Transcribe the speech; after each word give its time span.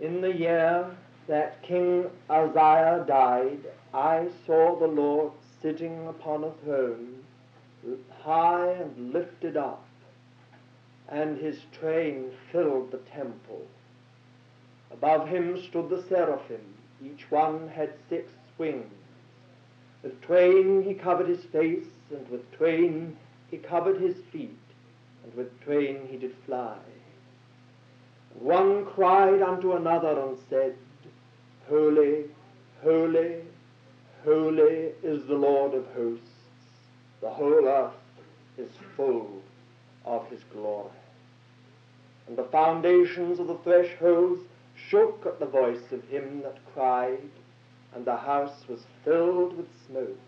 In 0.00 0.22
the 0.22 0.34
year 0.34 0.96
that 1.26 1.62
King 1.62 2.10
Uzziah 2.30 3.04
died, 3.06 3.60
I 3.92 4.28
saw 4.46 4.78
the 4.78 4.86
Lord 4.86 5.32
sitting 5.60 6.06
upon 6.06 6.42
a 6.42 6.52
throne, 6.64 7.22
high 8.22 8.68
and 8.70 9.12
lifted 9.12 9.58
up, 9.58 9.84
and 11.06 11.36
his 11.36 11.60
train 11.78 12.30
filled 12.50 12.90
the 12.90 12.98
temple. 12.98 13.66
Above 14.90 15.28
him 15.28 15.62
stood 15.62 15.90
the 15.90 16.02
seraphim, 16.02 16.74
each 17.04 17.30
one 17.30 17.68
had 17.68 17.92
six 18.08 18.32
wings. 18.56 18.90
With 20.02 20.18
twain 20.22 20.82
he 20.82 20.94
covered 20.94 21.28
his 21.28 21.44
face, 21.44 21.88
and 22.10 22.26
with 22.30 22.50
twain 22.52 23.18
he 23.50 23.58
covered 23.58 24.00
his 24.00 24.16
feet, 24.32 24.56
and 25.24 25.34
with 25.34 25.60
twain 25.60 26.08
he 26.10 26.16
did 26.16 26.34
fly. 26.46 26.78
One 28.38 28.86
cried 28.86 29.42
unto 29.42 29.72
another 29.72 30.18
and 30.20 30.38
said, 30.48 30.76
Holy, 31.68 32.24
holy, 32.82 33.42
holy 34.24 34.92
is 35.02 35.24
the 35.26 35.34
Lord 35.34 35.74
of 35.74 35.86
hosts. 35.94 36.26
The 37.20 37.30
whole 37.30 37.66
earth 37.66 37.92
is 38.56 38.70
full 38.96 39.42
of 40.04 40.28
his 40.28 40.42
glory. 40.52 40.90
And 42.26 42.36
the 42.36 42.44
foundations 42.44 43.40
of 43.40 43.48
the 43.48 43.58
thresholds 43.58 44.42
shook 44.88 45.24
at 45.26 45.38
the 45.38 45.46
voice 45.46 45.92
of 45.92 46.04
him 46.08 46.42
that 46.42 46.58
cried, 46.74 47.28
and 47.94 48.04
the 48.04 48.16
house 48.16 48.64
was 48.68 48.80
filled 49.04 49.56
with 49.56 49.66
smoke. 49.86 50.18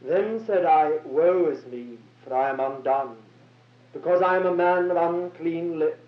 Then 0.00 0.44
said 0.46 0.64
I, 0.64 0.98
Woe 1.04 1.46
is 1.46 1.66
me, 1.66 1.98
for 2.24 2.34
I 2.34 2.50
am 2.50 2.60
undone, 2.60 3.16
because 3.92 4.22
I 4.22 4.36
am 4.36 4.46
a 4.46 4.54
man 4.54 4.90
of 4.90 4.96
unclean 4.96 5.78
lips, 5.78 6.07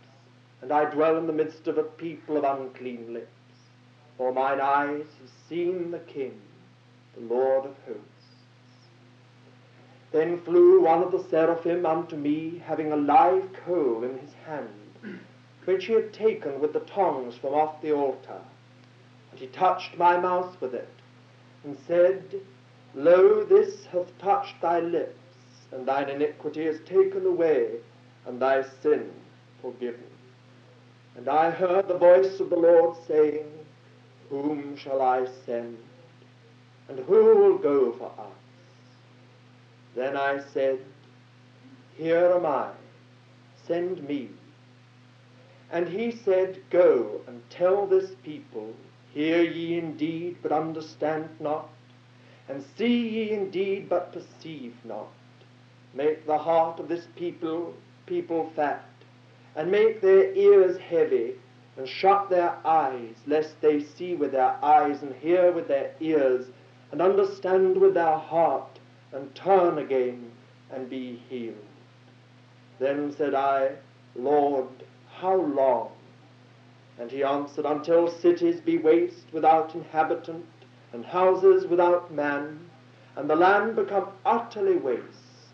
and 0.63 0.73
I 0.73 0.85
dwell 0.85 1.17
in 1.17 1.27
the 1.27 1.33
midst 1.33 1.67
of 1.69 1.79
a 1.79 1.83
people 1.83 2.37
of 2.37 2.45
unclean 2.45 3.13
lips. 3.13 3.29
For 4.17 4.33
mine 4.33 4.61
eyes 4.61 5.07
have 5.21 5.31
seen 5.49 5.91
the 5.91 5.99
King, 6.01 6.39
the 7.15 7.23
Lord 7.23 7.65
of 7.65 7.77
hosts. 7.87 8.05
Then 10.13 10.41
flew 10.43 10.83
one 10.83 11.03
of 11.03 11.13
the 11.13 11.25
seraphim 11.31 11.87
unto 11.87 12.17
me, 12.17 12.63
having 12.67 12.93
a 12.93 12.97
live 12.97 13.49
coal 13.65 14.05
in 14.05 14.19
his 14.19 14.35
hand, 14.45 15.21
which 15.65 15.87
he 15.87 15.95
had 15.95 16.13
taken 16.13 16.61
with 16.61 16.73
the 16.73 16.81
tongs 16.81 17.37
from 17.37 17.55
off 17.55 17.81
the 17.81 17.93
altar. 17.93 18.41
And 19.31 19.41
he 19.41 19.47
touched 19.47 19.97
my 19.97 20.19
mouth 20.19 20.61
with 20.61 20.75
it, 20.75 20.89
and 21.65 21.79
said, 21.87 22.23
Lo, 22.95 23.45
this 23.45 23.87
hath 23.87 24.19
touched 24.19 24.61
thy 24.61 24.81
lips, 24.81 25.17
and 25.71 25.87
thine 25.87 26.11
iniquity 26.11 26.63
is 26.63 26.81
taken 26.87 27.25
away, 27.25 27.77
and 28.27 28.41
thy 28.41 28.65
sin 28.83 29.11
forgiven. 29.63 30.10
And 31.17 31.29
I 31.29 31.51
heard 31.51 31.89
the 31.89 31.99
voice 31.99 32.41
of 32.41 32.51
the 32.51 32.57
Lord 32.57 32.97
saying, 33.07 33.47
Whom 34.29 34.77
shall 34.77 35.03
I 35.03 35.27
send? 35.45 35.79
And 36.89 36.99
who 37.01 37.37
will 37.37 37.59
go 37.59 37.93
for 37.93 38.13
us? 38.19 38.37
Then 39.95 40.17
I 40.17 40.41
said, 40.53 40.79
Here 41.97 42.33
am 42.35 42.47
I, 42.47 42.71
send 43.67 44.07
me. 44.09 44.31
And 45.73 45.89
he 45.89 46.11
said, 46.13 46.61
Go 46.71 47.21
and 47.27 47.43
tell 47.51 47.87
this 47.87 48.13
people, 48.23 48.75
Hear 49.13 49.43
ye 49.43 49.79
indeed, 49.79 50.37
but 50.43 50.53
understand 50.53 51.29
not, 51.41 51.69
and 52.49 52.65
see 52.77 53.09
ye 53.09 53.31
indeed, 53.33 53.89
but 53.89 54.13
perceive 54.13 54.75
not. 54.85 55.09
Make 55.95 56.27
the 56.27 56.39
heart 56.39 56.79
of 56.79 56.89
this 56.89 57.07
people 57.17 57.75
people 58.07 58.51
fat, 58.57 58.85
and 59.61 59.71
make 59.71 60.01
their 60.01 60.33
ears 60.33 60.79
heavy, 60.79 61.35
and 61.77 61.87
shut 61.87 62.31
their 62.31 62.57
eyes, 62.65 63.15
lest 63.27 63.61
they 63.61 63.79
see 63.79 64.15
with 64.15 64.33
their 64.33 64.57
eyes, 64.65 65.03
and 65.03 65.15
hear 65.17 65.53
with 65.53 65.69
their 65.69 65.93
ears, 66.01 66.47
and 66.91 67.03
understand 67.03 67.79
with 67.79 67.93
their 67.93 68.17
heart, 68.17 68.79
and 69.13 69.35
turn 69.35 69.77
again, 69.77 70.33
and 70.73 70.89
be 70.89 71.21
healed. 71.29 71.55
Then 72.79 73.15
said 73.15 73.35
I, 73.35 73.73
Lord, 74.17 74.67
how 75.13 75.37
long? 75.37 75.93
And 76.99 77.11
he 77.11 77.23
answered, 77.23 77.67
Until 77.67 78.11
cities 78.11 78.63
be 78.63 78.79
waste 78.79 79.27
without 79.31 79.75
inhabitant, 79.75 80.47
and 80.95 81.05
houses 81.05 81.67
without 81.67 82.11
man, 82.11 82.71
and 83.15 83.29
the 83.29 83.37
land 83.37 83.77
become 83.77 84.09
utterly 84.25 84.77
waste, 84.77 85.53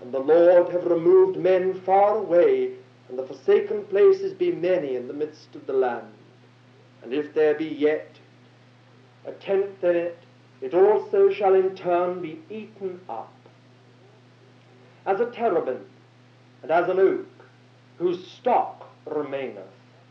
and 0.00 0.10
the 0.10 0.18
Lord 0.18 0.72
have 0.72 0.86
removed 0.86 1.38
men 1.38 1.80
far 1.82 2.16
away, 2.16 2.72
and 3.08 3.18
the 3.18 3.26
forsaken 3.26 3.84
places 3.84 4.34
be 4.34 4.52
many 4.52 4.96
in 4.96 5.08
the 5.08 5.14
midst 5.14 5.54
of 5.54 5.66
the 5.66 5.72
land. 5.72 6.12
And 7.02 7.12
if 7.12 7.32
there 7.34 7.54
be 7.54 7.66
yet 7.66 8.16
a 9.26 9.32
tenth 9.32 9.82
in 9.82 9.96
it, 9.96 10.18
it 10.60 10.74
also 10.74 11.30
shall 11.30 11.54
in 11.54 11.74
turn 11.74 12.20
be 12.20 12.40
eaten 12.50 13.00
up. 13.08 13.32
As 15.06 15.20
a 15.20 15.30
terebinth 15.30 15.86
and 16.62 16.70
as 16.70 16.88
an 16.88 16.98
oak, 16.98 17.26
whose 17.98 18.26
stock 18.26 18.90
remaineth 19.06 19.64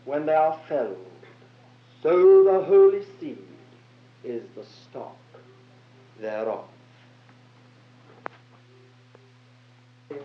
when 0.06 0.26
they 0.26 0.34
are 0.34 0.60
felled, 0.68 0.98
so 2.02 2.44
the 2.44 2.64
holy 2.64 3.04
seed 3.20 3.38
is 4.24 4.44
the 4.56 4.64
stock 4.66 5.18
thereof. 6.20 6.66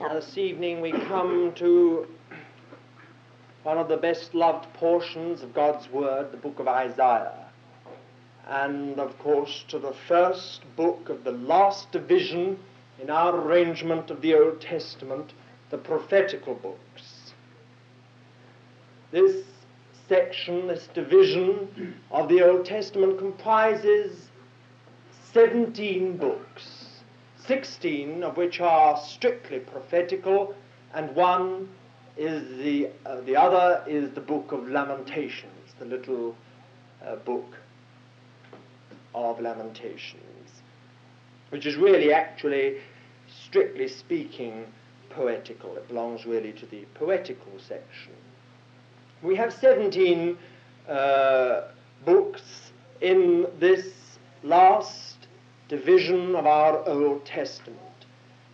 Now, 0.00 0.14
this 0.14 0.38
evening 0.38 0.80
we 0.80 0.92
come 0.92 1.52
to 1.56 2.06
one 3.62 3.78
of 3.78 3.88
the 3.88 3.96
best 3.96 4.34
loved 4.34 4.72
portions 4.74 5.42
of 5.42 5.54
God's 5.54 5.88
Word, 5.90 6.32
the 6.32 6.36
book 6.36 6.58
of 6.58 6.66
Isaiah. 6.66 7.46
And 8.48 8.98
of 8.98 9.16
course, 9.20 9.64
to 9.68 9.78
the 9.78 9.94
first 10.08 10.62
book 10.76 11.08
of 11.08 11.22
the 11.22 11.30
last 11.30 11.92
division 11.92 12.58
in 13.00 13.08
our 13.08 13.36
arrangement 13.36 14.10
of 14.10 14.20
the 14.20 14.34
Old 14.34 14.60
Testament, 14.60 15.32
the 15.70 15.78
prophetical 15.78 16.54
books. 16.54 17.32
This 19.12 19.44
section, 20.08 20.66
this 20.66 20.88
division 20.88 21.94
of 22.10 22.28
the 22.28 22.42
Old 22.42 22.66
Testament 22.66 23.18
comprises 23.18 24.28
17 25.32 26.16
books, 26.16 26.88
16 27.46 28.24
of 28.24 28.36
which 28.36 28.60
are 28.60 28.96
strictly 28.98 29.60
prophetical, 29.60 30.54
and 30.94 31.14
one 31.14 31.68
is 32.16 32.58
the, 32.58 32.90
uh, 33.06 33.20
the 33.22 33.36
other 33.36 33.82
is 33.86 34.10
the 34.10 34.20
book 34.20 34.52
of 34.52 34.68
Lamentations, 34.68 35.74
the 35.78 35.84
little 35.84 36.36
uh, 37.04 37.16
book 37.16 37.56
of 39.14 39.40
Lamentations, 39.40 40.62
which 41.50 41.66
is 41.66 41.76
really 41.76 42.12
actually, 42.12 42.78
strictly 43.28 43.88
speaking, 43.88 44.66
poetical. 45.10 45.76
It 45.76 45.88
belongs 45.88 46.26
really 46.26 46.52
to 46.52 46.66
the 46.66 46.84
poetical 46.94 47.52
section. 47.58 48.12
We 49.22 49.36
have 49.36 49.52
17 49.52 50.36
uh, 50.88 51.62
books 52.04 52.72
in 53.00 53.46
this 53.58 53.92
last 54.42 55.28
division 55.68 56.34
of 56.34 56.46
our 56.46 56.86
Old 56.88 57.24
Testament. 57.24 57.78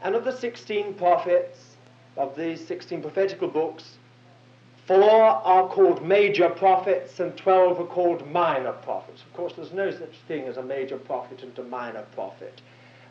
And 0.02 0.14
of 0.14 0.24
the 0.24 0.36
16 0.36 0.94
prophets, 0.94 1.67
of 2.18 2.36
these 2.36 2.66
16 2.66 3.00
prophetical 3.00 3.48
books, 3.48 3.96
four 4.86 5.10
are 5.10 5.68
called 5.68 6.04
major 6.04 6.50
prophets 6.50 7.20
and 7.20 7.36
12 7.36 7.80
are 7.80 7.86
called 7.86 8.30
minor 8.30 8.72
prophets. 8.72 9.22
Of 9.22 9.32
course, 9.34 9.54
there's 9.56 9.72
no 9.72 9.90
such 9.90 10.16
thing 10.26 10.44
as 10.44 10.56
a 10.56 10.62
major 10.62 10.98
prophet 10.98 11.42
and 11.42 11.58
a 11.58 11.62
minor 11.62 12.04
prophet. 12.14 12.60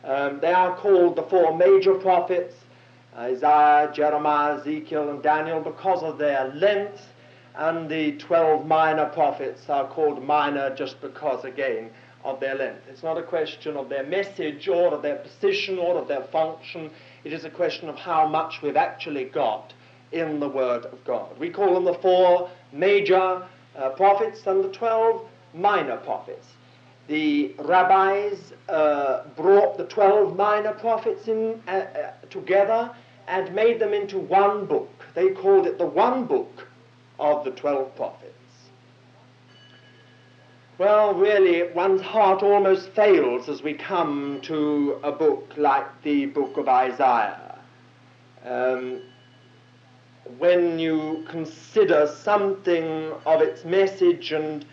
Um, 0.04 0.38
they 0.40 0.52
are 0.52 0.76
called 0.76 1.16
the 1.16 1.22
four 1.24 1.56
major 1.56 1.94
prophets 1.94 2.54
Isaiah, 3.16 3.90
Jeremiah, 3.92 4.60
Ezekiel, 4.60 5.10
and 5.10 5.22
Daniel 5.22 5.60
because 5.60 6.04
of 6.04 6.18
their 6.18 6.52
length 6.54 7.08
and 7.56 7.88
the 7.88 8.12
12 8.18 8.66
minor 8.66 9.06
prophets 9.06 9.68
are 9.68 9.88
called 9.88 10.22
minor 10.22 10.74
just 10.76 11.00
because, 11.00 11.44
again, 11.44 11.90
of 12.24 12.38
their 12.38 12.54
length. 12.54 12.82
It's 12.88 13.02
not 13.02 13.18
a 13.18 13.22
question 13.22 13.76
of 13.76 13.88
their 13.88 14.04
message 14.04 14.68
or 14.68 14.94
of 14.94 15.02
their 15.02 15.16
position 15.16 15.78
or 15.78 15.98
of 15.98 16.06
their 16.06 16.22
function. 16.22 16.90
It 17.24 17.32
is 17.32 17.44
a 17.44 17.50
question 17.50 17.88
of 17.88 17.96
how 17.96 18.26
much 18.26 18.62
we've 18.62 18.76
actually 18.76 19.24
got 19.24 19.72
in 20.12 20.40
the 20.40 20.48
Word 20.48 20.86
of 20.86 21.04
God. 21.04 21.38
We 21.38 21.50
call 21.50 21.74
them 21.74 21.84
the 21.84 21.94
four 21.94 22.50
major 22.72 23.46
uh, 23.76 23.90
prophets 23.90 24.46
and 24.46 24.64
the 24.64 24.70
12 24.70 25.26
minor 25.54 25.96
prophets. 25.98 26.46
The 27.08 27.54
rabbis 27.58 28.52
uh, 28.68 29.24
brought 29.36 29.78
the 29.78 29.84
12 29.84 30.36
minor 30.36 30.72
prophets 30.72 31.28
in, 31.28 31.62
uh, 31.66 31.70
uh 31.70 32.10
together 32.30 32.94
and 33.28 33.54
made 33.54 33.78
them 33.78 33.92
into 33.92 34.18
one 34.18 34.66
book. 34.66 35.04
They 35.14 35.30
called 35.30 35.66
it 35.66 35.78
the 35.78 35.86
one 35.86 36.24
book 36.24 36.66
of 37.18 37.44
the 37.44 37.50
twelve 37.50 37.94
prophets. 37.94 38.32
Well, 40.78 41.12
really, 41.12 41.72
one's 41.72 42.00
heart 42.02 42.44
almost 42.44 42.90
fails 42.90 43.48
as 43.48 43.64
we 43.64 43.74
come 43.74 44.38
to 44.42 45.00
a 45.02 45.10
book 45.10 45.54
like 45.56 46.02
the 46.02 46.26
book 46.26 46.56
of 46.56 46.68
Isaiah. 46.68 47.58
Um, 48.44 49.00
when 50.38 50.78
you 50.78 51.24
consider 51.28 52.06
something 52.06 53.12
of 53.26 53.42
its 53.42 53.64
message 53.64 54.30
and 54.30 54.64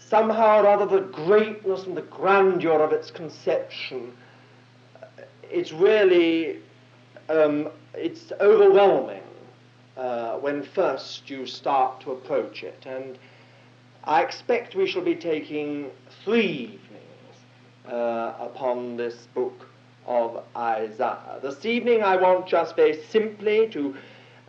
somehow 0.00 0.62
or 0.62 0.66
other 0.66 0.86
the 0.86 1.06
greatness 1.06 1.84
and 1.84 1.96
the 1.96 2.02
grandeur 2.02 2.82
of 2.82 2.92
its 2.92 3.12
conception, 3.12 4.16
it's 5.44 5.70
really 5.70 6.58
um, 7.28 7.68
it's 7.94 8.32
overwhelming 8.40 9.22
uh, 9.96 10.38
when 10.38 10.64
first 10.64 11.30
you 11.30 11.46
start 11.46 12.00
to 12.00 12.10
approach 12.10 12.64
it. 12.64 12.82
And 12.84 13.16
I 14.04 14.22
expect 14.22 14.74
we 14.74 14.86
shall 14.86 15.02
be 15.02 15.14
taking 15.14 15.90
three 16.24 16.80
evenings 16.80 17.36
uh, 17.86 18.34
upon 18.40 18.96
this 18.96 19.28
book 19.34 19.66
of 20.06 20.42
Isaiah. 20.56 21.38
This 21.42 21.64
evening 21.66 22.02
I 22.02 22.16
want 22.16 22.46
just 22.46 22.76
very 22.76 23.02
simply 23.10 23.68
to 23.68 23.96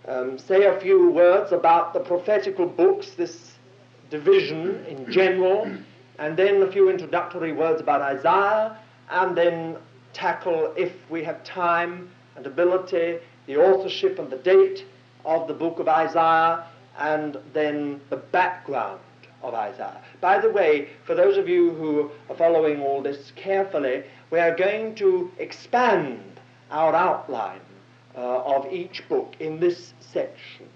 um, 0.08 0.38
say 0.38 0.66
a 0.66 0.80
few 0.80 1.12
words 1.12 1.52
about 1.52 1.94
the 1.94 2.00
prophetical 2.00 2.66
books, 2.66 3.12
this 3.12 3.56
division 4.10 4.86
in 4.86 5.12
general, 5.12 5.70
and 6.20 6.38
then 6.38 6.62
a 6.64 6.72
few 6.72 6.90
introductory 6.90 7.52
words 7.52 7.82
about 7.82 8.02
Isaiah, 8.02 8.78
and 9.10 9.36
then 9.36 9.78
tackle, 10.14 10.74
if 10.78 10.94
we 11.10 11.24
have 11.24 11.44
time 11.44 12.10
and 12.36 12.46
ability, 12.46 13.20
the 13.48 13.58
authorship 13.58 14.20
and 14.20 14.30
the 14.30 14.38
date 14.38 14.86
of 15.26 15.48
the 15.48 15.54
book 15.54 15.80
of 15.80 15.88
Isaiah, 15.88 16.66
and 16.98 17.38
then 17.54 18.00
the 18.10 18.18
background 18.18 19.00
of 19.42 19.54
Isaiah. 19.54 20.02
By 20.22 20.40
the 20.40 20.50
way, 20.50 20.90
for 21.06 21.16
those 21.16 21.38
of 21.38 21.48
you 21.48 21.72
who 21.72 22.12
are 22.30 22.36
following 22.36 22.82
all 22.82 23.02
this 23.02 23.32
carefully, 23.36 24.04
we 24.32 24.40
are 24.40 24.56
going 24.56 24.96
to 24.96 25.32
expand 25.38 26.40
our 26.72 26.94
outline 26.94 27.62
uh, 28.16 28.42
of 28.44 28.72
each 28.72 29.08
book 29.08 29.36
in 29.40 29.60
this 29.60 29.94
section. 30.00 30.68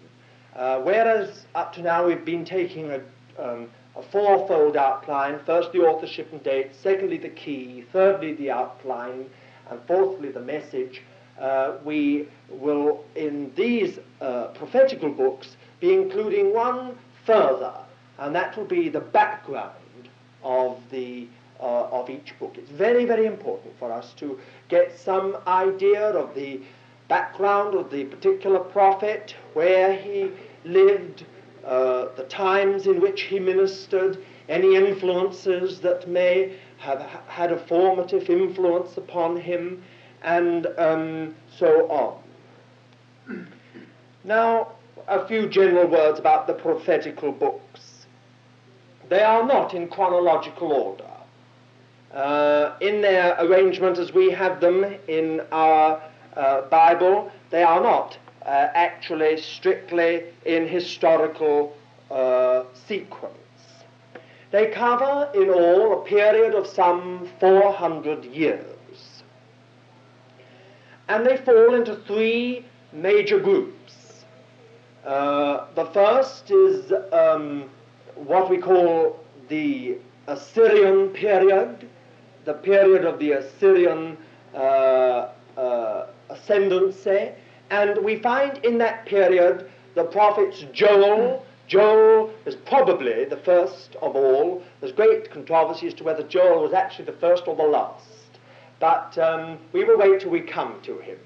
Uh, 0.55 0.79
whereas 0.81 1.45
up 1.55 1.73
to 1.73 1.81
now 1.81 2.05
we've 2.05 2.25
been 2.25 2.45
taking 2.45 2.91
a, 2.91 3.01
um, 3.39 3.69
a 3.95 4.03
fourfold 4.03 4.77
outline 4.77 5.39
first 5.45 5.71
the 5.71 5.79
authorship 5.79 6.31
and 6.31 6.43
date, 6.43 6.71
secondly 6.81 7.17
the 7.17 7.29
key, 7.29 7.83
thirdly 7.91 8.33
the 8.33 8.51
outline, 8.51 9.29
and 9.69 9.79
fourthly 9.87 10.29
the 10.29 10.39
message. 10.39 11.01
Uh, 11.39 11.77
we 11.83 12.27
will, 12.49 13.03
in 13.15 13.51
these 13.55 13.97
uh, 14.21 14.47
prophetical 14.49 15.09
books, 15.09 15.57
be 15.79 15.93
including 15.93 16.53
one 16.53 16.95
further, 17.25 17.73
and 18.19 18.35
that 18.35 18.55
will 18.57 18.65
be 18.65 18.89
the 18.89 18.99
background 18.99 20.09
of 20.43 20.79
the 20.91 21.27
uh, 21.59 21.87
of 21.91 22.09
each 22.09 22.37
book. 22.39 22.57
It's 22.57 22.69
very, 22.69 23.05
very 23.05 23.25
important 23.25 23.73
for 23.79 23.91
us 23.91 24.13
to 24.15 24.37
get 24.67 24.97
some 24.97 25.37
idea 25.47 26.09
of 26.09 26.35
the 26.35 26.59
background 27.07 27.75
of 27.75 27.89
the 27.89 28.03
particular 28.05 28.59
prophet, 28.59 29.35
where 29.53 29.93
he 29.95 30.31
lived, 30.65 31.25
uh, 31.65 32.07
the 32.15 32.23
times 32.23 32.87
in 32.87 32.99
which 32.99 33.21
he 33.21 33.39
ministered, 33.39 34.17
any 34.49 34.75
influences 34.75 35.79
that 35.79 36.07
may 36.07 36.57
have 36.79 36.99
had 37.27 37.51
a 37.51 37.57
formative 37.57 38.29
influence 38.29 38.97
upon 38.97 39.37
him, 39.37 39.81
and 40.23 40.67
um, 40.77 41.33
so 41.57 41.89
on. 41.89 43.47
Now, 44.25 44.73
a 45.07 45.25
few 45.27 45.47
general 45.47 45.87
words 45.87 46.19
about 46.19 46.47
the 46.47 46.53
prophetical 46.53 47.31
books. 47.31 47.62
They 49.13 49.21
are 49.21 49.45
not 49.45 49.75
in 49.75 49.89
chronological 49.89 50.71
order. 50.71 51.13
Uh, 52.11 52.73
in 52.81 53.03
their 53.03 53.35
arrangement 53.37 53.99
as 53.99 54.11
we 54.11 54.31
have 54.31 54.59
them 54.59 54.83
in 55.07 55.39
our 55.51 56.01
uh, 56.35 56.61
Bible, 56.61 57.31
they 57.51 57.61
are 57.61 57.79
not 57.79 58.17
uh, 58.43 58.69
actually 58.73 59.37
strictly 59.37 60.23
in 60.45 60.67
historical 60.67 61.77
uh, 62.09 62.63
sequence. 62.87 63.37
They 64.49 64.71
cover 64.71 65.29
in 65.35 65.51
all 65.51 66.01
a 66.01 66.05
period 66.05 66.55
of 66.55 66.65
some 66.65 67.29
400 67.39 68.25
years. 68.25 69.21
And 71.07 71.23
they 71.23 71.37
fall 71.37 71.75
into 71.75 71.97
three 72.07 72.65
major 72.91 73.39
groups. 73.39 74.25
Uh, 75.05 75.67
the 75.75 75.85
first 75.85 76.49
is 76.49 76.91
um, 77.11 77.69
what 78.15 78.49
we 78.49 78.57
call 78.57 79.19
the 79.49 79.97
Assyrian 80.27 81.09
period, 81.09 81.89
the 82.45 82.53
period 82.53 83.05
of 83.05 83.19
the 83.19 83.33
Assyrian 83.33 84.17
uh, 84.53 85.29
uh, 85.57 86.07
ascendancy, 86.29 87.31
and 87.69 88.03
we 88.03 88.17
find 88.17 88.63
in 88.63 88.77
that 88.77 89.05
period 89.05 89.69
the 89.95 90.03
prophets 90.03 90.65
Joel. 90.73 91.45
Joel 91.67 92.31
is 92.45 92.55
probably 92.55 93.25
the 93.25 93.37
first 93.37 93.95
of 94.01 94.15
all. 94.15 94.61
There's 94.79 94.91
great 94.93 95.31
controversy 95.31 95.87
as 95.87 95.93
to 95.95 96.03
whether 96.03 96.23
Joel 96.23 96.61
was 96.61 96.73
actually 96.73 97.05
the 97.05 97.13
first 97.13 97.47
or 97.47 97.55
the 97.55 97.63
last, 97.63 98.39
but 98.79 99.17
um, 99.17 99.57
we 99.71 99.83
will 99.83 99.97
wait 99.97 100.21
till 100.21 100.29
we 100.29 100.41
come 100.41 100.79
to 100.83 100.99
him. 100.99 101.17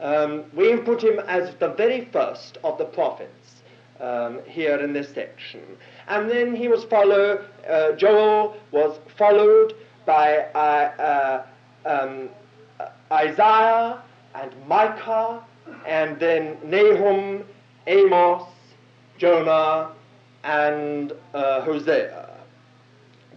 Um, 0.00 0.44
we 0.54 0.70
have 0.70 0.84
put 0.84 1.02
him 1.02 1.18
as 1.20 1.54
the 1.56 1.70
very 1.70 2.04
first 2.12 2.58
of 2.62 2.78
the 2.78 2.84
prophets 2.84 3.62
um, 4.00 4.40
here 4.46 4.76
in 4.76 4.92
this 4.92 5.12
section. 5.12 5.62
And 6.08 6.30
then 6.30 6.54
he 6.54 6.68
was 6.68 6.84
followed, 6.84 7.44
uh, 7.68 7.92
Joel 7.92 8.56
was 8.70 8.98
followed 9.16 9.74
by 10.06 10.38
uh, 10.54 11.44
uh, 11.86 11.88
um, 11.88 12.30
Isaiah 13.12 14.02
and 14.34 14.52
Micah, 14.66 15.42
and 15.86 16.18
then 16.18 16.56
Nahum, 16.64 17.44
Amos, 17.86 18.44
Jonah, 19.18 19.92
and 20.44 21.12
uh, 21.34 21.60
Hosea. 21.62 22.30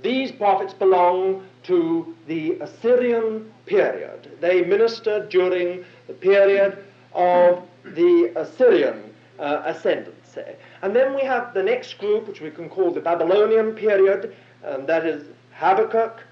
These 0.01 0.31
prophets 0.31 0.73
belong 0.73 1.45
to 1.63 2.15
the 2.27 2.53
Assyrian 2.61 3.51
period. 3.65 4.31
They 4.39 4.63
ministered 4.63 5.29
during 5.29 5.83
the 6.07 6.13
period 6.13 6.83
of 7.13 7.63
the 7.83 8.31
Assyrian 8.35 9.13
uh, 9.39 9.61
ascendancy. 9.65 10.55
And 10.81 10.95
then 10.95 11.13
we 11.13 11.21
have 11.21 11.53
the 11.53 11.61
next 11.63 11.97
group, 11.99 12.27
which 12.27 12.41
we 12.41 12.49
can 12.49 12.69
call 12.69 12.91
the 12.91 13.01
Babylonian 13.01 13.73
period, 13.73 14.35
and 14.63 14.87
that 14.87 15.05
is 15.05 15.27
Habakkuk 15.53 16.23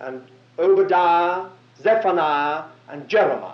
and 0.00 0.22
Obadiah, 0.58 1.46
Zephaniah, 1.82 2.64
and 2.88 3.08
Jeremiah. 3.08 3.52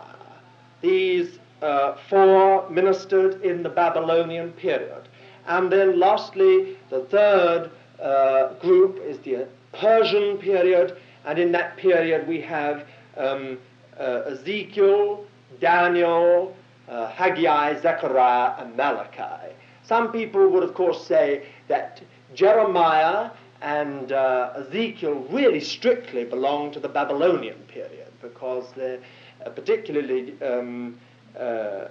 These 0.83 1.39
uh, 1.63 1.97
four 2.11 2.69
ministered 2.69 3.43
in 3.43 3.63
the 3.63 3.69
Babylonian 3.69 4.53
period. 4.53 5.09
And 5.47 5.73
then 5.73 5.99
lastly, 5.99 6.77
the 6.91 7.01
third 7.05 7.71
uh, 8.01 8.55
group 8.55 8.99
is 8.99 9.19
the 9.19 9.47
Persian 9.73 10.37
period, 10.39 10.99
and 11.25 11.39
in 11.39 11.53
that 11.53 11.77
period 11.77 12.29
we 12.29 12.41
have 12.43 12.87
um, 13.17 13.59
uh, 13.99 14.23
Ezekiel, 14.27 15.25
Daniel, 15.61 16.55
uh, 16.89 17.09
Haggai, 17.09 17.81
Zechariah, 17.81 18.55
and 18.59 18.77
Malachi. 18.77 19.55
Some 19.84 20.12
people 20.12 20.48
would, 20.48 20.62
of 20.62 20.74
course, 20.74 21.06
say 21.06 21.46
that 21.69 22.01
Jeremiah 22.34 23.31
and 23.60 24.12
uh, 24.12 24.53
Ezekiel 24.56 25.27
really 25.31 25.60
strictly 25.60 26.24
belong 26.24 26.72
to 26.72 26.81
the 26.81 26.89
Babylonian 26.89 27.58
period 27.69 28.08
because 28.20 28.72
they're 28.77 29.01
uh, 29.44 29.51
particularly 29.51 30.34
um, 30.43 30.98
uh, 31.39 31.86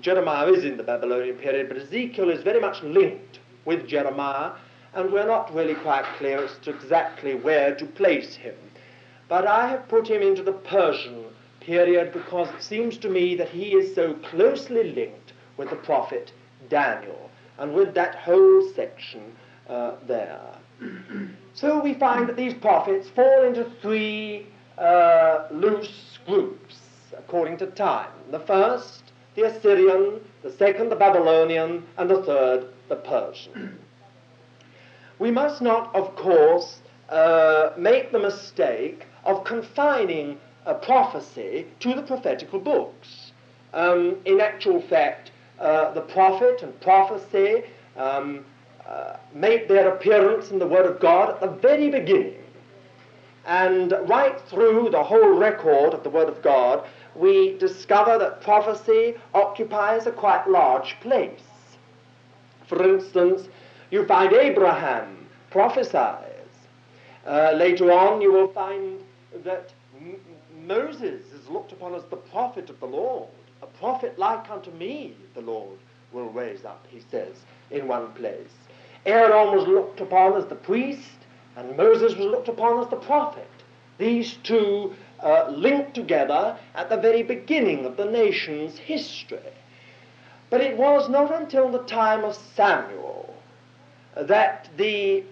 Jeremiah 0.00 0.48
is 0.52 0.64
in 0.64 0.76
the 0.76 0.82
Babylonian 0.82 1.36
period, 1.36 1.68
but 1.68 1.76
Ezekiel 1.78 2.30
is 2.30 2.42
very 2.42 2.60
much 2.60 2.82
linked 2.82 3.40
with 3.64 3.86
Jeremiah, 3.86 4.52
and 4.94 5.12
we're 5.12 5.26
not 5.26 5.52
really 5.54 5.74
quite 5.74 6.04
clear 6.18 6.44
as 6.44 6.56
to 6.62 6.70
exactly 6.70 7.34
where 7.34 7.74
to 7.74 7.84
place 7.84 8.36
him. 8.36 8.54
But 9.28 9.46
I 9.46 9.68
have 9.68 9.88
put 9.88 10.08
him 10.08 10.22
into 10.22 10.42
the 10.42 10.52
Persian 10.52 11.24
period 11.60 12.12
because 12.12 12.48
it 12.50 12.62
seems 12.62 12.96
to 12.98 13.08
me 13.08 13.34
that 13.36 13.48
he 13.48 13.74
is 13.74 13.94
so 13.94 14.14
closely 14.14 14.92
linked 14.92 15.32
with 15.56 15.70
the 15.70 15.76
prophet 15.76 16.32
Daniel 16.68 17.25
and 17.58 17.74
with 17.74 17.94
that 17.94 18.14
whole 18.14 18.62
section 18.74 19.34
uh, 19.68 19.92
there. 20.06 20.40
so 21.54 21.80
we 21.82 21.94
find 21.94 22.28
that 22.28 22.36
these 22.36 22.54
prophets 22.54 23.08
fall 23.08 23.42
into 23.44 23.64
three 23.82 24.46
uh, 24.78 25.48
loose 25.50 26.18
groups 26.26 26.76
according 27.16 27.56
to 27.58 27.66
time. 27.66 28.10
The 28.30 28.40
first, 28.40 29.02
the 29.34 29.44
Assyrian, 29.44 30.20
the 30.42 30.52
second, 30.52 30.90
the 30.90 30.96
Babylonian, 30.96 31.84
and 31.96 32.10
the 32.10 32.22
third, 32.22 32.68
the 32.88 32.96
Persian. 32.96 33.78
we 35.18 35.30
must 35.30 35.62
not, 35.62 35.94
of 35.94 36.14
course, 36.16 36.80
uh, 37.08 37.70
make 37.76 38.12
the 38.12 38.18
mistake 38.18 39.06
of 39.24 39.44
confining 39.44 40.38
a 40.66 40.74
prophecy 40.74 41.66
to 41.80 41.94
the 41.94 42.02
prophetical 42.02 42.58
books. 42.58 43.32
Um, 43.72 44.16
in 44.24 44.40
actual 44.40 44.80
fact, 44.80 45.30
uh, 45.60 45.92
the 45.92 46.00
prophet 46.02 46.62
and 46.62 46.78
prophecy 46.80 47.64
um, 47.96 48.44
uh, 48.86 49.16
make 49.34 49.68
their 49.68 49.94
appearance 49.94 50.50
in 50.50 50.58
the 50.58 50.66
Word 50.66 50.86
of 50.86 51.00
God 51.00 51.30
at 51.30 51.40
the 51.40 51.48
very 51.48 51.90
beginning. 51.90 52.42
And 53.46 53.92
right 54.02 54.40
through 54.40 54.90
the 54.90 55.02
whole 55.02 55.36
record 55.36 55.94
of 55.94 56.02
the 56.02 56.10
Word 56.10 56.28
of 56.28 56.42
God, 56.42 56.86
we 57.14 57.56
discover 57.58 58.18
that 58.18 58.42
prophecy 58.42 59.14
occupies 59.34 60.06
a 60.06 60.12
quite 60.12 60.48
large 60.48 60.98
place. 61.00 61.40
For 62.66 62.82
instance, 62.82 63.48
you 63.90 64.04
find 64.06 64.32
Abraham 64.32 65.26
prophesies. 65.50 66.24
Uh, 67.26 67.52
later 67.56 67.92
on, 67.92 68.20
you 68.20 68.32
will 68.32 68.48
find 68.48 69.00
that 69.44 69.72
M- 69.98 70.20
Moses 70.66 71.32
is 71.32 71.48
looked 71.48 71.72
upon 71.72 71.94
as 71.94 72.04
the 72.04 72.16
prophet 72.16 72.68
of 72.68 72.78
the 72.80 72.86
Lord. 72.86 73.28
A 73.66 73.78
prophet 73.78 74.18
like 74.18 74.48
unto 74.48 74.70
me, 74.70 75.16
the 75.34 75.40
Lord 75.40 75.78
will 76.12 76.30
raise 76.30 76.64
up, 76.64 76.86
he 76.88 77.00
says 77.10 77.34
in 77.70 77.88
one 77.88 78.12
place. 78.12 78.54
Aaron 79.04 79.56
was 79.56 79.66
looked 79.66 80.00
upon 80.00 80.34
as 80.34 80.46
the 80.46 80.54
priest, 80.54 81.18
and 81.56 81.76
Moses 81.76 82.14
was 82.14 82.26
looked 82.26 82.48
upon 82.48 82.80
as 82.80 82.88
the 82.88 82.96
prophet. 82.96 83.48
These 83.98 84.34
two 84.44 84.94
uh, 85.20 85.48
linked 85.50 85.94
together 85.94 86.56
at 86.74 86.88
the 86.88 86.96
very 86.96 87.22
beginning 87.22 87.86
of 87.86 87.96
the 87.96 88.04
nation's 88.04 88.78
history. 88.78 89.52
But 90.48 90.60
it 90.60 90.76
was 90.76 91.08
not 91.08 91.34
until 91.34 91.68
the 91.68 91.82
time 91.84 92.24
of 92.24 92.36
Samuel 92.36 93.34
that 94.14 94.68
the 94.76 95.24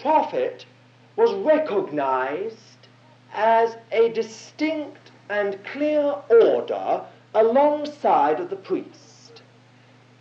prophet 0.00 0.66
was 1.14 1.32
recognized 1.32 2.88
as 3.32 3.76
a 3.92 4.08
distinct 4.10 5.12
and 5.28 5.62
clear 5.64 6.16
order 6.28 7.04
alongside 7.34 8.40
of 8.40 8.50
the 8.50 8.56
priest. 8.56 9.42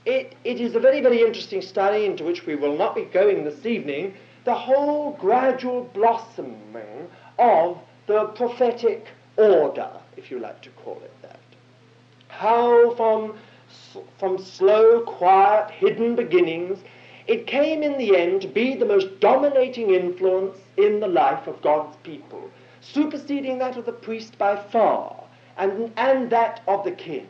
It, 0.05 0.35
it 0.43 0.59
is 0.59 0.75
a 0.75 0.79
very, 0.79 1.01
very 1.01 1.21
interesting 1.21 1.61
study 1.61 2.05
into 2.05 2.23
which 2.23 2.45
we 2.45 2.55
will 2.55 2.77
not 2.77 2.95
be 2.95 3.03
going 3.03 3.43
this 3.43 3.65
evening, 3.65 4.15
the 4.45 4.55
whole 4.55 5.11
gradual 5.19 5.83
blossoming 5.93 7.07
of 7.37 7.77
the 8.07 8.25
prophetic 8.35 9.07
order, 9.37 9.89
if 10.17 10.31
you 10.31 10.39
like 10.39 10.61
to 10.61 10.69
call 10.71 10.99
it 11.03 11.13
that. 11.21 11.39
How 12.29 12.95
from, 12.95 13.37
from 14.17 14.43
slow, 14.43 15.01
quiet, 15.01 15.69
hidden 15.71 16.15
beginnings, 16.15 16.79
it 17.27 17.45
came 17.45 17.83
in 17.83 17.97
the 17.97 18.17
end 18.17 18.41
to 18.41 18.47
be 18.47 18.75
the 18.75 18.85
most 18.85 19.19
dominating 19.19 19.91
influence 19.91 20.57
in 20.77 20.99
the 20.99 21.07
life 21.07 21.45
of 21.45 21.61
God's 21.61 21.95
people, 21.97 22.49
superseding 22.81 23.59
that 23.59 23.77
of 23.77 23.85
the 23.85 23.91
priest 23.91 24.37
by 24.39 24.55
far, 24.55 25.20
and, 25.57 25.91
and 25.97 26.29
that 26.29 26.61
of 26.67 26.83
the 26.83 26.91
king. 26.91 27.27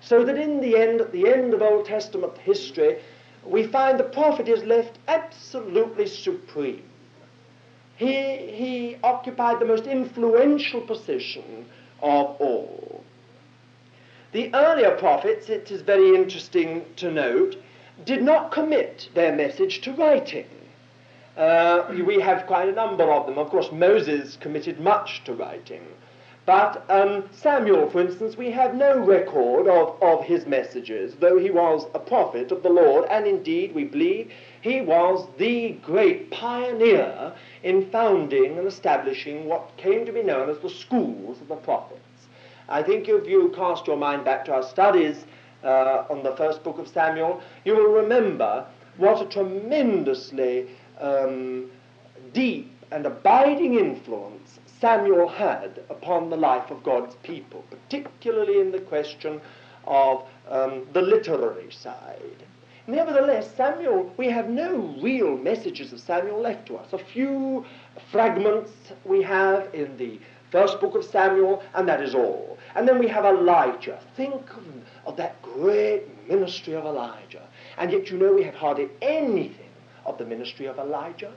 So 0.00 0.24
that 0.24 0.36
in 0.36 0.60
the 0.60 0.76
end, 0.76 1.00
at 1.00 1.12
the 1.12 1.28
end 1.28 1.54
of 1.54 1.62
Old 1.62 1.86
Testament 1.86 2.36
history, 2.38 2.98
we 3.44 3.66
find 3.66 3.98
the 3.98 4.04
prophet 4.04 4.48
is 4.48 4.64
left 4.64 4.98
absolutely 5.08 6.06
supreme. 6.06 6.82
He, 7.96 8.12
he 8.52 8.96
occupied 9.02 9.60
the 9.60 9.64
most 9.64 9.86
influential 9.86 10.80
position 10.80 11.66
of 12.02 12.36
all. 12.40 13.04
The 14.32 14.52
earlier 14.54 14.96
prophets, 14.96 15.48
it 15.48 15.70
is 15.70 15.82
very 15.82 16.16
interesting 16.16 16.84
to 16.96 17.10
note, 17.10 17.56
did 18.04 18.22
not 18.22 18.50
commit 18.50 19.08
their 19.14 19.34
message 19.36 19.82
to 19.82 19.92
writing. 19.92 20.46
Uh, 21.36 21.94
we 22.06 22.20
have 22.20 22.46
quite 22.46 22.68
a 22.68 22.72
number 22.72 23.10
of 23.12 23.26
them. 23.26 23.38
Of 23.38 23.50
course, 23.50 23.70
Moses 23.72 24.36
committed 24.40 24.80
much 24.80 25.22
to 25.24 25.32
writing. 25.32 25.82
But 26.44 26.84
um, 26.90 27.28
Samuel, 27.30 27.88
for 27.88 28.00
instance, 28.00 28.36
we 28.36 28.50
have 28.50 28.74
no 28.74 28.98
record 28.98 29.68
of, 29.68 30.02
of 30.02 30.24
his 30.24 30.44
messages, 30.44 31.14
though 31.20 31.38
he 31.38 31.50
was 31.50 31.86
a 31.94 32.00
prophet 32.00 32.50
of 32.50 32.64
the 32.64 32.68
Lord, 32.68 33.06
and 33.08 33.28
indeed 33.28 33.72
we 33.74 33.84
believe 33.84 34.32
he 34.60 34.80
was 34.80 35.28
the 35.38 35.72
great 35.84 36.32
pioneer 36.32 37.32
in 37.62 37.88
founding 37.90 38.58
and 38.58 38.66
establishing 38.66 39.46
what 39.46 39.76
came 39.76 40.04
to 40.04 40.12
be 40.12 40.24
known 40.24 40.50
as 40.50 40.58
the 40.58 40.68
schools 40.70 41.40
of 41.40 41.46
the 41.46 41.54
prophets. 41.56 42.00
I 42.68 42.82
think 42.82 43.08
if 43.08 43.28
you 43.28 43.50
cast 43.54 43.86
your 43.86 43.96
mind 43.96 44.24
back 44.24 44.44
to 44.46 44.54
our 44.54 44.64
studies 44.64 45.24
uh, 45.62 46.06
on 46.10 46.24
the 46.24 46.34
first 46.34 46.64
book 46.64 46.78
of 46.78 46.88
Samuel, 46.88 47.40
you 47.64 47.76
will 47.76 47.92
remember 47.92 48.66
what 48.96 49.22
a 49.22 49.26
tremendously 49.26 50.68
um, 50.98 51.70
deep 52.32 52.72
and 52.90 53.06
abiding 53.06 53.74
influence 53.74 54.58
Samuel 54.82 55.28
had 55.28 55.80
upon 55.90 56.28
the 56.28 56.36
life 56.36 56.72
of 56.72 56.82
God's 56.82 57.14
people, 57.22 57.64
particularly 57.70 58.60
in 58.60 58.72
the 58.72 58.80
question 58.80 59.40
of 59.86 60.24
um, 60.48 60.88
the 60.92 61.00
literary 61.00 61.70
side. 61.70 62.42
Nevertheless, 62.88 63.54
Samuel, 63.54 64.12
we 64.16 64.28
have 64.28 64.48
no 64.48 64.92
real 65.00 65.36
messages 65.36 65.92
of 65.92 66.00
Samuel 66.00 66.40
left 66.40 66.66
to 66.66 66.78
us. 66.78 66.92
A 66.92 66.98
few 66.98 67.64
fragments 68.10 68.72
we 69.04 69.22
have 69.22 69.72
in 69.72 69.96
the 69.98 70.18
first 70.50 70.80
book 70.80 70.96
of 70.96 71.04
Samuel, 71.04 71.62
and 71.74 71.88
that 71.88 72.02
is 72.02 72.12
all. 72.12 72.58
And 72.74 72.88
then 72.88 72.98
we 72.98 73.06
have 73.06 73.24
Elijah. 73.24 74.00
Think 74.16 74.50
of, 74.50 74.64
of 75.06 75.16
that 75.16 75.40
great 75.42 76.08
ministry 76.28 76.74
of 76.74 76.84
Elijah. 76.86 77.46
And 77.78 77.92
yet, 77.92 78.10
you 78.10 78.18
know, 78.18 78.32
we 78.32 78.42
have 78.42 78.56
hardly 78.56 78.88
anything 79.00 79.70
of 80.04 80.18
the 80.18 80.24
ministry 80.24 80.66
of 80.66 80.80
Elijah. 80.80 81.32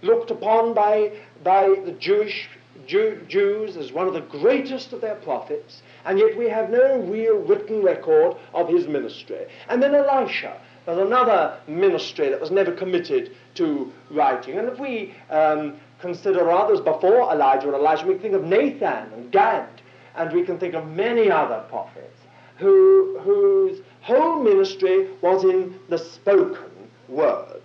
Looked 0.00 0.30
upon 0.30 0.72
by, 0.72 1.12
by 1.44 1.68
the 1.84 1.92
Jewish 1.92 2.48
Jew, 2.86 3.20
Jews 3.28 3.76
as 3.76 3.92
one 3.92 4.06
of 4.06 4.14
the 4.14 4.20
greatest 4.20 4.92
of 4.92 5.00
their 5.00 5.16
prophets, 5.16 5.82
and 6.04 6.18
yet 6.18 6.36
we 6.36 6.48
have 6.48 6.70
no 6.70 6.98
real 7.00 7.36
written 7.36 7.82
record 7.82 8.36
of 8.54 8.68
his 8.68 8.86
ministry. 8.86 9.46
And 9.68 9.82
then 9.82 9.94
Elisha, 9.94 10.60
there's 10.86 10.98
another 10.98 11.58
ministry 11.66 12.30
that 12.30 12.40
was 12.40 12.50
never 12.50 12.72
committed 12.72 13.36
to 13.54 13.92
writing. 14.10 14.58
And 14.58 14.68
if 14.68 14.78
we 14.78 15.14
um, 15.30 15.78
consider 16.00 16.50
others 16.50 16.80
before 16.80 17.32
Elijah 17.32 17.66
and 17.66 17.76
Elisha, 17.76 18.06
we 18.06 18.18
think 18.18 18.34
of 18.34 18.44
Nathan 18.44 19.12
and 19.12 19.30
Gad, 19.30 19.68
and 20.16 20.32
we 20.32 20.42
can 20.44 20.58
think 20.58 20.74
of 20.74 20.86
many 20.88 21.30
other 21.30 21.64
prophets 21.68 22.16
who, 22.56 23.18
whose 23.20 23.80
whole 24.02 24.42
ministry 24.42 25.08
was 25.22 25.44
in 25.44 25.78
the 25.88 25.98
spoken 25.98 26.70
word. 27.08 27.62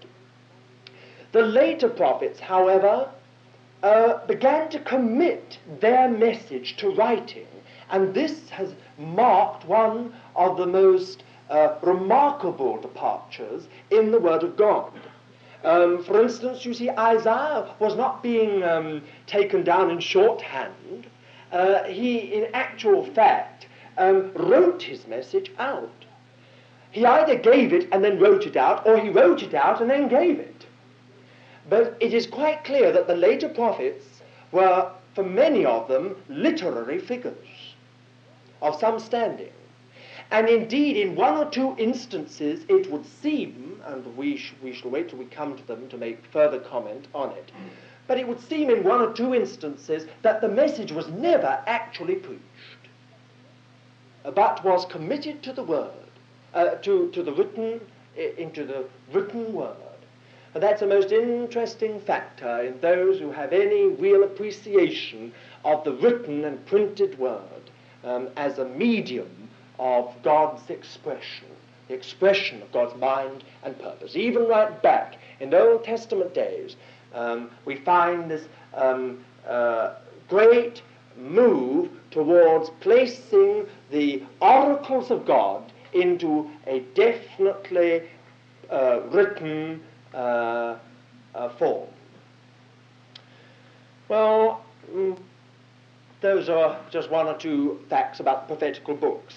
The 1.32 1.42
later 1.42 1.90
prophets, 1.90 2.40
however, 2.40 3.10
uh, 3.86 4.26
began 4.26 4.68
to 4.68 4.80
commit 4.80 5.60
their 5.80 6.10
message 6.10 6.76
to 6.78 6.90
writing, 6.90 7.46
and 7.92 8.16
this 8.16 8.50
has 8.50 8.74
marked 8.98 9.64
one 9.68 10.12
of 10.36 10.58
the 10.58 10.66
most 10.66 11.24
uh, 11.52 11.76
remarkable 11.84 12.82
departures 12.82 13.68
in 13.92 14.10
the 14.10 14.20
Word 14.20 14.42
of 14.42 14.58
God. 14.58 14.92
Um, 15.64 16.04
for 16.04 16.20
instance, 16.20 16.66
you 16.66 16.74
see, 16.74 16.90
Isaiah 16.90 17.76
was 17.78 17.96
not 17.96 18.24
being 18.24 18.64
um, 18.64 19.04
taken 19.28 19.64
down 19.64 19.92
in 19.92 20.00
shorthand. 20.00 21.06
Uh, 21.52 21.84
he, 21.84 22.18
in 22.18 22.48
actual 22.56 23.06
fact, 23.14 23.68
um, 24.00 24.32
wrote 24.34 24.82
his 24.82 25.06
message 25.06 25.52
out. 25.60 26.06
He 26.90 27.06
either 27.06 27.36
gave 27.36 27.72
it 27.72 27.88
and 27.92 28.04
then 28.04 28.20
wrote 28.20 28.48
it 28.48 28.58
out, 28.58 28.88
or 28.88 28.98
he 28.98 29.10
wrote 29.10 29.44
it 29.44 29.54
out 29.54 29.80
and 29.80 29.92
then 29.92 30.08
gave 30.08 30.40
it. 30.40 30.55
But 31.70 31.98
it 32.00 32.14
is 32.14 32.28
quite 32.28 32.64
clear 32.64 32.92
that 32.92 33.08
the 33.08 33.16
later 33.16 33.50
prophets 33.50 34.06
were, 34.52 34.92
for 35.14 35.24
many 35.24 35.66
of 35.66 35.88
them, 35.88 36.16
literary 36.30 37.00
figures 37.00 37.74
of 38.62 38.80
some 38.80 39.00
standing. 39.00 39.52
And 40.32 40.48
indeed, 40.50 40.98
in 40.98 41.16
one 41.16 41.38
or 41.38 41.50
two 41.50 41.76
instances, 41.78 42.66
it 42.68 42.92
would 42.92 43.06
seem, 43.06 43.82
and 43.86 44.18
we, 44.18 44.38
sh- 44.38 44.54
we 44.64 44.74
shall 44.74 44.90
wait 44.90 45.10
till 45.10 45.20
we 45.20 45.26
come 45.26 45.56
to 45.56 45.68
them 45.68 45.88
to 45.90 45.98
make 45.98 46.24
further 46.32 46.60
comment 46.60 47.08
on 47.14 47.32
it, 47.32 47.52
but 48.08 48.20
it 48.20 48.28
would 48.28 48.40
seem 48.40 48.70
in 48.70 48.84
one 48.84 49.02
or 49.02 49.14
two 49.14 49.34
instances 49.34 50.08
that 50.22 50.42
the 50.42 50.50
message 50.50 50.92
was 50.92 51.08
never 51.10 51.62
actually 51.68 52.16
preached, 52.16 52.42
but 54.34 54.64
was 54.64 54.86
committed 54.86 55.44
to 55.44 55.54
the 55.54 55.64
word, 55.64 55.92
uh, 56.54 56.76
to, 56.76 57.10
to 57.12 57.22
the 57.22 57.34
written, 57.34 57.80
into 58.38 58.66
the 58.66 58.86
written 59.12 59.54
word. 59.54 59.76
And 60.56 60.64
that's 60.64 60.82
a 60.82 60.88
most 60.88 61.12
interesting 61.12 62.00
factor 62.00 62.62
in 62.62 62.80
those 62.80 63.20
who 63.20 63.30
have 63.30 63.52
any 63.52 63.88
real 63.88 64.24
appreciation 64.24 65.34
of 65.66 65.84
the 65.84 65.92
written 65.92 66.46
and 66.46 66.66
printed 66.66 67.20
word 67.20 67.70
um, 68.06 68.30
as 68.38 68.58
a 68.58 68.64
medium 68.64 69.50
of 69.80 70.16
God's 70.24 70.70
expression, 70.70 71.50
the 71.90 71.94
expression 71.94 72.62
of 72.62 72.72
God's 72.72 72.98
mind 72.98 73.44
and 73.64 73.78
purpose. 73.78 74.16
Even 74.16 74.48
right 74.48 74.82
back 74.82 75.18
in 75.42 75.50
the 75.50 75.60
Old 75.60 75.84
Testament 75.84 76.34
days, 76.34 76.78
um, 77.14 77.50
we 77.66 77.76
find 77.76 78.32
this 78.32 78.48
um, 78.76 79.26
uh, 79.46 79.96
great 80.30 80.82
move 81.18 81.90
towards 82.12 82.70
placing 82.80 83.66
the 83.92 84.24
oracles 84.40 85.12
of 85.12 85.26
God 85.26 85.74
into 85.92 86.50
a 86.66 86.80
definitely 86.96 88.04
uh, 88.70 89.02
written 89.12 89.82
uh, 90.16 90.78
uh 91.36 91.50
form. 91.58 91.90
Well, 94.08 94.64
mm, 94.92 95.18
those 96.22 96.50
are 96.50 96.80
just 96.90 97.10
one 97.10 97.28
or 97.28 97.38
two 97.38 97.80
facts 97.90 98.20
about 98.20 98.48
prophetical 98.48 98.96
books 98.96 99.36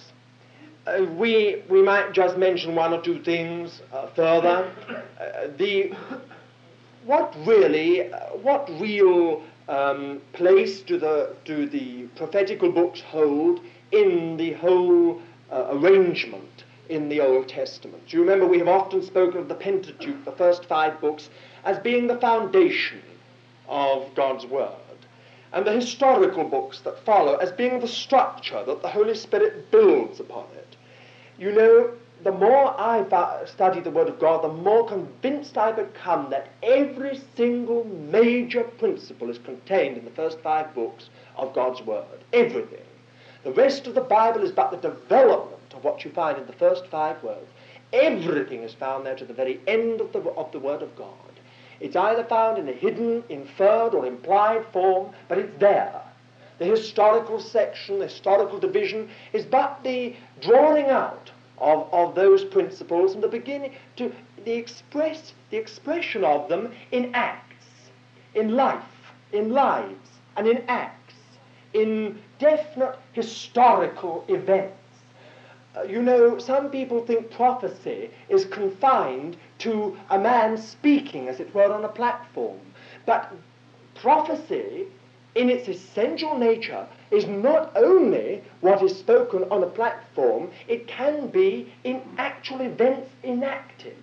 uh, 0.88 1.04
we, 1.16 1.62
we 1.68 1.82
might 1.82 2.12
just 2.12 2.36
mention 2.36 2.74
one 2.74 2.92
or 2.92 3.00
two 3.00 3.22
things 3.22 3.82
uh, 3.92 4.06
further. 4.08 4.70
Uh, 4.88 5.48
the, 5.56 5.92
what 7.04 7.34
really, 7.46 8.12
uh, 8.12 8.18
what 8.42 8.68
real 8.80 9.42
um, 9.68 10.20
place 10.32 10.80
do 10.80 10.98
the, 10.98 11.34
do 11.44 11.68
the 11.68 12.04
prophetical 12.16 12.72
books 12.72 13.00
hold 13.00 13.60
in 13.92 14.36
the 14.36 14.52
whole 14.54 15.20
arrangement 15.50 16.64
in 16.88 17.08
the 17.08 17.20
Old 17.20 17.48
Testament. 17.48 18.12
You 18.12 18.20
remember 18.20 18.46
we 18.46 18.58
have 18.58 18.68
often 18.68 19.02
spoken 19.02 19.38
of 19.38 19.48
the 19.48 19.54
Pentateuch, 19.54 20.24
the 20.24 20.32
first 20.32 20.64
five 20.64 21.00
books, 21.00 21.28
as 21.64 21.78
being 21.78 22.06
the 22.06 22.18
foundation 22.18 23.02
of 23.68 24.14
God's 24.14 24.46
Word, 24.46 24.72
and 25.52 25.66
the 25.66 25.72
historical 25.72 26.44
books 26.44 26.80
that 26.80 27.04
follow 27.04 27.36
as 27.36 27.52
being 27.52 27.80
the 27.80 27.88
structure 27.88 28.64
that 28.64 28.82
the 28.82 28.88
Holy 28.88 29.14
Spirit 29.14 29.70
builds 29.70 30.20
upon 30.20 30.46
it. 30.56 30.76
You 31.38 31.52
know, 31.52 31.90
the 32.24 32.32
more 32.32 32.74
I 32.78 33.04
study 33.46 33.80
the 33.80 33.90
Word 33.90 34.08
of 34.08 34.18
God, 34.18 34.42
the 34.42 34.48
more 34.48 34.88
convinced 34.88 35.56
I 35.56 35.72
become 35.72 36.30
that 36.30 36.48
every 36.62 37.20
single 37.36 37.84
major 37.84 38.64
principle 38.64 39.30
is 39.30 39.38
contained 39.38 39.98
in 39.98 40.04
the 40.04 40.10
first 40.10 40.40
five 40.40 40.74
books 40.74 41.10
of 41.36 41.54
God's 41.54 41.82
Word. 41.82 42.04
Everything. 42.32 42.84
The 43.44 43.52
rest 43.52 43.86
of 43.86 43.94
the 43.94 44.00
Bible 44.00 44.42
is 44.42 44.50
but 44.50 44.70
the 44.70 44.88
development 44.88 45.57
of 45.78 45.84
what 45.84 46.04
you 46.04 46.10
find 46.10 46.36
in 46.36 46.46
the 46.46 46.52
first 46.52 46.86
five 46.88 47.22
words. 47.22 47.48
Everything 47.92 48.62
is 48.62 48.74
found 48.74 49.06
there 49.06 49.14
to 49.14 49.24
the 49.24 49.32
very 49.32 49.60
end 49.66 50.00
of 50.00 50.12
the, 50.12 50.18
of 50.18 50.50
the 50.52 50.58
Word 50.58 50.82
of 50.82 50.94
God. 50.96 51.14
It's 51.80 51.96
either 51.96 52.24
found 52.24 52.58
in 52.58 52.68
a 52.68 52.72
hidden, 52.72 53.22
inferred, 53.28 53.94
or 53.94 54.04
implied 54.04 54.66
form, 54.72 55.12
but 55.28 55.38
it's 55.38 55.58
there. 55.58 56.02
The 56.58 56.64
historical 56.64 57.40
section, 57.40 58.00
the 58.00 58.08
historical 58.08 58.58
division, 58.58 59.08
is 59.32 59.44
but 59.44 59.80
the 59.84 60.16
drawing 60.40 60.86
out 60.86 61.30
of, 61.58 61.88
of 61.92 62.16
those 62.16 62.44
principles 62.44 63.14
and 63.14 63.22
the 63.22 63.28
beginning 63.28 63.74
to 63.96 64.12
the 64.44 64.52
express 64.52 65.32
the 65.50 65.56
expression 65.56 66.24
of 66.24 66.48
them 66.48 66.72
in 66.90 67.12
acts, 67.14 67.66
in 68.34 68.56
life, 68.56 68.82
in 69.32 69.50
lives, 69.50 70.10
and 70.36 70.48
in 70.48 70.64
acts, 70.68 71.14
in 71.74 72.18
definite 72.40 72.98
historical 73.12 74.24
events. 74.28 74.77
Uh, 75.78 75.82
you 75.82 76.02
know, 76.02 76.38
some 76.38 76.70
people 76.70 77.04
think 77.04 77.30
prophecy 77.30 78.10
is 78.28 78.44
confined 78.46 79.36
to 79.58 79.96
a 80.10 80.18
man 80.18 80.56
speaking, 80.56 81.28
as 81.28 81.40
it 81.40 81.54
were, 81.54 81.72
on 81.72 81.84
a 81.84 81.88
platform. 81.88 82.58
But 83.06 83.32
prophecy, 83.94 84.86
in 85.34 85.50
its 85.50 85.68
essential 85.68 86.36
nature, 86.36 86.86
is 87.10 87.26
not 87.26 87.72
only 87.76 88.42
what 88.60 88.82
is 88.82 88.96
spoken 88.98 89.44
on 89.50 89.62
a 89.62 89.66
platform, 89.68 90.50
it 90.66 90.88
can 90.88 91.28
be 91.28 91.72
in 91.84 92.02
actual 92.16 92.60
events 92.60 93.10
enacted. 93.22 93.96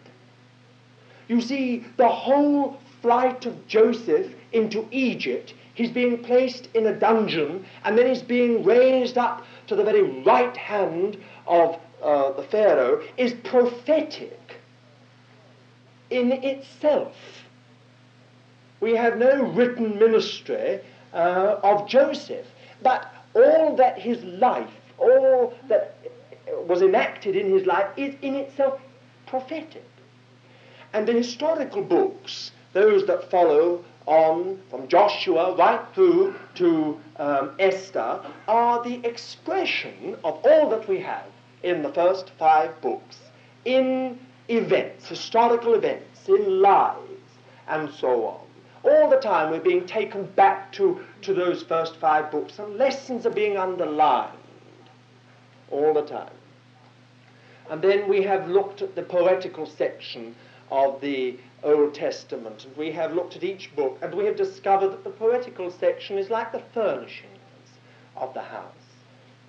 You 1.27 1.41
see, 1.41 1.83
the 1.97 2.07
whole 2.07 2.77
flight 3.01 3.45
of 3.45 3.67
Joseph 3.67 4.33
into 4.53 4.87
Egypt, 4.91 5.53
he's 5.73 5.91
being 5.91 6.23
placed 6.23 6.69
in 6.73 6.85
a 6.87 6.93
dungeon, 6.97 7.65
and 7.83 7.97
then 7.97 8.07
he's 8.07 8.21
being 8.21 8.63
raised 8.63 9.17
up 9.17 9.45
to 9.67 9.75
the 9.75 9.83
very 9.83 10.03
right 10.21 10.55
hand 10.55 11.17
of 11.47 11.79
uh, 12.01 12.31
the 12.33 12.43
Pharaoh, 12.43 13.01
is 13.17 13.33
prophetic 13.43 14.57
in 16.09 16.31
itself. 16.31 17.15
We 18.79 18.95
have 18.95 19.17
no 19.17 19.43
written 19.43 19.97
ministry 19.97 20.79
uh, 21.13 21.59
of 21.63 21.87
Joseph. 21.87 22.45
But 22.81 23.11
all 23.33 23.75
that 23.77 23.97
his 23.99 24.23
life, 24.23 24.69
all 24.97 25.53
that 25.67 25.97
was 26.67 26.81
enacted 26.81 27.35
in 27.35 27.51
his 27.51 27.65
life, 27.65 27.87
is 27.97 28.15
in 28.21 28.35
itself 28.35 28.79
prophetic. 29.25 29.85
And 30.93 31.07
the 31.07 31.13
historical 31.13 31.81
books, 31.81 32.51
those 32.73 33.05
that 33.07 33.29
follow 33.31 33.83
on 34.05 34.59
from 34.69 34.87
Joshua 34.87 35.55
right 35.55 35.81
through 35.93 36.35
to 36.55 36.99
um, 37.17 37.51
Esther, 37.59 38.21
are 38.47 38.83
the 38.83 39.03
expression 39.05 40.15
of 40.23 40.39
all 40.45 40.69
that 40.69 40.87
we 40.87 40.99
have 40.99 41.25
in 41.65 41.81
the 41.81 41.91
first 41.91 42.29
five 42.37 42.79
books 42.79 43.17
in 43.65 44.19
events, 44.47 45.07
historical 45.07 45.73
events, 45.73 46.29
in 46.29 46.61
lives, 46.61 47.01
and 47.67 47.89
so 47.91 48.25
on. 48.27 48.41
All 48.83 49.09
the 49.09 49.17
time 49.17 49.49
we're 49.49 49.59
being 49.59 49.87
taken 49.87 50.25
back 50.25 50.71
to, 50.73 51.03
to 51.23 51.33
those 51.33 51.63
first 51.63 51.95
five 51.95 52.29
books, 52.29 52.59
and 52.59 52.77
lessons 52.77 53.25
are 53.25 53.31
being 53.31 53.57
underlined 53.57 54.37
all 55.71 55.93
the 55.93 56.03
time. 56.03 56.29
And 57.71 57.81
then 57.81 58.07
we 58.07 58.21
have 58.21 58.47
looked 58.47 58.83
at 58.83 58.93
the 58.93 59.01
poetical 59.01 59.65
section 59.65 60.35
of 60.69 61.01
the 61.01 61.39
Old 61.63 61.95
Testament, 61.95 62.65
and 62.65 62.77
we 62.77 62.91
have 62.91 63.15
looked 63.15 63.35
at 63.35 63.43
each 63.43 63.75
book, 63.75 63.97
and 64.03 64.13
we 64.13 64.25
have 64.25 64.35
discovered 64.35 64.89
that 64.89 65.03
the 65.03 65.09
poetical 65.09 65.71
section 65.71 66.19
is 66.19 66.29
like 66.29 66.51
the 66.51 66.61
furnishings 66.75 67.31
of 68.15 68.35
the 68.35 68.43
house. 68.43 68.71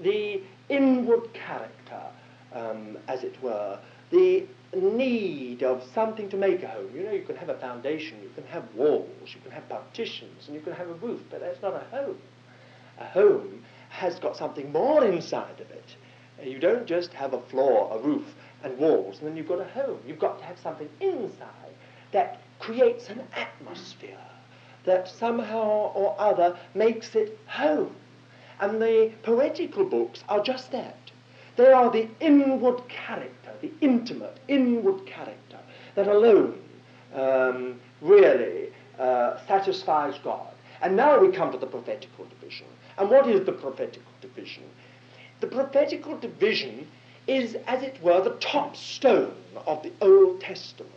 The 0.01 0.41
inward 0.69 1.33
character, 1.35 2.03
um, 2.53 2.99
as 3.09 3.25
it 3.25 3.41
were, 3.43 3.79
the 4.11 4.47
need 4.75 5.63
of 5.63 5.83
something 5.95 6.29
to 6.29 6.37
make 6.37 6.63
a 6.63 6.69
home. 6.69 6.91
You 6.95 7.05
know, 7.05 7.13
you 7.13 7.23
can 7.23 7.37
have 7.37 7.49
a 7.49 7.59
foundation, 7.59 8.19
you 8.23 8.31
can 8.35 8.45
have 8.45 8.65
walls, 8.75 9.35
you 9.35 9.41
can 9.43 9.51
have 9.53 9.69
partitions, 9.69 10.47
and 10.47 10.55
you 10.55 10.61
can 10.61 10.73
have 10.73 10.89
a 10.89 10.95
roof, 10.95 11.23
but 11.31 11.41
that's 11.41 11.63
not 11.63 11.75
a 11.75 11.97
home. 11.97 12.19
A 12.99 13.05
home 13.05 13.63
has 13.89 14.19
got 14.19 14.37
something 14.37 14.71
more 14.73 15.05
inside 15.05 15.61
of 15.61 15.71
it. 15.71 15.97
You 16.43 16.59
don't 16.59 16.87
just 16.87 17.13
have 17.15 17.33
a 17.33 17.41
floor, 17.41 17.97
a 17.97 17.99
roof, 17.99 18.35
and 18.63 18.77
walls, 18.79 19.19
and 19.19 19.29
then 19.29 19.37
you've 19.37 19.49
got 19.49 19.61
a 19.61 19.65
home. 19.65 19.99
You've 20.07 20.19
got 20.19 20.39
to 20.39 20.45
have 20.45 20.59
something 20.59 20.89
inside 21.01 21.75
that 22.13 22.41
creates 22.59 23.09
an 23.09 23.23
atmosphere 23.35 24.19
that 24.85 25.09
somehow 25.09 25.93
or 25.95 26.15
other 26.19 26.59
makes 26.75 27.15
it 27.15 27.39
home. 27.47 27.95
And 28.61 28.81
the 28.81 29.13
poetical 29.23 29.85
books 29.85 30.25
are 30.29 30.43
just 30.43 30.73
that. 30.73 30.97
They 31.57 31.73
are 31.73 31.91
the 31.91 32.09
inward 32.21 32.87
character, 32.89 33.53
the 33.61 33.73
intimate 33.81 34.39
inward 34.49 35.07
character 35.07 35.59
that 35.95 36.07
alone 36.07 36.61
um, 37.15 37.81
really 38.01 38.69
uh, 38.99 39.39
satisfies 39.47 40.19
God. 40.23 40.53
And 40.83 40.97
now 40.97 41.19
we 41.19 41.33
come 41.33 41.51
to 41.53 41.59
the 41.59 41.67
prophetical 41.67 42.27
division. 42.27 42.67
And 42.99 43.11
what 43.11 43.29
is 43.29 43.45
the 43.47 43.53
prophetical 43.53 44.13
division? 44.21 44.65
The 45.41 45.47
prophetical 45.47 46.19
division 46.19 46.87
is, 47.27 47.57
as 47.67 47.83
it 47.83 48.03
were, 48.03 48.23
the 48.23 48.37
top 48.41 48.77
stone 48.77 49.35
of 49.67 49.83
the 49.83 49.93
Old 50.01 50.41
Testament. 50.41 50.93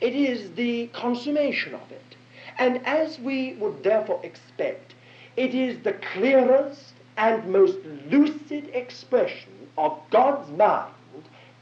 It 0.00 0.14
is 0.14 0.50
the 0.52 0.88
consummation 0.88 1.74
of 1.74 1.92
it. 1.92 2.16
And 2.58 2.84
as 2.86 3.18
we 3.18 3.54
would 3.54 3.82
therefore 3.82 4.20
expect, 4.22 4.93
it 5.36 5.54
is 5.54 5.82
the 5.82 5.94
clearest 6.12 6.94
and 7.16 7.46
most 7.50 7.78
lucid 8.10 8.70
expression 8.72 9.68
of 9.78 9.98
God's 10.10 10.50
mind 10.50 10.92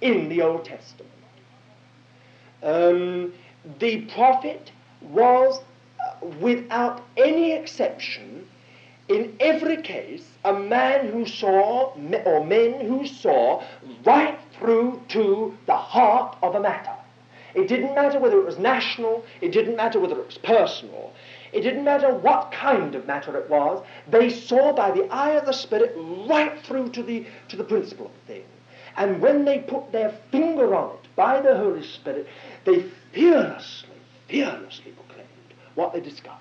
in 0.01 0.29
the 0.29 0.43
Old 0.43 0.65
Testament. 0.65 1.11
Um, 2.63 3.33
the 3.79 4.03
prophet 4.07 4.71
was, 5.01 5.61
uh, 6.01 6.27
without 6.41 7.03
any 7.17 7.53
exception, 7.53 8.47
in 9.09 9.37
every 9.41 9.83
case, 9.83 10.25
a 10.45 10.53
man 10.53 11.09
who 11.09 11.27
saw, 11.27 11.93
or 12.25 12.45
men 12.45 12.87
who 12.87 13.07
saw, 13.07 13.63
right 14.05 14.39
through 14.59 15.03
to 15.09 15.57
the 15.67 15.77
heart 15.77 16.37
of 16.43 16.55
a 16.55 16.61
matter. 16.61 16.95
It 17.55 17.69
didn't 17.69 17.95
matter 17.95 18.19
whether 18.19 18.39
it 18.39 18.47
was 18.47 18.59
national, 18.59 19.25
it 19.41 19.53
didn't 19.53 19.77
matter 19.77 20.01
whether 20.01 20.19
it 20.19 20.27
was 20.27 20.39
personal, 20.39 21.13
it 21.53 21.61
didn't 21.61 21.85
matter 21.85 22.15
what 22.15 22.51
kind 22.51 22.95
of 22.95 23.07
matter 23.07 23.37
it 23.37 23.49
was, 23.51 23.85
they 24.09 24.31
saw 24.31 24.73
by 24.73 24.91
the 24.91 25.07
eye 25.13 25.33
of 25.33 25.45
the 25.45 25.53
Spirit 25.53 25.95
right 26.27 26.59
through 26.65 26.89
to 26.91 27.03
the, 27.03 27.27
to 27.49 27.57
the 27.57 27.65
principle 27.65 28.07
of 28.07 28.13
the 28.13 28.35
thing. 28.35 28.45
And 28.97 29.21
when 29.21 29.45
they 29.45 29.59
put 29.59 29.93
their 29.93 30.15
finger 30.31 30.75
on 30.75 30.95
it 30.97 31.09
by 31.15 31.41
the 31.41 31.57
Holy 31.57 31.83
Spirit, 31.83 32.27
they 32.65 32.85
fearlessly, 33.13 33.89
fearlessly 34.29 34.93
proclaimed 34.93 35.29
what 35.75 35.93
they 35.93 36.01
discovered. 36.01 36.39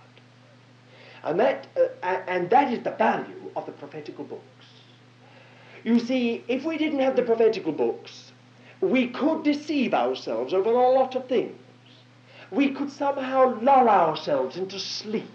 And 1.23 1.39
that, 1.39 1.67
uh, 1.77 2.05
and 2.27 2.49
that 2.49 2.73
is 2.73 2.83
the 2.83 2.91
value 2.91 3.51
of 3.55 3.65
the 3.65 3.71
prophetical 3.73 4.23
books. 4.23 4.43
You 5.83 5.99
see, 5.99 6.43
if 6.47 6.63
we 6.63 6.77
didn't 6.77 6.99
have 6.99 7.15
the 7.15 7.21
prophetical 7.21 7.71
books, 7.71 8.31
we 8.81 9.07
could 9.07 9.43
deceive 9.43 9.93
ourselves 9.93 10.53
over 10.53 10.69
a 10.69 10.89
lot 10.91 11.15
of 11.15 11.27
things 11.27 11.57
we 12.51 12.71
could 12.71 12.91
somehow 12.91 13.57
lull 13.61 13.87
ourselves 13.87 14.57
into 14.57 14.77
sleep 14.77 15.25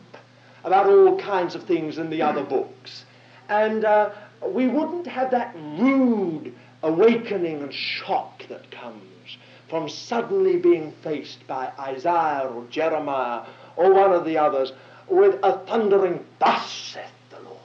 about 0.65 0.87
all 0.87 1.19
kinds 1.19 1.55
of 1.55 1.65
things 1.65 1.99
in 1.99 2.11
the 2.11 2.23
other 2.23 2.43
books. 2.57 3.05
And 3.49 3.85
uh, 3.85 4.11
we 4.47 4.69
wouldn't 4.69 5.07
have 5.07 5.31
that 5.31 5.55
rude 5.57 6.55
awakening 6.83 7.63
and 7.63 7.73
shock 7.73 8.47
that 8.49 8.71
comes 8.71 9.39
from 9.69 9.89
suddenly 9.89 10.59
being 10.59 10.93
faced 11.03 11.45
by 11.47 11.73
Isaiah 11.79 12.49
or 12.53 12.65
Jeremiah 12.71 13.47
or 13.77 13.93
one 13.95 14.13
of 14.13 14.25
the 14.25 14.39
others 14.39 14.73
with 15.09 15.39
a 15.43 15.59
thundering, 15.67 16.25
Thus 16.39 16.71
saith 16.71 17.11
the 17.31 17.41
Lord. 17.41 17.59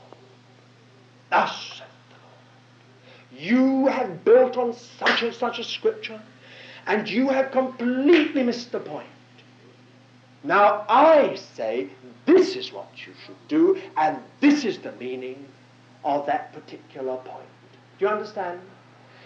Thus 1.29 1.73
saith 1.77 1.87
the 2.09 3.37
Lord. 3.37 3.43
You 3.43 3.87
have 3.87 4.23
built 4.23 4.57
on 4.57 4.73
such 4.73 5.23
and 5.23 5.33
such 5.33 5.59
a 5.59 5.63
scripture, 5.63 6.21
and 6.87 7.09
you 7.09 7.29
have 7.29 7.51
completely 7.51 8.43
missed 8.43 8.71
the 8.71 8.79
point. 8.79 9.07
Now 10.43 10.85
I 10.89 11.35
say 11.55 11.89
this 12.25 12.55
is 12.55 12.71
what 12.71 12.89
you 12.95 13.13
should 13.25 13.47
do, 13.47 13.79
and 13.97 14.17
this 14.39 14.65
is 14.65 14.79
the 14.79 14.91
meaning, 14.93 15.45
of 16.03 16.25
that 16.25 16.53
particular 16.53 17.17
point. 17.17 17.45
Do 17.99 18.05
you 18.05 18.07
understand? 18.07 18.59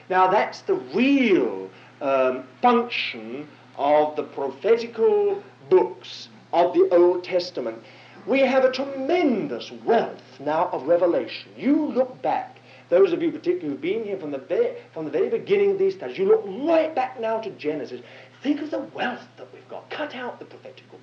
Now 0.09 0.27
that's 0.29 0.61
the 0.61 0.75
real 0.75 1.69
um, 2.01 2.43
function 2.61 3.47
of 3.77 4.15
the 4.15 4.23
prophetical 4.23 5.41
books 5.69 6.29
of 6.53 6.73
the 6.73 6.89
Old 6.91 7.23
Testament. 7.23 7.81
We 8.27 8.39
have 8.41 8.63
a 8.63 8.71
tremendous 8.71 9.71
wealth 9.83 10.21
now 10.39 10.69
of 10.71 10.87
revelation. 10.87 11.51
You 11.55 11.85
look 11.85 12.21
back, 12.21 12.59
those 12.89 13.13
of 13.13 13.21
you 13.21 13.31
particularly 13.31 13.69
who've 13.69 13.81
been 13.81 14.03
here 14.03 14.17
from 14.17 14.31
the 14.31 14.37
very, 14.37 14.77
from 14.93 15.05
the 15.05 15.11
very 15.11 15.29
beginning 15.29 15.71
of 15.71 15.79
these 15.79 15.95
studies, 15.95 16.17
you 16.17 16.25
look 16.25 16.43
right 16.67 16.93
back 16.93 17.19
now 17.19 17.39
to 17.39 17.49
Genesis. 17.51 18.01
Think 18.43 18.61
of 18.61 18.71
the 18.71 18.79
wealth 18.79 19.27
that 19.37 19.47
we've 19.53 19.67
got. 19.69 19.89
Cut 19.89 20.15
out 20.15 20.39
the 20.39 20.45
prophetical. 20.45 20.99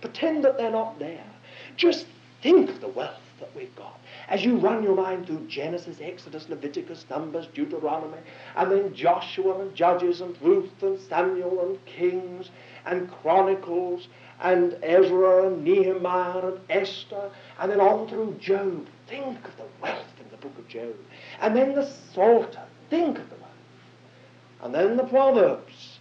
Pretend 0.00 0.44
that 0.44 0.58
they're 0.58 0.70
not 0.70 0.98
there. 0.98 1.24
Just 1.76 2.06
think 2.42 2.70
of 2.70 2.80
the 2.80 2.88
wealth 2.88 3.20
that 3.40 3.54
we've 3.54 3.74
got. 3.76 3.98
As 4.28 4.44
you 4.44 4.58
run 4.58 4.82
your 4.82 4.94
mind 4.94 5.26
through 5.26 5.46
Genesis, 5.48 5.98
Exodus, 6.00 6.48
Leviticus, 6.48 7.04
Numbers, 7.08 7.46
Deuteronomy, 7.54 8.18
and 8.56 8.70
then 8.70 8.94
Joshua 8.94 9.60
and 9.60 9.74
Judges 9.74 10.20
and 10.20 10.36
Ruth 10.42 10.82
and 10.82 11.00
Samuel 11.00 11.66
and 11.66 11.84
Kings 11.86 12.50
and 12.84 13.10
Chronicles 13.22 14.08
and 14.40 14.76
Ezra 14.82 15.46
and 15.48 15.64
Nehemiah 15.64 16.46
and 16.46 16.60
Esther, 16.70 17.30
and 17.58 17.70
then 17.70 17.80
on 17.80 18.08
through 18.08 18.36
Job. 18.40 18.86
Think 19.08 19.44
of 19.44 19.56
the 19.56 19.66
wealth 19.82 20.06
in 20.20 20.30
the 20.30 20.36
book 20.36 20.56
of 20.58 20.68
Job. 20.68 20.94
And 21.40 21.56
then 21.56 21.74
the 21.74 21.90
Psalter. 22.12 22.62
Think 22.90 23.18
of 23.18 23.28
the 23.30 23.36
wealth. 23.36 23.48
And 24.62 24.74
then 24.74 24.96
the 24.96 25.04
Proverbs. 25.04 25.97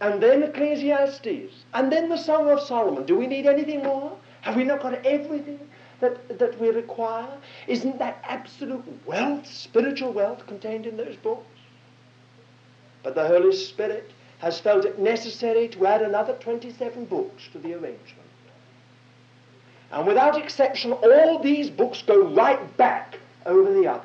And 0.00 0.22
then 0.22 0.42
Ecclesiastes. 0.42 1.64
And 1.74 1.90
then 1.90 2.08
the 2.08 2.16
Song 2.16 2.48
of 2.50 2.60
Solomon. 2.60 3.04
Do 3.04 3.16
we 3.16 3.26
need 3.26 3.46
anything 3.46 3.82
more? 3.82 4.16
Have 4.42 4.56
we 4.56 4.64
not 4.64 4.80
got 4.80 4.94
everything 5.04 5.58
that, 6.00 6.38
that 6.38 6.60
we 6.60 6.68
require? 6.68 7.28
Isn't 7.66 7.98
that 7.98 8.18
absolute 8.22 8.84
wealth, 9.06 9.46
spiritual 9.46 10.12
wealth, 10.12 10.46
contained 10.46 10.86
in 10.86 10.96
those 10.96 11.16
books? 11.16 11.46
But 13.02 13.14
the 13.14 13.26
Holy 13.26 13.54
Spirit 13.54 14.12
has 14.38 14.60
felt 14.60 14.84
it 14.84 14.98
necessary 14.98 15.68
to 15.68 15.86
add 15.86 16.02
another 16.02 16.34
27 16.34 17.06
books 17.06 17.48
to 17.52 17.58
the 17.58 17.74
arrangement. 17.74 18.28
And 19.90 20.06
without 20.06 20.36
exception, 20.36 20.92
all 20.92 21.42
these 21.42 21.70
books 21.70 22.02
go 22.02 22.32
right 22.34 22.76
back 22.76 23.18
over 23.46 23.72
the 23.72 23.88
others. 23.88 24.04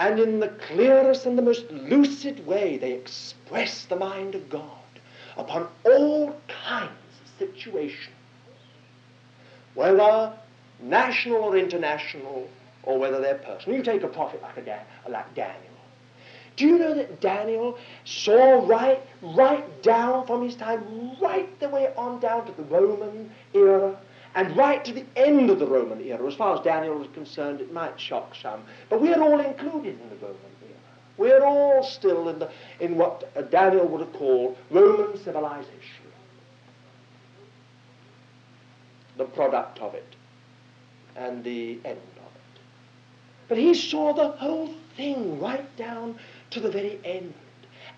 And 0.00 0.18
in 0.18 0.40
the 0.40 0.48
clearest 0.48 1.26
and 1.26 1.36
the 1.36 1.42
most 1.42 1.70
lucid 1.70 2.46
way, 2.46 2.78
they 2.78 2.92
express 2.92 3.84
the 3.84 3.96
mind 3.96 4.34
of 4.34 4.48
God 4.48 4.64
upon 5.36 5.68
all 5.84 6.40
kinds 6.48 6.88
of 7.22 7.38
situations, 7.38 8.16
whether 9.74 10.32
national 10.80 11.42
or 11.42 11.54
international, 11.58 12.48
or 12.82 12.98
whether 12.98 13.20
they're 13.20 13.34
personal. 13.34 13.76
You 13.76 13.84
take 13.84 14.02
a 14.02 14.08
prophet 14.08 14.40
like, 14.40 14.56
a 14.56 15.10
like 15.10 15.34
Daniel. 15.34 15.58
Do 16.56 16.66
you 16.66 16.78
know 16.78 16.94
that 16.94 17.20
Daniel 17.20 17.76
saw 18.06 18.66
right, 18.66 19.02
right 19.20 19.82
down 19.82 20.26
from 20.26 20.42
his 20.42 20.56
time, 20.56 21.20
right 21.20 21.60
the 21.60 21.68
way 21.68 21.92
on 21.98 22.20
down 22.20 22.46
to 22.46 22.52
the 22.52 22.62
Roman 22.62 23.30
era, 23.52 23.98
and 24.34 24.56
right 24.56 24.84
to 24.84 24.92
the 24.92 25.04
end 25.16 25.50
of 25.50 25.58
the 25.58 25.66
Roman 25.66 26.00
era? 26.00 26.26
As 26.26 26.34
far 26.34 26.56
as 26.56 26.64
Daniel 26.64 26.96
was 26.96 27.08
concerned, 27.14 27.60
it 27.60 27.72
might 27.72 27.98
shock 27.98 28.34
some, 28.40 28.62
but 28.88 29.00
we 29.00 29.12
are 29.12 29.22
all 29.22 29.40
included 29.40 30.00
in 30.00 30.08
the 30.10 30.16
Roman 30.16 30.36
era. 30.62 30.78
We 31.16 31.32
are 31.32 31.44
all 31.44 31.82
still 31.82 32.28
in, 32.28 32.38
the, 32.38 32.50
in 32.78 32.96
what 32.96 33.30
uh, 33.36 33.42
Daniel 33.42 33.86
would 33.88 34.00
have 34.00 34.12
called 34.12 34.56
Roman 34.70 35.16
civilization, 35.22 36.06
the 39.16 39.24
product 39.24 39.80
of 39.80 39.94
it, 39.94 40.16
and 41.16 41.42
the 41.44 41.80
end 41.84 41.98
of 42.16 42.24
it. 42.24 42.60
But 43.48 43.58
he 43.58 43.74
saw 43.74 44.12
the 44.12 44.28
whole 44.28 44.72
thing 44.96 45.40
right 45.40 45.76
down 45.76 46.18
to 46.50 46.60
the 46.60 46.70
very 46.70 47.00
end. 47.04 47.34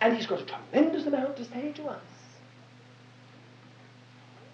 And 0.00 0.16
he's 0.16 0.26
got 0.26 0.40
a 0.40 0.44
tremendous 0.44 1.06
amount 1.06 1.36
to 1.36 1.44
say 1.44 1.72
to 1.72 1.84
us 1.84 2.11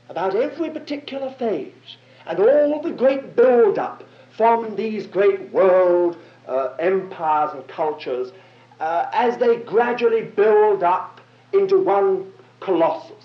about 0.08 0.34
every 0.34 0.70
particular 0.70 1.30
phase 1.38 1.96
and 2.26 2.38
all 2.38 2.80
the 2.82 2.90
great 2.90 3.36
build-up 3.36 4.04
from 4.36 4.76
these 4.76 5.06
great 5.06 5.52
world 5.52 6.16
uh, 6.46 6.74
empires 6.78 7.50
and 7.54 7.66
cultures 7.68 8.32
uh, 8.80 9.06
as 9.12 9.36
they 9.38 9.56
gradually 9.56 10.22
build 10.22 10.82
up 10.82 11.20
into 11.52 11.78
one 11.82 12.32
colossus 12.60 13.24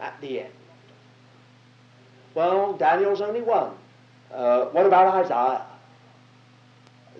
at 0.00 0.18
the 0.20 0.40
end. 0.40 0.52
Well, 2.34 2.74
Daniel's 2.74 3.20
only 3.20 3.42
one. 3.42 3.72
Uh, 4.32 4.66
what 4.66 4.86
about 4.86 5.24
Isaiah? 5.24 5.66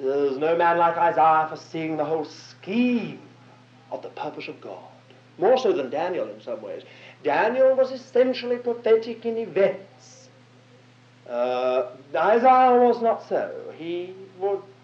There's 0.01 0.39
no 0.39 0.57
man 0.57 0.79
like 0.79 0.97
Isaiah 0.97 1.47
for 1.49 1.57
seeing 1.57 1.97
the 1.97 2.05
whole 2.05 2.25
scheme 2.25 3.21
of 3.91 4.03
the 4.03 4.09
purpose 4.11 4.49
of 4.49 4.61
God. 4.61 4.79
More 5.39 5.59
so 5.59 5.73
than 5.73 5.91
Daniel 5.91 6.29
in 6.29 6.41
some 6.41 6.63
ways. 6.63 6.83
Daniel 7.23 7.75
was 7.75 7.91
essentially 7.91 8.57
prophetic 8.57 9.25
in 9.27 9.37
events. 9.37 10.29
Uh, 11.29 11.91
Isaiah 12.15 12.81
was 12.81 13.01
not 13.03 13.29
so. 13.29 13.73
He 13.77 14.15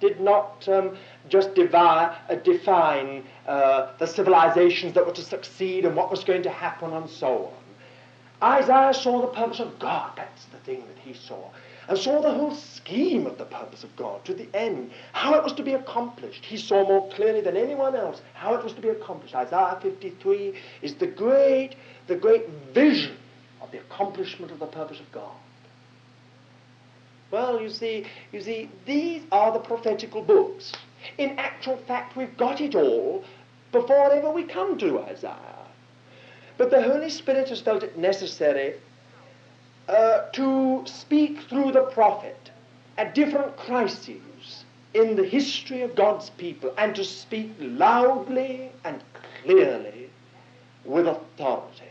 did 0.00 0.20
not 0.20 0.68
um, 0.68 0.96
just 1.28 1.54
divide, 1.54 2.16
uh, 2.28 2.36
define 2.36 3.24
uh, 3.46 3.92
the 3.98 4.06
civilizations 4.06 4.92
that 4.94 5.04
were 5.04 5.12
to 5.12 5.22
succeed 5.24 5.84
and 5.84 5.96
what 5.96 6.10
was 6.10 6.22
going 6.24 6.42
to 6.42 6.50
happen 6.50 6.92
and 6.92 7.08
so 7.08 7.46
on. 8.42 8.58
Isaiah 8.60 8.92
saw 8.94 9.22
the 9.22 9.28
purpose 9.28 9.60
of 9.60 9.78
God. 9.78 10.12
That's 10.16 10.44
the 10.46 10.58
thing 10.58 10.80
that 10.80 10.98
he 11.02 11.14
saw 11.14 11.50
and 11.88 11.98
saw 11.98 12.20
the 12.20 12.32
whole 12.32 12.54
scheme 12.54 13.26
of 13.26 13.38
the 13.38 13.44
purpose 13.44 13.84
of 13.84 13.94
God 13.96 14.24
to 14.24 14.34
the 14.34 14.48
end, 14.54 14.90
how 15.12 15.34
it 15.34 15.44
was 15.44 15.52
to 15.54 15.62
be 15.62 15.74
accomplished. 15.74 16.44
He 16.44 16.56
saw 16.56 16.86
more 16.86 17.08
clearly 17.10 17.40
than 17.40 17.56
anyone 17.56 17.94
else 17.94 18.20
how 18.34 18.54
it 18.54 18.64
was 18.64 18.72
to 18.74 18.80
be 18.80 18.88
accomplished. 18.88 19.34
Isaiah 19.34 19.78
53 19.80 20.54
is 20.82 20.94
the 20.94 21.06
great, 21.06 21.76
the 22.06 22.16
great 22.16 22.48
vision 22.74 23.16
of 23.60 23.70
the 23.70 23.78
accomplishment 23.78 24.50
of 24.52 24.58
the 24.58 24.66
purpose 24.66 25.00
of 25.00 25.10
God. 25.12 25.36
Well, 27.30 27.60
you 27.60 27.70
see, 27.70 28.06
you 28.32 28.40
see, 28.40 28.70
these 28.84 29.22
are 29.32 29.52
the 29.52 29.58
prophetical 29.58 30.22
books. 30.22 30.72
In 31.18 31.38
actual 31.38 31.76
fact, 31.76 32.16
we've 32.16 32.36
got 32.36 32.60
it 32.60 32.74
all 32.74 33.24
before 33.72 34.12
ever 34.12 34.30
we 34.30 34.44
come 34.44 34.78
to 34.78 35.00
Isaiah. 35.00 35.66
But 36.56 36.70
the 36.70 36.82
Holy 36.82 37.10
Spirit 37.10 37.48
has 37.50 37.60
felt 37.60 37.82
it 37.82 37.98
necessary 37.98 38.74
uh, 39.88 40.22
to 40.32 40.82
speak 40.86 41.40
through 41.48 41.72
the 41.72 41.82
prophet 41.82 42.50
at 42.98 43.14
different 43.14 43.56
crises 43.56 44.64
in 44.94 45.16
the 45.16 45.24
history 45.24 45.82
of 45.82 45.94
God's 45.94 46.30
people 46.30 46.72
and 46.78 46.94
to 46.96 47.04
speak 47.04 47.52
loudly 47.60 48.70
and 48.84 49.02
clearly 49.42 50.10
with 50.84 51.06
authority. 51.06 51.84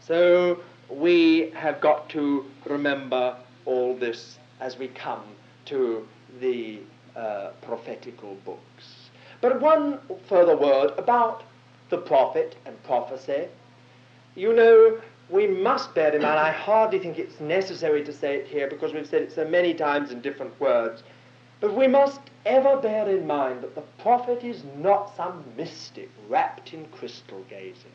So 0.00 0.60
we 0.90 1.50
have 1.50 1.80
got 1.80 2.08
to 2.10 2.44
remember 2.66 3.36
all 3.66 3.94
this 3.94 4.38
as 4.60 4.78
we 4.78 4.88
come 4.88 5.22
to 5.66 6.06
the 6.40 6.80
uh, 7.14 7.50
prophetical 7.62 8.36
books. 8.44 9.10
But 9.40 9.60
one 9.60 10.00
further 10.26 10.56
word 10.56 10.92
about 10.98 11.44
the 11.90 11.98
prophet 11.98 12.56
and 12.64 12.82
prophecy. 12.84 13.48
You 14.34 14.54
know, 14.54 15.00
we 15.30 15.46
must 15.46 15.94
bear 15.94 16.14
in 16.14 16.22
mind, 16.22 16.38
I 16.38 16.52
hardly 16.52 16.98
think 16.98 17.18
it's 17.18 17.38
necessary 17.40 18.02
to 18.04 18.12
say 18.12 18.36
it 18.36 18.46
here 18.46 18.68
because 18.68 18.94
we've 18.94 19.06
said 19.06 19.22
it 19.22 19.32
so 19.32 19.46
many 19.46 19.74
times 19.74 20.10
in 20.10 20.20
different 20.20 20.58
words, 20.60 21.02
but 21.60 21.74
we 21.74 21.86
must 21.86 22.20
ever 22.46 22.76
bear 22.78 23.08
in 23.08 23.26
mind 23.26 23.62
that 23.62 23.74
the 23.74 23.82
prophet 23.98 24.42
is 24.42 24.62
not 24.76 25.14
some 25.16 25.44
mystic 25.56 26.08
wrapped 26.28 26.72
in 26.72 26.86
crystal 26.86 27.44
gazing. 27.50 27.92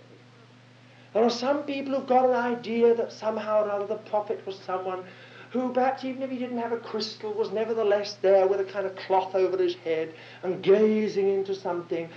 There 1.13 1.23
are 1.23 1.29
some 1.29 1.63
people 1.63 1.93
who've 1.93 2.07
got 2.07 2.25
an 2.25 2.35
idea 2.35 2.93
that 2.95 3.11
somehow 3.11 3.65
or 3.65 3.71
other 3.71 3.85
the 3.87 3.95
prophet 3.95 4.45
was 4.45 4.57
someone 4.59 5.03
who 5.51 5.71
perhaps 5.71 6.03
even 6.03 6.23
if 6.23 6.31
he 6.31 6.37
didn't 6.39 6.57
have 6.57 6.71
a 6.71 6.77
crystal 6.77 7.31
was 7.31 7.51
nevertheless 7.51 8.17
there 8.23 8.47
with 8.47 8.59
a 8.59 8.63
kind 8.63 8.87
of 8.87 8.95
cloth 8.95 9.35
over 9.35 9.55
his 9.55 9.75
head 9.75 10.11
and 10.41 10.63
gazing 10.63 11.29
into 11.29 11.53
something 11.53 12.09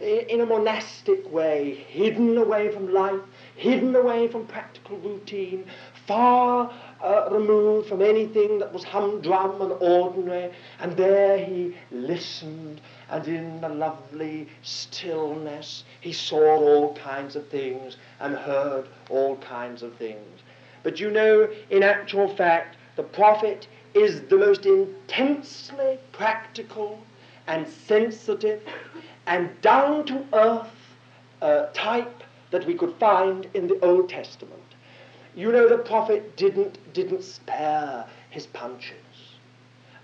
in 0.00 0.40
a 0.40 0.46
monastic 0.46 1.30
way, 1.30 1.74
hidden 1.74 2.38
away 2.38 2.72
from 2.72 2.90
life, 2.92 3.20
hidden 3.60 3.94
away 3.94 4.26
from 4.26 4.46
practical 4.46 4.96
routine, 4.98 5.66
far 6.06 6.72
uh, 7.04 7.28
removed 7.30 7.86
from 7.88 8.00
anything 8.00 8.58
that 8.58 8.72
was 8.72 8.82
humdrum 8.82 9.60
and 9.60 9.72
ordinary. 9.80 10.50
And 10.80 10.96
there 10.96 11.36
he 11.36 11.76
listened, 11.90 12.80
and 13.10 13.28
in 13.28 13.60
the 13.60 13.68
lovely 13.68 14.48
stillness, 14.62 15.84
he 16.00 16.10
saw 16.12 16.56
all 16.56 16.94
kinds 16.94 17.36
of 17.36 17.46
things 17.48 17.98
and 18.18 18.34
heard 18.34 18.88
all 19.10 19.36
kinds 19.36 19.82
of 19.82 19.94
things. 19.96 20.40
But 20.82 20.98
you 20.98 21.10
know, 21.10 21.46
in 21.68 21.82
actual 21.82 22.34
fact, 22.34 22.78
the 22.96 23.02
prophet 23.02 23.68
is 23.92 24.22
the 24.22 24.38
most 24.38 24.64
intensely 24.64 25.98
practical 26.12 26.98
and 27.46 27.68
sensitive 27.68 28.62
and 29.26 29.50
down 29.60 30.06
to 30.06 30.24
earth 30.32 30.70
uh, 31.42 31.66
type 31.74 32.22
that 32.50 32.66
we 32.66 32.74
could 32.74 32.94
find 32.96 33.46
in 33.54 33.66
the 33.66 33.78
Old 33.84 34.08
Testament. 34.08 34.62
you 35.36 35.52
know, 35.52 35.68
the 35.68 35.78
prophet 35.78 36.36
didn't, 36.36 36.78
didn't 36.92 37.22
spare 37.22 38.04
his 38.30 38.46
punches. 38.46 38.96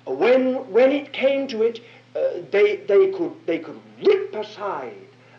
When, 0.06 0.70
when 0.70 0.92
it 0.92 1.12
came 1.12 1.48
to 1.48 1.62
it, 1.62 1.80
uh, 2.14 2.40
they, 2.50 2.76
they, 2.76 3.10
could, 3.10 3.32
they 3.44 3.58
could 3.58 3.80
rip 4.04 4.34
aside 4.34 4.94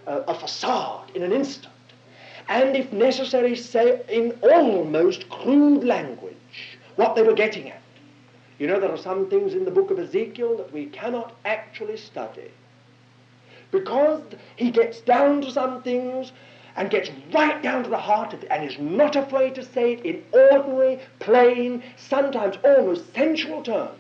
uh, 0.06 0.24
a 0.28 0.34
facade 0.34 1.10
in 1.16 1.24
an 1.24 1.32
instant, 1.32 1.74
and 2.50 2.76
if 2.76 2.92
necessary, 2.94 3.56
say 3.56 4.02
in 4.10 4.38
almost 4.42 5.30
crude 5.30 5.84
language 5.84 6.78
what 6.96 7.16
they 7.16 7.24
were 7.24 7.34
getting 7.34 7.70
at. 7.70 7.82
You 8.60 8.68
know, 8.68 8.80
there 8.80 8.92
are 8.92 8.98
some 8.98 9.30
things 9.30 9.54
in 9.54 9.66
the 9.66 9.72
book 9.72 9.92
of 9.92 10.00
Ezekiel 10.00 10.58
that 10.58 10.72
we 10.72 10.88
cannot 10.88 11.36
actually 11.46 11.98
study. 11.98 12.52
Because 13.72 14.22
he 14.56 14.72
gets 14.72 15.02
down 15.02 15.42
to 15.42 15.52
some 15.52 15.84
things 15.84 16.32
and 16.78 16.92
gets 16.92 17.10
right 17.34 17.62
down 17.64 17.84
to 17.84 17.90
the 17.90 17.98
heart 17.98 18.34
of 18.34 18.44
it 18.44 18.48
and 18.52 18.64
is 18.64 18.78
not 18.80 19.16
afraid 19.16 19.56
to 19.56 19.66
say 19.66 19.94
it 19.94 20.06
in 20.06 20.24
ordinary, 20.32 21.00
plain, 21.20 21.84
sometimes 21.98 22.56
almost 22.64 23.14
sensual 23.16 23.64
terms. 23.64 23.98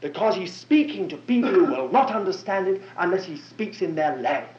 Because 0.00 0.34
he's 0.34 0.52
speaking 0.52 1.08
to 1.08 1.16
people 1.16 1.50
who 1.50 1.66
will 1.66 1.90
not 1.90 2.10
understand 2.10 2.66
it 2.66 2.82
unless 2.98 3.24
he 3.24 3.36
speaks 3.36 3.80
in 3.80 3.94
their 3.94 4.16
language. 4.16 4.56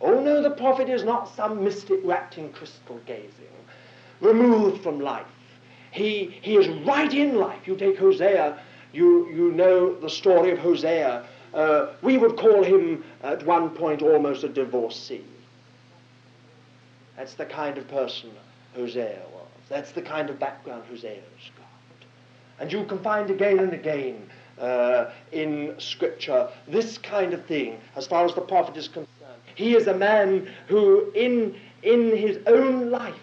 Oh 0.00 0.20
no, 0.20 0.42
the 0.42 0.50
prophet 0.50 0.90
is 0.90 1.02
not 1.02 1.34
some 1.34 1.64
mystic 1.64 2.00
wrapped 2.04 2.36
in 2.36 2.52
crystal 2.52 3.00
gazing, 3.06 3.30
removed 4.20 4.82
from 4.82 5.00
life. 5.00 5.26
He, 5.90 6.36
he 6.42 6.56
is 6.56 6.68
right 6.86 7.12
in 7.14 7.36
life. 7.36 7.66
You 7.66 7.76
take 7.76 7.96
Hosea, 7.96 8.58
you, 8.92 9.28
you 9.28 9.52
know 9.52 9.94
the 9.94 10.10
story 10.10 10.50
of 10.50 10.58
Hosea. 10.58 11.24
Uh, 11.56 11.94
we 12.02 12.18
would 12.18 12.36
call 12.36 12.62
him 12.62 13.02
at 13.22 13.44
one 13.46 13.70
point 13.70 14.02
almost 14.02 14.44
a 14.44 14.48
divorcee. 14.48 15.24
That's 17.16 17.32
the 17.32 17.46
kind 17.46 17.78
of 17.78 17.88
person 17.88 18.30
Hosea 18.74 19.22
was. 19.32 19.46
That's 19.70 19.90
the 19.92 20.02
kind 20.02 20.28
of 20.28 20.38
background 20.38 20.84
Hosea's 20.90 21.50
got. 21.56 21.66
And 22.60 22.70
you 22.70 22.84
can 22.84 22.98
find 22.98 23.30
again 23.30 23.58
and 23.58 23.72
again 23.72 24.28
uh, 24.58 25.06
in 25.32 25.74
Scripture 25.78 26.50
this 26.68 26.98
kind 26.98 27.32
of 27.32 27.42
thing 27.46 27.80
as 27.96 28.06
far 28.06 28.26
as 28.26 28.34
the 28.34 28.42
prophet 28.42 28.76
is 28.76 28.88
concerned. 28.88 29.08
He 29.54 29.74
is 29.74 29.86
a 29.86 29.94
man 29.94 30.50
who, 30.68 31.10
in, 31.12 31.56
in 31.82 32.14
his 32.14 32.38
own 32.46 32.90
life, 32.90 33.14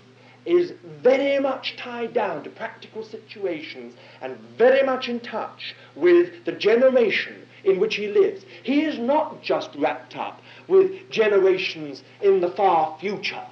is 0.45 0.73
very 1.01 1.39
much 1.39 1.75
tied 1.77 2.13
down 2.13 2.43
to 2.43 2.49
practical 2.49 3.03
situations 3.03 3.93
and 4.21 4.37
very 4.57 4.83
much 4.83 5.07
in 5.07 5.19
touch 5.19 5.75
with 5.95 6.45
the 6.45 6.51
generation 6.51 7.43
in 7.63 7.79
which 7.79 7.95
he 7.95 8.07
lives. 8.07 8.43
He 8.63 8.81
is 8.83 8.99
not 8.99 9.41
just 9.41 9.69
wrapped 9.77 10.15
up 10.15 10.41
with 10.67 11.09
generations 11.09 12.03
in 12.21 12.41
the 12.41 12.51
far 12.51 12.97
future, 12.99 13.43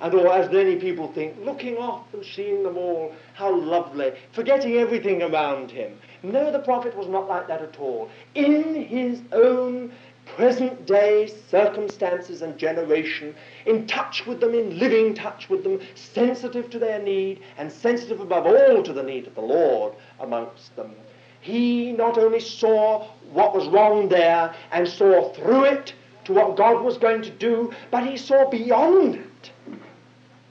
and 0.00 0.14
or 0.14 0.32
as 0.32 0.50
many 0.50 0.76
people 0.76 1.12
think, 1.12 1.36
looking 1.40 1.76
off 1.76 2.06
and 2.12 2.24
seeing 2.24 2.62
them 2.62 2.76
all, 2.76 3.12
how 3.34 3.54
lovely, 3.54 4.12
forgetting 4.32 4.74
everything 4.74 5.22
around 5.22 5.70
him. 5.70 5.98
No, 6.22 6.50
the 6.50 6.60
prophet 6.60 6.96
was 6.96 7.08
not 7.08 7.28
like 7.28 7.48
that 7.48 7.62
at 7.62 7.78
all. 7.78 8.10
In 8.34 8.74
his 8.84 9.20
own 9.32 9.92
present 10.26 10.86
day 10.86 11.32
circumstances 11.48 12.42
and 12.42 12.56
generation, 12.56 13.34
in 13.66 13.86
touch 13.86 14.26
with 14.26 14.40
them, 14.40 14.54
in 14.54 14.78
living 14.78 15.14
touch 15.14 15.48
with 15.48 15.64
them, 15.64 15.80
sensitive 15.94 16.70
to 16.70 16.78
their 16.78 17.00
need, 17.00 17.40
and 17.58 17.70
sensitive 17.70 18.20
above 18.20 18.46
all 18.46 18.82
to 18.82 18.92
the 18.92 19.02
need 19.02 19.26
of 19.26 19.34
the 19.34 19.40
Lord 19.40 19.94
amongst 20.20 20.74
them. 20.76 20.94
He 21.40 21.92
not 21.92 22.18
only 22.18 22.40
saw 22.40 23.08
what 23.32 23.54
was 23.54 23.66
wrong 23.68 24.08
there 24.08 24.54
and 24.72 24.86
saw 24.86 25.32
through 25.32 25.64
it 25.64 25.94
to 26.24 26.32
what 26.34 26.56
God 26.56 26.84
was 26.84 26.98
going 26.98 27.22
to 27.22 27.30
do, 27.30 27.72
but 27.90 28.06
he 28.06 28.16
saw 28.16 28.48
beyond 28.48 29.16
it 29.16 29.50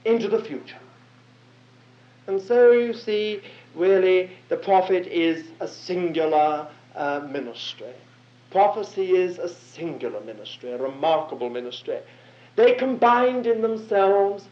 into 0.06 0.28
the 0.28 0.44
future. 0.44 0.80
And 2.28 2.42
so 2.42 2.72
you 2.72 2.94
see, 2.94 3.42
really, 3.76 4.32
the 4.50 4.58
prophet 4.58 5.08
is 5.08 5.48
a 5.60 5.68
singular 5.68 6.68
uh, 6.96 7.28
ministry. 7.32 7.94
Prophecy 8.52 9.16
is 9.16 9.38
a 9.38 9.48
singular 9.48 10.22
ministry, 10.22 10.72
a 10.72 10.78
remarkable 10.78 11.50
ministry. 11.50 12.00
They 12.56 12.74
combined 12.74 13.46
in 13.46 13.62
themselves 13.62 14.46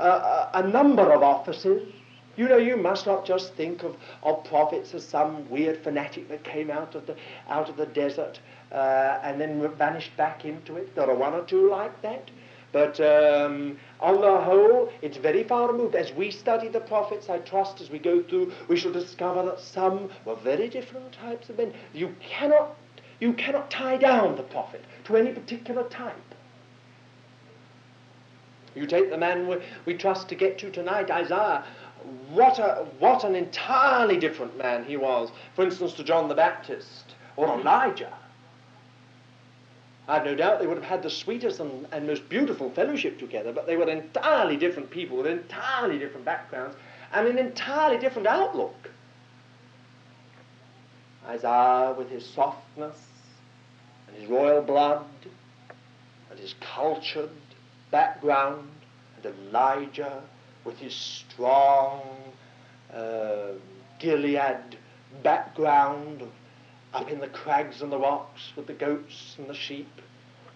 uh, 0.00 0.48
a 0.54 0.66
number 0.66 1.12
of 1.12 1.22
offices. 1.22 1.92
You 2.36 2.48
know, 2.48 2.56
you 2.56 2.76
must 2.76 3.06
not 3.06 3.24
just 3.24 3.54
think 3.54 3.82
of, 3.82 3.96
of 4.22 4.44
prophets 4.44 4.94
as 4.94 5.04
some 5.06 5.48
weird 5.50 5.84
fanatic 5.84 6.28
that 6.30 6.42
came 6.42 6.70
out 6.70 6.94
of 6.94 7.06
the, 7.06 7.16
out 7.48 7.68
of 7.68 7.76
the 7.76 7.86
desert 7.86 8.40
uh, 8.72 9.20
and 9.22 9.40
then 9.40 9.60
vanished 9.76 10.16
back 10.16 10.44
into 10.44 10.76
it. 10.76 10.94
There 10.96 11.08
are 11.08 11.14
one 11.14 11.34
or 11.34 11.44
two 11.44 11.70
like 11.70 12.00
that. 12.02 12.30
But 12.72 12.98
um, 12.98 13.78
on 14.00 14.20
the 14.20 14.40
whole, 14.40 14.90
it's 15.00 15.16
very 15.16 15.44
far 15.44 15.70
removed. 15.70 15.94
As 15.94 16.12
we 16.12 16.32
study 16.32 16.66
the 16.66 16.80
prophets, 16.80 17.30
I 17.30 17.38
trust 17.38 17.80
as 17.80 17.88
we 17.88 18.00
go 18.00 18.20
through, 18.20 18.52
we 18.66 18.76
shall 18.76 18.90
discover 18.90 19.44
that 19.44 19.60
some 19.60 20.10
were 20.24 20.34
very 20.34 20.68
different 20.68 21.12
types 21.12 21.48
of 21.50 21.58
men. 21.58 21.72
You 21.92 22.12
cannot 22.20 22.74
you 23.20 23.32
cannot 23.32 23.70
tie 23.70 23.96
down 23.96 24.36
the 24.36 24.42
prophet 24.42 24.84
to 25.04 25.16
any 25.16 25.32
particular 25.32 25.84
type. 25.84 26.14
You 28.74 28.86
take 28.86 29.10
the 29.10 29.18
man 29.18 29.46
we, 29.46 29.56
we 29.86 29.94
trust 29.94 30.28
to 30.28 30.34
get 30.34 30.58
to 30.58 30.70
tonight, 30.70 31.10
Isaiah. 31.10 31.64
What, 32.30 32.58
a, 32.58 32.86
what 32.98 33.24
an 33.24 33.34
entirely 33.34 34.18
different 34.18 34.58
man 34.58 34.84
he 34.84 34.96
was, 34.96 35.30
for 35.54 35.64
instance, 35.64 35.92
to 35.94 36.04
John 36.04 36.28
the 36.28 36.34
Baptist 36.34 37.14
or 37.36 37.48
Elijah. 37.48 38.12
I've 40.06 40.24
no 40.24 40.34
doubt 40.34 40.58
they 40.58 40.66
would 40.66 40.76
have 40.76 40.84
had 40.84 41.02
the 41.02 41.08
sweetest 41.08 41.60
and, 41.60 41.86
and 41.92 42.06
most 42.06 42.28
beautiful 42.28 42.70
fellowship 42.70 43.18
together, 43.18 43.52
but 43.52 43.66
they 43.66 43.76
were 43.76 43.88
entirely 43.88 44.56
different 44.56 44.90
people 44.90 45.16
with 45.16 45.26
entirely 45.26 45.98
different 45.98 46.26
backgrounds 46.26 46.76
and 47.12 47.26
an 47.26 47.38
entirely 47.38 47.96
different 47.96 48.28
outlook. 48.28 48.90
Isaiah 51.26 51.94
with 51.96 52.10
his 52.10 52.26
softness 52.26 52.96
and 54.06 54.16
his 54.16 54.28
royal 54.28 54.62
blood 54.62 55.06
and 56.30 56.38
his 56.38 56.54
cultured 56.60 57.30
background, 57.90 58.68
and 59.16 59.34
Elijah 59.48 60.22
with 60.64 60.78
his 60.78 60.94
strong 60.94 62.02
uh, 62.92 63.52
Gilead 63.98 64.76
background 65.22 66.22
up 66.92 67.10
in 67.10 67.20
the 67.20 67.28
crags 67.28 67.82
and 67.82 67.90
the 67.90 67.98
rocks 67.98 68.52
with 68.56 68.66
the 68.66 68.72
goats 68.72 69.36
and 69.38 69.48
the 69.48 69.54
sheep. 69.54 69.88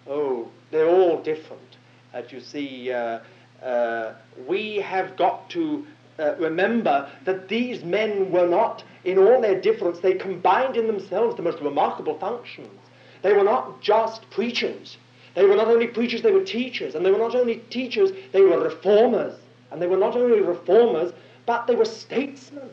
Oh, 0.07 0.49
they're 0.71 0.89
all 0.89 1.21
different. 1.21 1.77
As 2.13 2.31
you 2.31 2.39
see, 2.39 2.91
uh, 2.91 3.19
uh, 3.63 4.13
we 4.47 4.77
have 4.77 5.15
got 5.17 5.49
to 5.51 5.85
uh, 6.19 6.35
remember 6.37 7.09
that 7.25 7.47
these 7.47 7.83
men 7.83 8.31
were 8.31 8.47
not, 8.47 8.83
in 9.03 9.17
all 9.17 9.41
their 9.41 9.59
difference, 9.59 9.99
they 9.99 10.13
combined 10.13 10.75
in 10.75 10.87
themselves 10.87 11.35
the 11.35 11.41
most 11.41 11.61
remarkable 11.61 12.17
functions. 12.19 12.79
They 13.21 13.33
were 13.33 13.43
not 13.43 13.81
just 13.81 14.29
preachers. 14.29 14.97
They 15.35 15.45
were 15.45 15.55
not 15.55 15.67
only 15.67 15.87
preachers, 15.87 16.21
they 16.21 16.31
were 16.31 16.43
teachers. 16.43 16.95
And 16.95 17.05
they 17.05 17.11
were 17.11 17.17
not 17.17 17.35
only 17.35 17.57
teachers, 17.69 18.11
they 18.31 18.41
were 18.41 18.59
reformers. 18.59 19.39
And 19.71 19.81
they 19.81 19.87
were 19.87 19.97
not 19.97 20.15
only 20.15 20.41
reformers, 20.41 21.13
but 21.45 21.67
they 21.67 21.75
were 21.75 21.85
statesmen. 21.85 22.69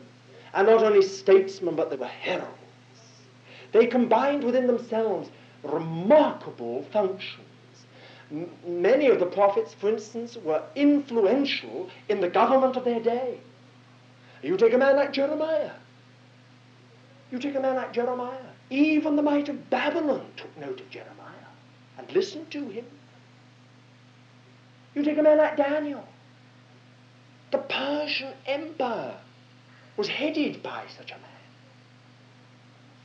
And 0.53 0.67
not 0.67 0.83
only 0.83 1.01
statesmen, 1.01 1.75
but 1.75 1.89
they 1.89 1.95
were 1.95 2.05
heralds. 2.05 2.51
They 3.71 3.85
combined 3.85 4.43
within 4.43 4.67
themselves 4.67 5.29
remarkable 5.63 6.83
functions. 6.91 7.46
Many 8.65 9.07
of 9.07 9.19
the 9.19 9.25
prophets, 9.25 9.73
for 9.73 9.89
instance, 9.89 10.37
were 10.37 10.61
influential 10.75 11.89
in 12.09 12.19
the 12.19 12.29
government 12.29 12.75
of 12.75 12.83
their 12.83 12.99
day. 12.99 13.39
You 14.43 14.57
take 14.57 14.73
a 14.73 14.77
man 14.77 14.95
like 14.95 15.13
Jeremiah. 15.13 15.71
You 17.31 17.39
take 17.39 17.55
a 17.55 17.59
man 17.59 17.75
like 17.75 17.93
Jeremiah. 17.93 18.37
Even 18.69 19.15
the 19.15 19.21
might 19.21 19.47
of 19.47 19.69
Babylon 19.69 20.25
took 20.35 20.55
note 20.57 20.79
of 20.79 20.89
Jeremiah 20.89 21.47
and 21.97 22.11
listened 22.11 22.51
to 22.51 22.67
him. 22.69 22.85
You 24.93 25.03
take 25.03 25.17
a 25.17 25.23
man 25.23 25.37
like 25.37 25.57
Daniel. 25.57 26.05
The 27.51 27.59
Persian 27.59 28.33
Empire 28.45 29.17
was 29.95 30.07
headed 30.07 30.61
by 30.61 30.83
such 30.97 31.11
a 31.11 31.15
man. 31.15 31.21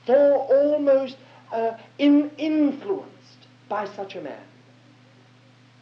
For 0.04 0.34
almost 0.34 1.16
uh, 1.52 1.72
in, 1.98 2.30
influenced 2.38 3.46
by 3.68 3.86
such 3.86 4.16
a 4.16 4.20
man. 4.20 4.42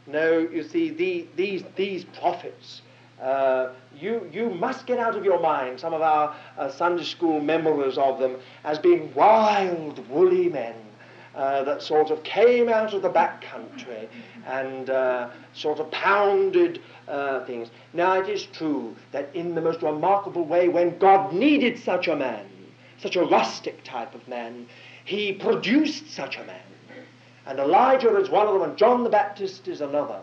No, 0.07 0.39
you 0.39 0.63
see, 0.63 0.91
the, 0.91 1.27
these, 1.37 1.63
these 1.77 2.05
prophets, 2.05 2.83
uh, 3.21 3.71
you, 3.99 4.29
you 4.33 4.51
must 4.51 4.87
get 4.87 4.99
out 4.99 5.15
of 5.17 5.25
your 5.25 5.41
mind 5.41 5.79
some 5.79 5.93
of 5.93 6.03
our 6.03 6.35
uh, 6.57 6.71
Sunday 6.71 7.05
school 7.05 7.41
memories 7.41 7.99
of 7.99 8.19
them 8.19 8.37
as 8.65 8.79
being 8.79 9.13
wild, 9.15 10.07
woolly 10.09 10.49
men 10.49 10.75
uh, 11.35 11.63
that 11.65 11.83
sort 11.83 12.11
of 12.11 12.23
came 12.23 12.69
out 12.69 12.93
of 12.95 13.03
the 13.03 13.09
back 13.09 13.43
country 13.43 14.09
and 14.47 14.91
uh, 14.91 15.31
sort 15.53 15.79
of 15.79 15.91
pounded 15.91 16.81
uh, 17.09 17.45
things. 17.45 17.69
Now, 17.93 18.21
it 18.21 18.29
is 18.29 18.47
true 18.47 18.97
that 19.13 19.29
in 19.35 19.55
the 19.55 19.61
most 19.61 19.83
remarkable 19.83 20.45
way, 20.45 20.69
when 20.69 20.99
God 20.99 21.33
needed 21.33 21.79
such 21.79 22.09
a 22.09 22.17
man, 22.17 22.47
such 22.99 23.17
a 23.17 23.25
rustic 23.25 23.85
type 23.85 24.15
of 24.15 24.27
man, 24.29 24.67
he 25.05 25.33
produced 25.33 26.11
such 26.11 26.37
a 26.37 26.45
man. 26.45 26.61
And 27.51 27.59
Elijah 27.59 28.17
is 28.17 28.31
one 28.31 28.47
of 28.47 28.55
them, 28.55 28.63
and 28.63 28.79
John 28.79 29.03
the 29.03 29.11
Baptist 29.11 29.67
is 29.67 29.81
another. 29.81 30.21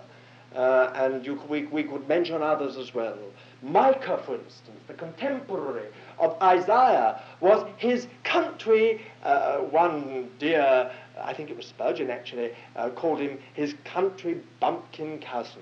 uh, 0.56 0.92
and 0.96 1.26
you, 1.26 1.40
we, 1.48 1.66
we 1.66 1.84
could 1.84 2.08
mention 2.08 2.42
others 2.42 2.78
as 2.78 2.94
well. 2.94 3.18
Micah, 3.62 4.22
for 4.26 4.36
instance, 4.36 4.80
the 4.88 4.94
contemporary 4.94 5.88
of 6.20 6.42
Isaiah, 6.42 7.22
was 7.42 7.68
his 7.78 8.08
country. 8.24 9.02
Uh, 9.24 9.58
one 9.58 10.30
dear, 10.40 10.92
I 11.22 11.34
think 11.34 11.50
it 11.50 11.58
was 11.58 11.66
Spurgeon 11.66 12.10
actually, 12.10 12.52
uh, 12.76 12.90
called 12.90 13.20
him 13.20 13.40
his 13.54 13.76
country 13.84 14.42
bumpkin 14.60 15.20
cousin. 15.20 15.62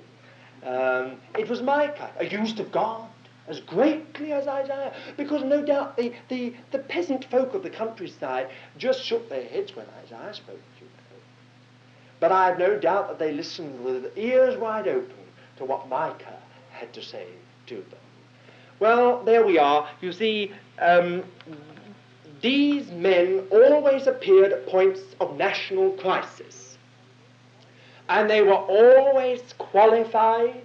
Um, 0.63 1.17
it 1.37 1.49
was 1.49 1.61
Micah, 1.61 2.11
a 2.17 2.25
used 2.25 2.59
of 2.59 2.71
God, 2.71 3.09
as 3.47 3.59
greatly 3.59 4.31
as 4.31 4.47
Isaiah, 4.47 4.93
because 5.17 5.43
no 5.43 5.63
doubt 5.63 5.97
the, 5.97 6.13
the, 6.29 6.55
the 6.71 6.79
peasant 6.79 7.25
folk 7.25 7.53
of 7.53 7.63
the 7.63 7.69
countryside 7.69 8.49
just 8.77 9.03
shook 9.03 9.29
their 9.29 9.43
heads 9.43 9.75
when 9.75 9.85
Isaiah 10.03 10.33
spoke. 10.33 10.59
But 12.25 12.31
I 12.31 12.47
have 12.47 12.57
no 12.57 12.79
doubt 12.79 13.07
that 13.07 13.19
they 13.19 13.31
listened 13.31 13.85
with 13.85 14.17
ears 14.17 14.57
wide 14.57 14.87
open 14.87 15.25
to 15.57 15.63
what 15.63 15.87
Micah 15.87 16.39
had 16.71 16.91
to 16.93 17.03
say 17.03 17.27
to 17.67 17.75
them. 17.75 17.99
Well, 18.79 19.23
there 19.23 19.45
we 19.45 19.59
are. 19.59 19.87
You 20.01 20.11
see, 20.11 20.51
um, 20.79 21.23
these 22.41 22.89
men 22.89 23.43
always 23.51 24.07
appeared 24.07 24.51
at 24.53 24.65
points 24.65 25.01
of 25.19 25.37
national 25.37 25.91
crisis. 25.91 26.79
And 28.09 28.27
they 28.27 28.41
were 28.41 28.53
always 28.55 29.53
qualified 29.59 30.63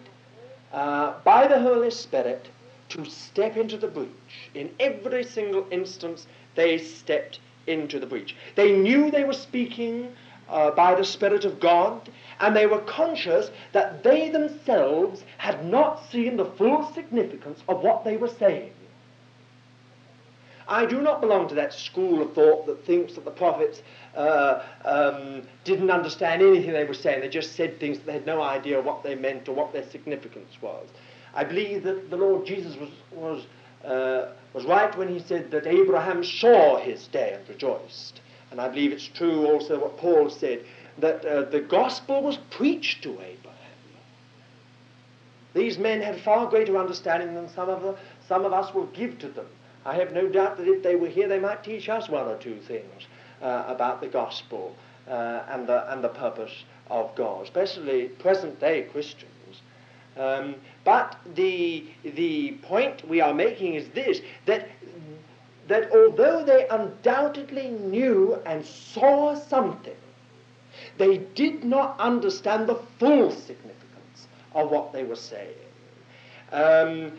uh, 0.72 1.12
by 1.24 1.46
the 1.46 1.60
Holy 1.60 1.90
Spirit 1.90 2.48
to 2.88 3.04
step 3.04 3.58
into 3.58 3.76
the 3.76 3.88
breach. 3.88 4.48
In 4.54 4.70
every 4.80 5.24
single 5.24 5.66
instance, 5.70 6.26
they 6.54 6.78
stepped 6.78 7.38
into 7.66 8.00
the 8.00 8.06
breach. 8.06 8.34
They 8.56 8.72
knew 8.72 9.10
they 9.10 9.24
were 9.24 9.34
speaking 9.34 10.16
uh, 10.50 10.70
by 10.72 10.94
the 10.94 11.04
Spirit 11.04 11.44
of 11.44 11.60
God, 11.60 12.10
and 12.40 12.56
they 12.56 12.66
were 12.66 12.80
conscious 12.80 13.50
that 13.72 14.02
they 14.02 14.28
themselves 14.30 15.24
had 15.38 15.64
not 15.64 16.10
seen 16.10 16.36
the 16.36 16.44
full 16.44 16.90
significance 16.92 17.60
of 17.68 17.80
what 17.82 18.04
they 18.04 18.16
were 18.16 18.28
saying. 18.28 18.72
I 20.70 20.86
do 20.86 21.00
not 21.00 21.20
belong 21.20 21.48
to 21.48 21.54
that 21.56 21.74
school 21.74 22.22
of 22.22 22.32
thought 22.32 22.66
that 22.66 22.86
thinks 22.86 23.14
that 23.14 23.24
the 23.24 23.32
prophets 23.32 23.82
uh, 24.16 24.62
um, 24.84 25.42
didn't 25.64 25.90
understand 25.90 26.42
anything 26.42 26.72
they 26.72 26.84
were 26.84 26.94
saying. 26.94 27.20
They 27.20 27.28
just 27.28 27.56
said 27.56 27.80
things 27.80 27.98
that 27.98 28.06
they 28.06 28.12
had 28.12 28.26
no 28.26 28.40
idea 28.40 28.80
what 28.80 29.02
they 29.02 29.16
meant 29.16 29.48
or 29.48 29.52
what 29.52 29.72
their 29.72 29.88
significance 29.90 30.54
was. 30.62 30.86
I 31.34 31.42
believe 31.42 31.82
that 31.82 32.10
the 32.10 32.16
Lord 32.16 32.46
Jesus 32.46 32.76
was, 32.76 32.90
was, 33.10 33.46
uh, 33.84 34.32
was 34.52 34.64
right 34.64 34.96
when 34.96 35.08
he 35.08 35.18
said 35.18 35.50
that 35.50 35.66
Abraham 35.66 36.22
saw 36.22 36.78
his 36.78 37.08
day 37.08 37.34
and 37.34 37.48
rejoiced. 37.48 38.20
And 38.50 38.60
I 38.60 38.68
believe 38.68 38.92
it's 38.92 39.06
true 39.06 39.46
also 39.46 39.78
what 39.80 39.96
Paul 39.96 40.30
said, 40.30 40.64
that 40.98 41.24
uh, 41.24 41.42
the 41.50 41.60
gospel 41.60 42.22
was 42.22 42.38
preached 42.50 43.02
to 43.04 43.10
Abraham. 43.12 43.36
These 45.54 45.78
men 45.78 46.00
had 46.00 46.20
far 46.20 46.48
greater 46.48 46.76
understanding 46.76 47.34
than 47.34 47.48
some 47.48 47.68
of, 47.68 47.82
the, 47.82 47.96
some 48.28 48.44
of 48.44 48.52
us 48.52 48.72
will 48.74 48.86
give 48.86 49.18
to 49.20 49.28
them. 49.28 49.46
I 49.84 49.94
have 49.94 50.12
no 50.12 50.28
doubt 50.28 50.58
that 50.58 50.68
if 50.68 50.82
they 50.82 50.94
were 50.94 51.08
here, 51.08 51.26
they 51.26 51.38
might 51.38 51.64
teach 51.64 51.88
us 51.88 52.08
one 52.08 52.26
or 52.26 52.36
two 52.36 52.58
things 52.60 53.06
uh, 53.40 53.64
about 53.66 54.00
the 54.00 54.08
gospel 54.08 54.76
uh, 55.08 55.42
and, 55.48 55.66
the, 55.66 55.90
and 55.92 56.04
the 56.04 56.08
purpose 56.08 56.64
of 56.90 57.14
God, 57.16 57.44
especially 57.44 58.08
present 58.08 58.60
day 58.60 58.82
Christians. 58.92 59.30
Um, 60.16 60.56
but 60.84 61.16
the, 61.34 61.86
the 62.04 62.52
point 62.62 63.08
we 63.08 63.20
are 63.20 63.32
making 63.32 63.74
is 63.74 63.88
this 63.90 64.20
that, 64.46 64.68
that 65.70 65.92
although 65.92 66.44
they 66.44 66.66
undoubtedly 66.68 67.70
knew 67.70 68.34
and 68.44 68.64
saw 68.64 69.36
something, 69.36 69.96
they 70.98 71.18
did 71.18 71.62
not 71.64 71.98
understand 72.00 72.68
the 72.68 72.74
full 72.98 73.30
significance 73.30 74.26
of 74.52 74.70
what 74.70 74.92
they 74.92 75.04
were 75.04 75.14
saying. 75.14 75.54
Um, 76.50 77.12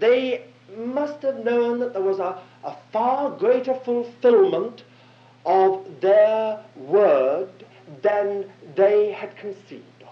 they 0.00 0.46
must 0.74 1.20
have 1.22 1.44
known 1.44 1.80
that 1.80 1.92
there 1.92 2.02
was 2.02 2.18
a, 2.18 2.40
a 2.64 2.74
far 2.92 3.30
greater 3.30 3.74
fulfillment 3.74 4.84
of 5.44 6.00
their 6.00 6.64
word 6.76 7.50
than 8.00 8.50
they 8.74 9.12
had 9.12 9.36
conceived. 9.36 9.84
Of. 10.00 10.08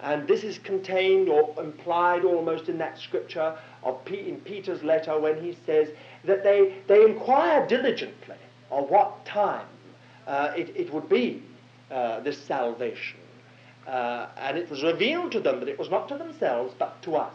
And 0.00 0.26
this 0.26 0.44
is 0.44 0.58
contained 0.58 1.28
or 1.28 1.54
implied 1.58 2.24
almost 2.24 2.70
in 2.70 2.78
that 2.78 2.98
scripture 2.98 3.54
of 3.82 4.02
P- 4.06 4.28
in 4.28 4.40
Peter's 4.40 4.82
letter 4.82 5.18
when 5.18 5.42
he 5.42 5.56
says 5.66 5.88
that 6.26 6.42
they, 6.42 6.74
they 6.86 7.04
inquire 7.04 7.66
diligently 7.66 8.36
of 8.70 8.90
what 8.90 9.24
time 9.24 9.66
uh, 10.26 10.52
it, 10.56 10.72
it 10.74 10.92
would 10.92 11.08
be, 11.08 11.42
uh, 11.90 12.20
this 12.20 12.38
salvation. 12.38 13.18
Uh, 13.86 14.28
and 14.38 14.56
it 14.56 14.70
was 14.70 14.82
revealed 14.82 15.30
to 15.32 15.40
them 15.40 15.60
that 15.60 15.68
it 15.68 15.78
was 15.78 15.90
not 15.90 16.08
to 16.08 16.16
themselves 16.16 16.74
but 16.78 17.00
to 17.02 17.16
us 17.16 17.34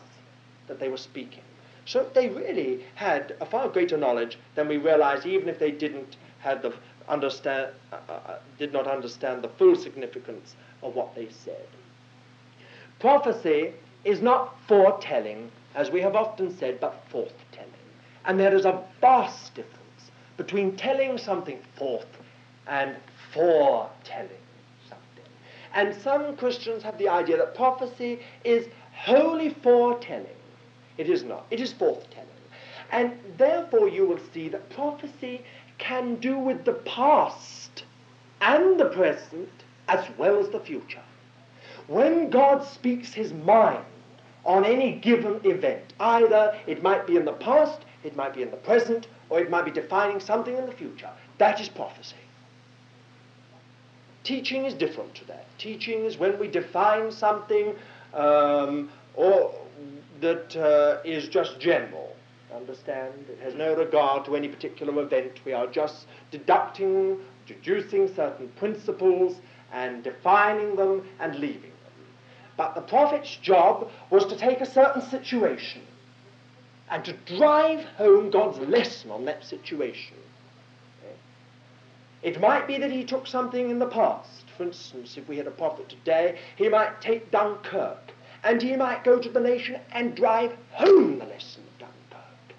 that 0.67 0.79
they 0.79 0.89
were 0.89 0.97
speaking. 0.97 1.43
So 1.85 2.07
they 2.13 2.29
really 2.29 2.85
had 2.95 3.35
a 3.41 3.45
far 3.45 3.67
greater 3.67 3.97
knowledge 3.97 4.37
than 4.55 4.67
we 4.67 4.77
realize, 4.77 5.25
even 5.25 5.49
if 5.49 5.59
they 5.59 5.71
didn't 5.71 6.17
have 6.39 6.61
the 6.61 6.73
understand, 7.07 7.71
uh, 7.91 7.97
uh, 8.07 8.39
did 8.57 8.71
not 8.71 8.87
understand 8.87 9.41
the 9.41 9.49
full 9.49 9.75
significance 9.75 10.55
of 10.83 10.95
what 10.95 11.15
they 11.15 11.27
said. 11.29 11.67
Prophecy 12.99 13.73
is 14.05 14.21
not 14.21 14.55
foretelling, 14.67 15.51
as 15.75 15.89
we 15.89 16.01
have 16.01 16.15
often 16.15 16.55
said, 16.55 16.79
but 16.79 17.03
forthtelling. 17.11 17.48
And 18.29 18.39
there 18.39 18.53
is 18.53 18.65
a 18.65 18.83
vast 19.01 19.55
difference 19.55 20.11
between 20.37 20.75
telling 20.75 21.17
something 21.17 21.59
forth 21.75 22.05
and 22.67 22.95
foretelling 23.33 24.45
something. 24.87 25.25
And 25.73 25.95
some 25.95 26.37
Christians 26.37 26.83
have 26.83 26.99
the 26.99 27.09
idea 27.09 27.37
that 27.37 27.55
prophecy 27.55 28.19
is 28.43 28.67
wholly 28.93 29.49
foretelling. 29.49 30.27
It 30.99 31.09
is 31.09 31.23
not. 31.23 31.47
It 31.49 31.59
is 31.59 31.73
forthtelling. 31.73 32.45
And 32.91 33.13
therefore 33.39 33.89
you 33.89 34.05
will 34.05 34.19
see 34.31 34.47
that 34.49 34.69
prophecy 34.69 35.41
can 35.79 36.17
do 36.17 36.37
with 36.37 36.65
the 36.65 36.73
past 36.73 37.83
and 38.41 38.79
the 38.79 38.89
present 38.89 39.49
as 39.87 40.05
well 40.19 40.37
as 40.37 40.49
the 40.49 40.59
future. 40.59 41.01
When 41.87 42.29
God 42.29 42.63
speaks 42.63 43.11
his 43.11 43.33
mind 43.33 43.85
on 44.45 44.65
any 44.65 44.93
given 44.93 45.39
event, 45.43 45.93
either 45.99 46.57
it 46.65 46.81
might 46.81 47.05
be 47.05 47.17
in 47.17 47.25
the 47.25 47.33
past, 47.33 47.81
it 48.03 48.15
might 48.15 48.33
be 48.33 48.41
in 48.41 48.51
the 48.51 48.57
present, 48.57 49.07
or 49.29 49.39
it 49.39 49.49
might 49.49 49.65
be 49.65 49.71
defining 49.71 50.19
something 50.19 50.55
in 50.55 50.65
the 50.65 50.71
future, 50.71 51.09
that 51.37 51.59
is 51.59 51.69
prophecy. 51.69 52.15
Teaching 54.23 54.65
is 54.65 54.73
different 54.73 55.15
to 55.15 55.25
that. 55.25 55.45
Teaching 55.57 56.05
is 56.05 56.17
when 56.17 56.37
we 56.39 56.47
define 56.47 57.11
something 57.11 57.73
um, 58.13 58.89
or 59.15 59.53
that 60.21 60.55
uh, 60.55 61.01
is 61.03 61.27
just 61.27 61.59
general. 61.59 62.15
Understand? 62.53 63.13
It 63.29 63.39
has 63.41 63.53
no 63.53 63.75
regard 63.75 64.25
to 64.25 64.35
any 64.35 64.47
particular 64.47 65.01
event. 65.03 65.39
We 65.45 65.53
are 65.53 65.67
just 65.67 66.07
deducting, 66.31 67.19
deducing 67.45 68.13
certain 68.13 68.49
principles 68.57 69.37
and 69.71 70.03
defining 70.03 70.75
them 70.75 71.07
and 71.19 71.35
leaving. 71.35 71.71
But 72.59 72.75
the 72.75 72.81
prophet's 72.81 73.37
job 73.37 73.89
was 74.09 74.25
to 74.25 74.35
take 74.35 74.59
a 74.59 74.65
certain 74.65 75.01
situation 75.01 75.81
and 76.91 77.05
to 77.05 77.13
drive 77.13 77.85
home 77.95 78.31
God's 78.31 78.59
lesson 78.59 79.11
on 79.11 79.23
that 79.25 79.45
situation. 79.45 80.17
It 82.21 82.41
might 82.41 82.67
be 82.67 82.77
that 82.77 82.91
he 82.91 83.05
took 83.05 83.27
something 83.27 83.69
in 83.69 83.79
the 83.79 83.85
past. 83.85 84.43
For 84.57 84.63
instance, 84.63 85.15
if 85.15 85.25
we 85.29 85.37
had 85.37 85.47
a 85.47 85.51
prophet 85.51 85.87
today, 85.87 86.37
he 86.57 86.67
might 86.67 86.99
take 86.99 87.31
Dunkirk 87.31 88.11
and 88.43 88.61
he 88.61 88.75
might 88.75 89.05
go 89.05 89.19
to 89.19 89.29
the 89.29 89.39
nation 89.39 89.79
and 89.93 90.13
drive 90.13 90.53
home 90.73 91.17
the 91.17 91.27
lesson 91.27 91.63
of 91.63 91.79
Dunkirk. 91.79 92.57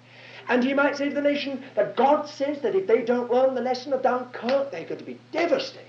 And 0.49 0.63
he 0.63 0.73
might 0.73 0.97
say 0.97 1.09
to 1.09 1.15
the 1.15 1.21
nation 1.21 1.63
that 1.75 1.95
God 1.95 2.27
says 2.27 2.59
that 2.61 2.73
if 2.73 2.87
they 2.87 3.03
don't 3.03 3.31
learn 3.31 3.53
the 3.53 3.61
lesson 3.61 3.93
of 3.93 4.01
Dunkirk, 4.01 4.71
they're 4.71 4.83
going 4.83 4.97
to 4.97 5.05
be 5.05 5.19
devastated. 5.31 5.85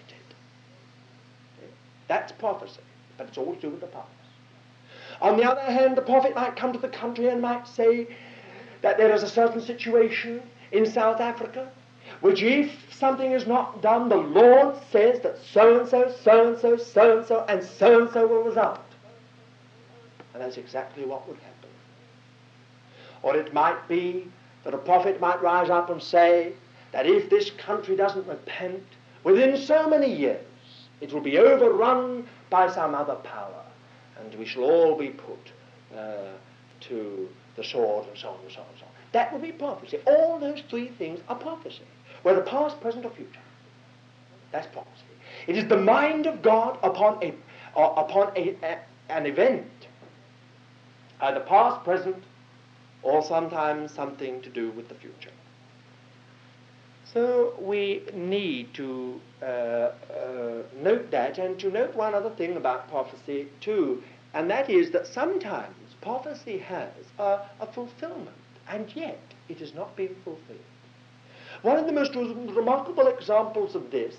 That's 2.08 2.30
prophecy 2.32 2.82
but 3.16 3.28
it's 3.28 3.38
all 3.38 3.54
to 3.54 3.60
do 3.60 3.70
with 3.70 3.80
the 3.80 3.86
past. 3.86 4.08
On 5.20 5.36
the 5.36 5.44
other 5.44 5.60
hand, 5.60 5.96
the 5.96 6.02
prophet 6.02 6.34
might 6.34 6.56
come 6.56 6.72
to 6.72 6.78
the 6.78 6.88
country 6.88 7.28
and 7.28 7.40
might 7.40 7.66
say 7.68 8.08
that 8.80 8.98
there 8.98 9.12
is 9.12 9.22
a 9.22 9.28
certain 9.28 9.60
situation 9.60 10.42
in 10.72 10.84
South 10.86 11.20
Africa 11.20 11.70
which 12.20 12.42
if 12.42 12.70
something 12.94 13.32
is 13.32 13.46
not 13.46 13.82
done, 13.82 14.08
the 14.08 14.16
Lord 14.16 14.76
says 14.90 15.20
that 15.20 15.38
so 15.38 15.80
and 15.80 15.88
so, 15.88 16.14
so 16.22 16.48
and 16.48 16.58
so, 16.58 16.76
so 16.76 17.18
and 17.18 17.26
so, 17.26 17.44
and 17.48 17.64
so 17.64 18.00
and 18.00 18.12
so 18.12 18.26
will 18.26 18.42
result. 18.42 18.80
And 20.34 20.42
that's 20.42 20.56
exactly 20.56 21.04
what 21.04 21.26
would 21.28 21.38
happen. 21.38 21.70
Or 23.22 23.36
it 23.36 23.52
might 23.52 23.88
be 23.88 24.28
that 24.64 24.74
a 24.74 24.78
prophet 24.78 25.20
might 25.20 25.42
rise 25.42 25.70
up 25.70 25.90
and 25.90 26.02
say 26.02 26.52
that 26.92 27.06
if 27.06 27.30
this 27.30 27.50
country 27.50 27.96
doesn't 27.96 28.26
repent, 28.26 28.82
within 29.24 29.56
so 29.56 29.88
many 29.88 30.14
years, 30.14 30.44
it 31.02 31.12
will 31.12 31.20
be 31.20 31.36
overrun 31.36 32.26
by 32.48 32.72
some 32.72 32.94
other 32.94 33.16
power, 33.16 33.64
and 34.18 34.34
we 34.38 34.46
shall 34.46 34.62
all 34.62 34.96
be 34.96 35.08
put 35.08 35.52
uh, 35.96 36.30
to 36.80 37.28
the 37.56 37.64
sword, 37.64 38.06
and 38.08 38.16
so 38.16 38.28
on 38.28 38.38
and 38.44 38.52
so 38.52 38.60
on 38.60 38.66
and 38.68 38.78
so 38.78 38.86
on. 38.86 38.92
That 39.12 39.32
would 39.32 39.42
be 39.42 39.52
prophecy. 39.52 39.98
All 40.06 40.38
those 40.38 40.62
three 40.70 40.88
things 40.88 41.20
are 41.28 41.34
prophecy, 41.34 41.82
whether 42.22 42.40
past, 42.40 42.80
present, 42.80 43.04
or 43.04 43.10
future. 43.10 43.40
That's 44.52 44.66
prophecy. 44.68 45.02
It 45.48 45.56
is 45.56 45.68
the 45.68 45.76
mind 45.76 46.26
of 46.26 46.40
God 46.40 46.78
upon 46.82 47.22
a, 47.22 47.34
uh, 47.76 47.94
upon 47.96 48.32
a, 48.36 48.56
a, 48.62 48.78
an 49.08 49.26
event, 49.26 49.66
either 51.20 51.40
past, 51.40 51.82
present, 51.84 52.22
or 53.02 53.24
sometimes 53.24 53.92
something 53.92 54.40
to 54.42 54.48
do 54.48 54.70
with 54.70 54.88
the 54.88 54.94
future. 54.94 55.32
So 57.12 57.54
we 57.60 58.02
need 58.14 58.72
to 58.74 59.20
uh, 59.42 59.46
uh, 59.46 59.92
note 60.80 61.10
that 61.10 61.36
and 61.36 61.58
to 61.60 61.70
note 61.70 61.94
one 61.94 62.14
other 62.14 62.30
thing 62.30 62.56
about 62.56 62.88
prophecy 62.88 63.48
too, 63.60 64.02
and 64.32 64.50
that 64.50 64.70
is 64.70 64.90
that 64.92 65.06
sometimes 65.06 65.74
prophecy 66.00 66.58
has 66.58 66.90
a, 67.18 67.40
a 67.60 67.66
fulfillment, 67.66 68.30
and 68.68 68.94
yet 68.96 69.20
it 69.50 69.60
is 69.60 69.74
not 69.74 69.94
being 69.94 70.16
fulfilled. 70.24 70.58
One 71.60 71.76
of 71.76 71.86
the 71.86 71.92
most 71.92 72.14
remarkable 72.14 73.08
examples 73.08 73.74
of 73.74 73.90
this 73.90 74.14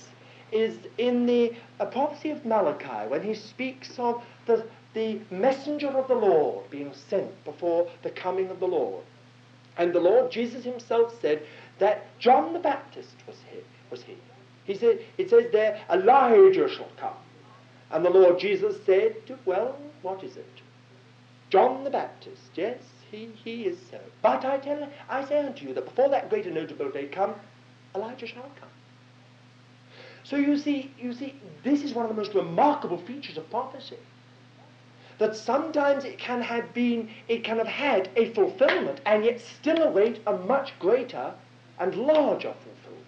is 0.52 0.78
in 1.00 1.26
the 1.26 1.54
uh, 1.80 1.86
prophecy 1.88 2.30
of 2.30 2.46
Malachi, 2.46 3.10
when 3.10 3.24
he 3.24 3.34
speaks 3.34 3.98
of 3.98 4.24
the, 4.46 4.68
the 4.94 5.20
messenger 5.32 5.88
of 5.88 6.08
the 6.08 6.14
Lord 6.16 6.70
being 6.70 6.94
sent 6.94 7.44
before 7.44 7.89
the 8.04 8.12
coming 8.12 8.50
of 8.50 8.60
the 8.60 8.68
Lord. 8.68 9.04
And 9.78 9.91
the 9.91 10.00
Lord 10.00 10.32
Jesus 10.32 10.64
himself 10.64 11.20
said 11.20 11.41
that 11.80 12.05
John 12.19 12.53
the 12.53 12.59
Baptist 12.59 13.15
was 13.28 13.38
he. 13.51 13.59
Was 13.89 14.03
he. 14.03 14.17
he 14.65 14.76
said, 14.76 14.99
it 15.17 15.30
says 15.30 15.51
there, 15.51 15.80
Elijah 15.91 16.69
shall 16.69 16.89
come. 16.97 17.13
And 17.91 18.03
the 18.03 18.09
Lord 18.09 18.39
Jesus 18.39 18.78
said, 18.86 19.15
well, 19.45 19.78
what 20.01 20.24
is 20.24 20.36
it? 20.36 20.61
John 21.49 21.84
the 21.84 21.91
Baptist, 21.91 22.49
yes, 22.55 22.80
he, 23.11 23.30
he 23.43 23.65
is 23.65 23.78
so. 23.91 23.99
But 24.24 24.43
I 24.43 24.57
tell 24.57 24.89
I 25.07 25.24
say 25.26 25.45
unto 25.45 25.67
you 25.67 25.74
that 25.76 25.86
before 25.86 26.09
that 26.09 26.30
great 26.30 26.47
and 26.47 26.55
notable 26.55 26.89
day 26.89 27.05
come, 27.05 27.36
Elijah 27.95 28.26
shall 28.26 28.49
come. 28.59 28.69
So 30.24 30.38
you 30.38 30.57
see, 30.57 30.91
you 30.97 31.13
see, 31.13 31.36
this 31.63 31.84
is 31.84 31.93
one 31.93 32.05
of 32.05 32.09
the 32.09 32.19
most 32.19 32.34
remarkable 32.34 32.97
features 32.97 33.38
of 33.38 33.49
prophecy. 33.51 33.97
That 35.19 35.36
sometimes 35.36 36.05
it 36.05 36.17
can 36.17 36.41
have 36.41 36.74
been, 36.74 37.09
it 37.28 37.43
can 37.43 37.59
have 37.59 37.67
had 37.67 38.09
a 38.15 38.34
fulfillment 38.34 39.01
and 39.05 39.24
yet 39.24 39.39
still 39.39 39.84
await 39.84 40.21
a 40.26 40.34
much 40.34 40.74
greater 40.80 41.36
and 41.84 41.95
larger 41.95 42.53
fulfillment. 42.63 43.05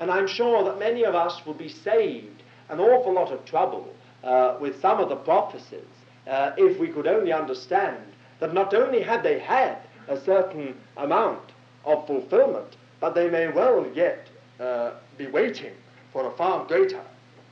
And 0.00 0.10
I'm 0.10 0.26
sure 0.26 0.64
that 0.64 0.80
many 0.80 1.04
of 1.04 1.14
us 1.14 1.46
will 1.46 1.54
be 1.54 1.68
saved 1.68 2.42
an 2.68 2.80
awful 2.80 3.12
lot 3.14 3.30
of 3.30 3.44
trouble 3.44 3.88
uh, 4.24 4.56
with 4.60 4.80
some 4.80 4.98
of 4.98 5.08
the 5.08 5.16
prophecies 5.16 5.94
uh, 6.26 6.52
if 6.56 6.80
we 6.80 6.88
could 6.88 7.06
only 7.06 7.32
understand 7.32 7.98
that 8.40 8.52
not 8.52 8.74
only 8.74 9.00
had 9.00 9.22
they 9.22 9.38
had 9.38 9.78
a 10.08 10.20
certain 10.20 10.74
amount 10.96 11.52
of 11.84 12.04
fulfillment, 12.06 12.76
but 12.98 13.14
they 13.14 13.30
may 13.30 13.46
well 13.48 13.86
yet 13.94 14.26
uh, 14.58 14.92
be 15.16 15.28
waiting 15.28 15.72
for 16.12 16.26
a 16.26 16.36
far 16.36 16.66
greater 16.66 17.02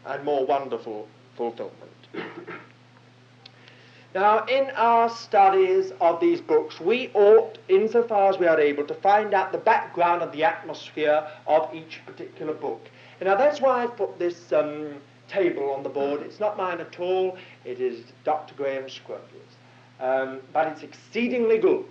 and 0.06 0.24
more 0.24 0.44
wonderful 0.44 1.06
fulfillment. 1.36 2.08
Now, 4.14 4.46
in 4.46 4.70
our 4.70 5.10
studies 5.10 5.92
of 6.00 6.18
these 6.18 6.40
books, 6.40 6.80
we 6.80 7.10
ought, 7.12 7.58
insofar 7.68 8.30
as 8.30 8.38
we 8.38 8.46
are 8.46 8.58
able, 8.58 8.86
to 8.86 8.94
find 8.94 9.34
out 9.34 9.52
the 9.52 9.58
background 9.58 10.22
and 10.22 10.32
the 10.32 10.44
atmosphere 10.44 11.26
of 11.46 11.68
each 11.74 12.00
particular 12.06 12.54
book. 12.54 12.88
Now, 13.20 13.36
that's 13.36 13.60
why 13.60 13.82
I've 13.82 13.96
put 13.98 14.18
this 14.18 14.50
um, 14.52 14.94
table 15.28 15.70
on 15.72 15.82
the 15.82 15.90
board. 15.90 16.22
It's 16.22 16.40
not 16.40 16.56
mine 16.56 16.80
at 16.80 16.98
all, 16.98 17.36
it 17.66 17.80
is 17.80 18.02
Dr. 18.24 18.54
Graham 18.54 18.88
Scroggie's. 18.88 19.56
Um, 20.00 20.40
but 20.54 20.68
it's 20.68 20.82
exceedingly 20.82 21.58
good. 21.58 21.86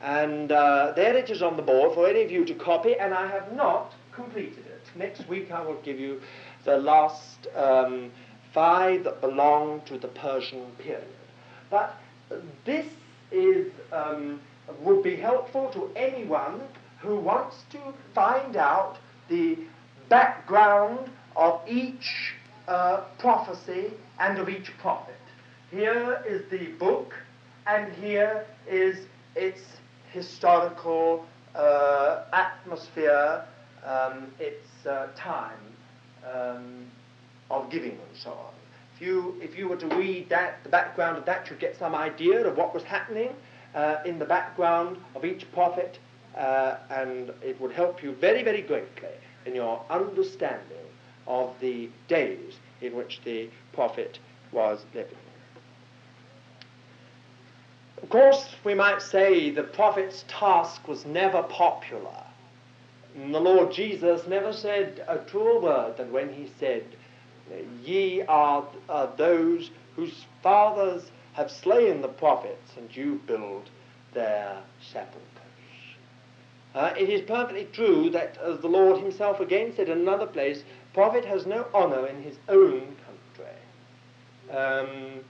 And 0.00 0.52
uh, 0.52 0.92
there 0.94 1.16
it 1.16 1.28
is 1.28 1.42
on 1.42 1.56
the 1.56 1.62
board 1.62 1.94
for 1.94 2.06
any 2.06 2.22
of 2.22 2.30
you 2.30 2.44
to 2.44 2.54
copy, 2.54 2.96
and 2.96 3.12
I 3.12 3.26
have 3.26 3.52
not 3.52 3.94
completed 4.12 4.64
it. 4.66 4.82
Next 4.94 5.26
week 5.28 5.50
I 5.50 5.62
will 5.62 5.80
give 5.82 5.98
you 5.98 6.20
the 6.64 6.76
last 6.76 7.48
um, 7.56 8.12
five 8.52 9.02
that 9.04 9.20
belong 9.20 9.80
to 9.86 9.98
the 9.98 10.08
Persian 10.08 10.66
period. 10.78 11.08
But 11.72 11.98
this 12.66 12.84
is, 13.30 13.72
um, 13.92 14.40
would 14.80 15.02
be 15.02 15.16
helpful 15.16 15.70
to 15.70 15.90
anyone 15.96 16.60
who 16.98 17.16
wants 17.16 17.64
to 17.70 17.78
find 18.14 18.56
out 18.56 18.98
the 19.30 19.56
background 20.10 21.08
of 21.34 21.62
each 21.66 22.34
uh, 22.68 23.04
prophecy 23.18 23.90
and 24.20 24.38
of 24.38 24.50
each 24.50 24.76
prophet. 24.76 25.16
Here 25.70 26.22
is 26.28 26.42
the 26.50 26.66
book, 26.78 27.14
and 27.66 27.90
here 27.94 28.44
is 28.68 29.06
its 29.34 29.62
historical 30.12 31.24
uh, 31.54 32.24
atmosphere, 32.34 33.46
um, 33.82 34.26
its 34.38 34.68
uh, 34.86 35.06
time 35.16 35.64
um, 36.30 36.84
of 37.50 37.70
giving 37.70 37.92
and 37.92 38.14
so 38.14 38.30
on 38.30 38.61
you, 39.02 39.36
if 39.42 39.58
you 39.58 39.68
were 39.68 39.76
to 39.76 39.88
read 39.88 40.28
that, 40.30 40.62
the 40.62 40.68
background 40.68 41.18
of 41.18 41.24
that, 41.26 41.50
you'd 41.50 41.58
get 41.58 41.76
some 41.76 41.94
idea 41.94 42.46
of 42.46 42.56
what 42.56 42.72
was 42.72 42.84
happening 42.84 43.30
uh, 43.74 43.96
in 44.06 44.18
the 44.18 44.24
background 44.24 44.96
of 45.14 45.24
each 45.24 45.50
prophet, 45.52 45.98
uh, 46.36 46.76
and 46.90 47.30
it 47.42 47.60
would 47.60 47.72
help 47.72 48.02
you 48.02 48.12
very, 48.12 48.42
very 48.42 48.62
greatly 48.62 49.08
in 49.44 49.54
your 49.54 49.84
understanding 49.90 50.86
of 51.26 51.52
the 51.60 51.88
days 52.08 52.54
in 52.80 52.96
which 52.96 53.20
the 53.24 53.48
prophet 53.72 54.18
was 54.52 54.84
living. 54.94 55.16
Of 58.02 58.08
course, 58.08 58.46
we 58.64 58.74
might 58.74 59.00
say 59.00 59.50
the 59.50 59.62
prophet's 59.62 60.24
task 60.26 60.88
was 60.88 61.06
never 61.06 61.42
popular. 61.44 62.24
And 63.14 63.34
the 63.34 63.40
Lord 63.40 63.72
Jesus 63.72 64.26
never 64.26 64.52
said 64.52 65.04
a 65.06 65.18
truer 65.18 65.60
word 65.60 65.96
than 65.98 66.12
when 66.12 66.32
he 66.32 66.50
said, 66.58 66.84
Ye 67.84 68.22
are 68.22 68.66
uh, 68.88 69.14
those 69.16 69.70
whose 69.96 70.24
fathers 70.42 71.10
have 71.34 71.50
slain 71.50 72.00
the 72.02 72.08
prophets, 72.08 72.72
and 72.76 72.94
you 72.94 73.20
build 73.26 73.70
their 74.14 74.62
sepulchres. 74.80 75.22
Uh, 76.74 76.92
it 76.98 77.08
is 77.08 77.20
perfectly 77.22 77.68
true 77.72 78.10
that, 78.10 78.38
as 78.38 78.60
the 78.60 78.68
Lord 78.68 79.00
himself 79.00 79.40
again 79.40 79.72
said 79.74 79.88
in 79.88 79.98
another 79.98 80.26
place, 80.26 80.64
prophet 80.94 81.24
has 81.24 81.46
no 81.46 81.66
honor 81.74 82.06
in 82.06 82.22
his 82.22 82.36
own 82.48 82.96
country. 83.06 83.56
Um, 84.50 85.24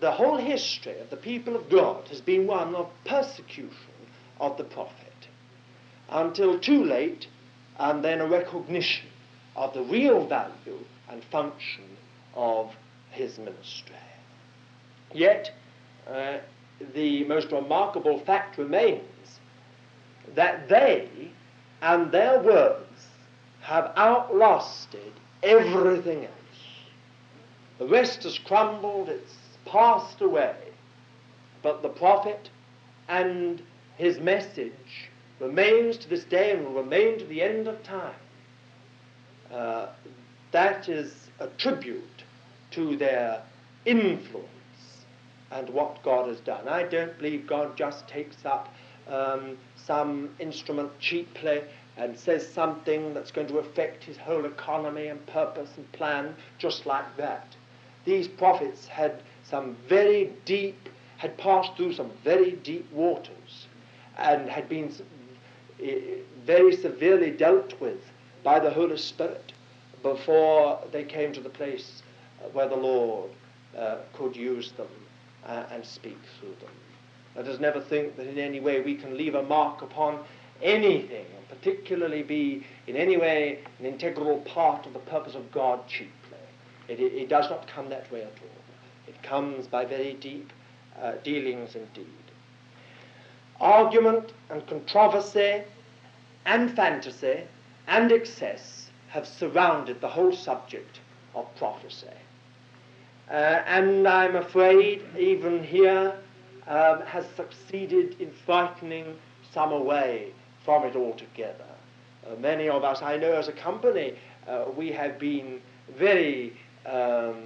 the 0.00 0.10
whole 0.10 0.36
history 0.36 0.98
of 0.98 1.10
the 1.10 1.16
people 1.16 1.54
of 1.54 1.70
God 1.70 2.08
has 2.08 2.20
been 2.20 2.46
one 2.46 2.74
of 2.74 2.90
persecution 3.04 3.70
of 4.40 4.56
the 4.56 4.64
prophet 4.64 5.12
until 6.08 6.58
too 6.58 6.84
late, 6.84 7.28
and 7.78 8.04
then 8.04 8.20
a 8.20 8.26
recognition 8.26 9.08
of 9.56 9.74
the 9.74 9.82
real 9.82 10.26
value 10.26 10.78
and 11.08 11.22
function 11.24 11.84
of 12.34 12.74
his 13.10 13.38
ministry. 13.38 13.94
Yet, 15.12 15.52
uh, 16.08 16.38
the 16.94 17.24
most 17.24 17.52
remarkable 17.52 18.18
fact 18.20 18.58
remains 18.58 19.40
that 20.34 20.68
they 20.68 21.08
and 21.82 22.10
their 22.10 22.40
words 22.40 23.06
have 23.60 23.92
outlasted 23.96 25.12
everything 25.42 26.24
else. 26.24 26.32
The 27.78 27.86
rest 27.86 28.22
has 28.22 28.38
crumbled, 28.38 29.08
it's 29.08 29.34
passed 29.64 30.20
away, 30.20 30.56
but 31.62 31.82
the 31.82 31.88
prophet 31.88 32.50
and 33.08 33.62
his 33.96 34.18
message 34.18 35.10
remains 35.40 35.96
to 35.98 36.08
this 36.08 36.24
day 36.24 36.52
and 36.52 36.64
will 36.64 36.82
remain 36.82 37.18
to 37.18 37.24
the 37.24 37.42
end 37.42 37.68
of 37.68 37.82
time. 37.82 38.14
Uh, 39.52 39.88
that 40.52 40.88
is 40.88 41.28
a 41.40 41.46
tribute 41.58 42.24
to 42.70 42.96
their 42.96 43.42
influence 43.84 44.46
and 45.50 45.68
what 45.70 46.02
God 46.02 46.28
has 46.28 46.40
done. 46.40 46.68
I 46.68 46.84
don't 46.84 47.16
believe 47.18 47.46
God 47.46 47.76
just 47.76 48.08
takes 48.08 48.44
up 48.46 48.72
um, 49.08 49.58
some 49.76 50.30
instrument 50.38 50.90
cheaply 51.00 51.62
and 51.96 52.18
says 52.18 52.48
something 52.48 53.12
that's 53.12 53.30
going 53.30 53.48
to 53.48 53.58
affect 53.58 54.04
his 54.04 54.16
whole 54.16 54.46
economy 54.46 55.08
and 55.08 55.24
purpose 55.26 55.70
and 55.76 55.90
plan 55.92 56.34
just 56.58 56.86
like 56.86 57.16
that. 57.18 57.46
These 58.04 58.28
prophets 58.28 58.86
had 58.86 59.22
some 59.44 59.76
very 59.88 60.32
deep, 60.46 60.88
had 61.18 61.36
passed 61.36 61.76
through 61.76 61.92
some 61.92 62.10
very 62.24 62.52
deep 62.52 62.90
waters 62.92 63.66
and 64.16 64.48
had 64.48 64.68
been 64.68 64.92
eh, 65.82 66.16
very 66.46 66.74
severely 66.76 67.30
dealt 67.30 67.78
with 67.80 68.00
by 68.42 68.58
the 68.58 68.70
Holy 68.70 68.96
Spirit 68.96 69.52
before 70.02 70.80
they 70.90 71.04
came 71.04 71.32
to 71.32 71.40
the 71.40 71.48
place 71.48 72.02
where 72.52 72.68
the 72.68 72.76
Lord 72.76 73.30
uh, 73.78 73.98
could 74.14 74.36
use 74.36 74.72
them 74.72 74.88
uh, 75.46 75.64
and 75.70 75.84
speak 75.84 76.18
through 76.38 76.54
them. 76.60 76.74
Let 77.36 77.46
us 77.46 77.60
never 77.60 77.80
think 77.80 78.16
that 78.16 78.26
in 78.26 78.38
any 78.38 78.60
way 78.60 78.80
we 78.80 78.94
can 78.94 79.16
leave 79.16 79.34
a 79.34 79.42
mark 79.42 79.82
upon 79.82 80.20
anything, 80.60 81.24
and 81.36 81.48
particularly 81.48 82.22
be 82.22 82.66
in 82.86 82.96
any 82.96 83.16
way 83.16 83.60
an 83.78 83.86
integral 83.86 84.38
part 84.40 84.86
of 84.86 84.92
the 84.92 84.98
purpose 85.00 85.34
of 85.34 85.50
God 85.52 85.86
cheaply. 85.88 86.10
It, 86.88 87.00
it, 87.00 87.12
it 87.14 87.28
does 87.28 87.48
not 87.48 87.66
come 87.66 87.88
that 87.90 88.10
way 88.12 88.22
at 88.22 88.26
all. 88.26 89.08
It 89.08 89.22
comes 89.22 89.66
by 89.66 89.84
very 89.84 90.14
deep 90.14 90.52
uh, 91.00 91.12
dealings 91.24 91.74
indeed. 91.74 92.06
Argument 93.60 94.32
and 94.50 94.66
controversy 94.66 95.62
and 96.44 96.74
fantasy 96.74 97.42
and 97.86 98.12
excess 98.12 98.90
have 99.08 99.26
surrounded 99.26 100.00
the 100.00 100.08
whole 100.08 100.32
subject 100.32 101.00
of 101.34 101.46
prophecy. 101.56 102.06
uh, 103.30 103.34
and 103.66 104.06
I'm 104.06 104.36
afraid 104.36 105.02
even 105.18 105.62
here 105.64 106.14
um, 106.66 107.02
has 107.02 107.24
succeeded 107.36 108.20
in 108.20 108.30
frightening 108.46 109.16
some 109.52 109.72
away 109.72 110.32
from 110.64 110.84
it 110.84 110.96
altogether. 110.96 111.64
Uh, 112.26 112.36
many 112.36 112.68
of 112.68 112.84
us, 112.84 113.02
I 113.02 113.16
know 113.16 113.32
as 113.32 113.48
a 113.48 113.52
company, 113.52 114.14
uh, 114.46 114.66
we 114.76 114.92
have 114.92 115.18
been 115.18 115.60
very 115.98 116.52
um, 116.86 117.36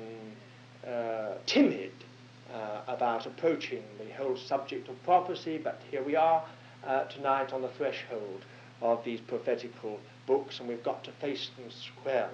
uh, 0.87 1.35
timid 1.47 1.93
uh, 2.53 2.83
about 2.89 3.27
approaching 3.27 3.83
the 3.99 4.13
whole 4.15 4.37
subject 4.37 4.89
of 4.89 5.03
prophecy, 5.05 5.59
but 5.59 5.81
here 5.91 6.03
we 6.03 6.15
are 6.17 6.45
uh, 6.87 7.05
tonight 7.05 7.53
on 7.53 7.63
the 7.63 7.69
threshold 7.69 8.45
of 8.81 9.05
these 9.05 9.21
prophetical 9.21 9.99
books, 10.27 10.61
and 10.61 10.69
we've 10.69 10.83
got 10.83 11.05
to 11.05 11.13
face 11.13 11.51
them 11.57 11.71
squarely. 11.71 12.31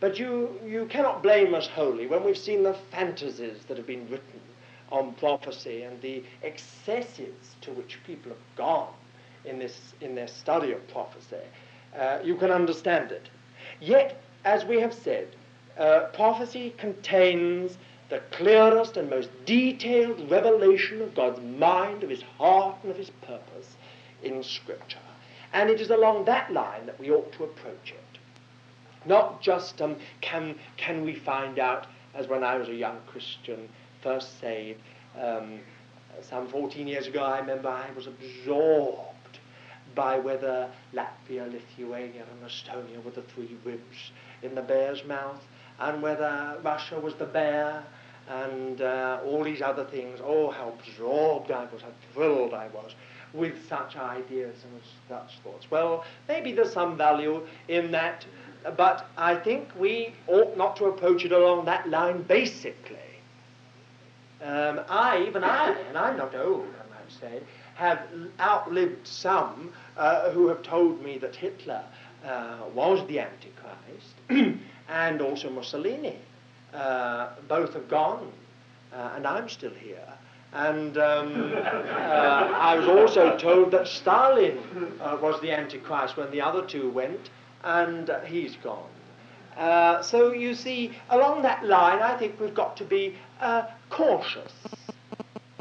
But 0.00 0.18
you, 0.18 0.58
you 0.66 0.86
cannot 0.86 1.22
blame 1.22 1.54
us 1.54 1.66
wholly 1.66 2.06
when 2.06 2.24
we've 2.24 2.36
seen 2.36 2.62
the 2.62 2.76
fantasies 2.90 3.64
that 3.68 3.76
have 3.76 3.86
been 3.86 4.08
written 4.10 4.40
on 4.90 5.14
prophecy 5.14 5.82
and 5.82 6.00
the 6.02 6.22
excesses 6.42 7.56
to 7.62 7.70
which 7.72 7.98
people 8.06 8.30
have 8.30 8.56
gone 8.56 8.92
in, 9.44 9.58
this, 9.58 9.94
in 10.00 10.14
their 10.14 10.28
study 10.28 10.72
of 10.72 10.86
prophecy. 10.88 11.36
Uh, 11.98 12.18
you 12.22 12.36
can 12.36 12.50
understand 12.50 13.12
it. 13.12 13.28
Yet, 13.80 14.20
as 14.44 14.64
we 14.64 14.80
have 14.80 14.92
said, 14.92 15.28
uh, 15.78 16.08
prophecy 16.12 16.74
contains 16.76 17.78
the 18.10 18.20
clearest 18.30 18.96
and 18.96 19.08
most 19.08 19.30
detailed 19.46 20.30
revelation 20.30 21.00
of 21.00 21.14
God's 21.14 21.40
mind, 21.40 22.02
of 22.02 22.10
his 22.10 22.22
heart, 22.22 22.76
and 22.82 22.90
of 22.90 22.98
his 22.98 23.10
purpose 23.10 23.76
in 24.22 24.42
Scripture. 24.42 24.98
And 25.54 25.70
it 25.70 25.80
is 25.80 25.90
along 25.90 26.24
that 26.24 26.52
line 26.52 26.84
that 26.86 26.98
we 26.98 27.10
ought 27.12 27.32
to 27.34 27.44
approach 27.44 27.92
it. 27.92 28.18
Not 29.06 29.40
just 29.40 29.80
um, 29.80 29.96
can, 30.20 30.56
can 30.76 31.04
we 31.04 31.14
find 31.14 31.60
out, 31.60 31.86
as 32.12 32.26
when 32.26 32.42
I 32.42 32.56
was 32.56 32.68
a 32.68 32.74
young 32.74 32.98
Christian, 33.06 33.68
first 34.02 34.40
saved, 34.40 34.80
um, 35.18 35.60
some 36.28 36.48
14 36.48 36.88
years 36.88 37.06
ago, 37.06 37.22
I 37.22 37.38
remember 37.38 37.68
I 37.68 37.88
was 37.94 38.08
absorbed 38.08 39.38
by 39.94 40.18
whether 40.18 40.68
Latvia, 40.92 41.50
Lithuania, 41.50 42.24
and 42.32 42.50
Estonia 42.50 43.02
were 43.04 43.12
the 43.12 43.22
three 43.22 43.56
ribs 43.64 44.10
in 44.42 44.56
the 44.56 44.62
bear's 44.62 45.04
mouth, 45.04 45.42
and 45.78 46.02
whether 46.02 46.58
Russia 46.64 46.98
was 46.98 47.14
the 47.14 47.26
bear, 47.26 47.84
and 48.28 48.80
uh, 48.80 49.20
all 49.24 49.44
these 49.44 49.62
other 49.62 49.84
things. 49.84 50.18
Oh, 50.24 50.50
how 50.50 50.72
absorbed 50.80 51.52
I 51.52 51.66
was, 51.66 51.82
how 51.82 51.92
thrilled 52.12 52.54
I 52.54 52.68
was 52.68 52.94
with 53.34 53.68
such 53.68 53.96
ideas 53.96 54.56
and 54.64 54.80
such 55.08 55.38
thoughts. 55.40 55.70
Well, 55.70 56.04
maybe 56.28 56.52
there's 56.52 56.72
some 56.72 56.96
value 56.96 57.44
in 57.68 57.90
that, 57.90 58.24
but 58.76 59.08
I 59.16 59.34
think 59.34 59.68
we 59.78 60.14
ought 60.28 60.56
not 60.56 60.76
to 60.76 60.86
approach 60.86 61.24
it 61.24 61.32
along 61.32 61.64
that 61.66 61.88
line 61.90 62.22
basically. 62.22 62.98
Um, 64.42 64.80
I, 64.88 65.24
even 65.26 65.42
I, 65.42 65.70
and 65.88 65.98
I'm 65.98 66.16
not 66.16 66.34
old, 66.34 66.66
I 66.66 66.94
might 66.94 67.12
say, 67.20 67.40
have 67.74 68.02
outlived 68.38 69.06
some 69.06 69.72
uh, 69.96 70.30
who 70.30 70.48
have 70.48 70.62
told 70.62 71.02
me 71.02 71.18
that 71.18 71.34
Hitler 71.34 71.82
uh, 72.24 72.58
was 72.74 73.06
the 73.08 73.20
Antichrist 73.20 74.58
and 74.88 75.20
also 75.20 75.50
Mussolini. 75.50 76.18
Uh, 76.72 77.30
both 77.48 77.72
have 77.74 77.88
gone, 77.88 78.30
uh, 78.92 79.12
and 79.14 79.26
I'm 79.26 79.48
still 79.48 79.70
here. 79.70 80.12
And 80.54 80.96
um, 80.98 81.52
uh, 81.52 81.58
I 81.58 82.76
was 82.78 82.86
also 82.86 83.36
told 83.36 83.72
that 83.72 83.88
Stalin 83.88 84.58
uh, 85.00 85.18
was 85.20 85.40
the 85.40 85.50
Antichrist 85.50 86.16
when 86.16 86.30
the 86.30 86.40
other 86.40 86.64
two 86.64 86.90
went, 86.90 87.30
and 87.64 88.08
uh, 88.08 88.20
he's 88.20 88.54
gone. 88.56 88.88
Uh, 89.56 90.00
so 90.02 90.32
you 90.32 90.54
see, 90.54 90.92
along 91.10 91.42
that 91.42 91.64
line, 91.64 92.00
I 92.00 92.16
think 92.16 92.38
we've 92.38 92.54
got 92.54 92.76
to 92.76 92.84
be 92.84 93.16
uh, 93.40 93.64
cautious. 93.90 94.52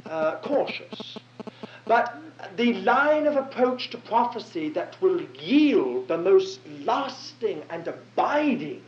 Uh, 0.05 0.37
cautious. 0.43 1.17
But 1.87 2.15
the 2.55 2.73
line 2.73 3.25
of 3.25 3.35
approach 3.35 3.89
to 3.91 3.97
prophecy 3.97 4.69
that 4.69 4.95
will 5.01 5.21
yield 5.39 6.07
the 6.07 6.17
most 6.19 6.59
lasting 6.83 7.63
and 7.71 7.87
abiding 7.87 8.83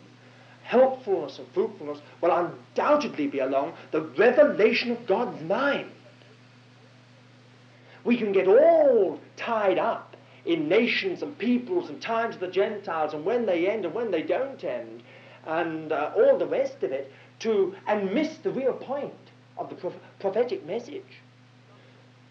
helpfulness 0.64 1.40
and 1.40 1.48
fruitfulness 1.54 2.00
will 2.22 2.32
undoubtedly 2.32 3.28
be 3.28 3.40
along 3.40 3.74
the 3.92 4.02
revelation 4.02 4.92
of 4.92 5.06
God's 5.08 5.42
mind. 5.44 5.90
We 8.06 8.18
can 8.18 8.32
get 8.32 8.48
all 8.48 9.20
tied 9.36 9.80
up 9.80 10.16
in 10.46 10.70
nations 10.70 11.24
and 11.24 11.38
peoples 11.38 11.90
and 11.90 12.02
times 12.02 12.36
of 12.36 12.42
the 12.42 12.48
Gentiles 12.48 13.14
and 13.14 13.26
when 13.26 13.46
they 13.46 13.68
end 13.68 13.84
and 13.84 13.94
when 13.94 14.12
they 14.12 14.22
don't 14.22 14.64
end 14.64 15.02
and 15.46 15.92
uh, 15.92 16.12
all 16.16 16.38
the 16.38 16.46
rest 16.46 16.84
of 16.84 16.92
it 16.92 17.12
to 17.40 17.76
and 17.88 18.14
miss 18.14 18.38
the 18.38 18.52
real 18.52 18.74
point 18.74 19.14
of 19.58 19.70
the 19.70 19.92
prophetic 20.20 20.66
message. 20.66 21.22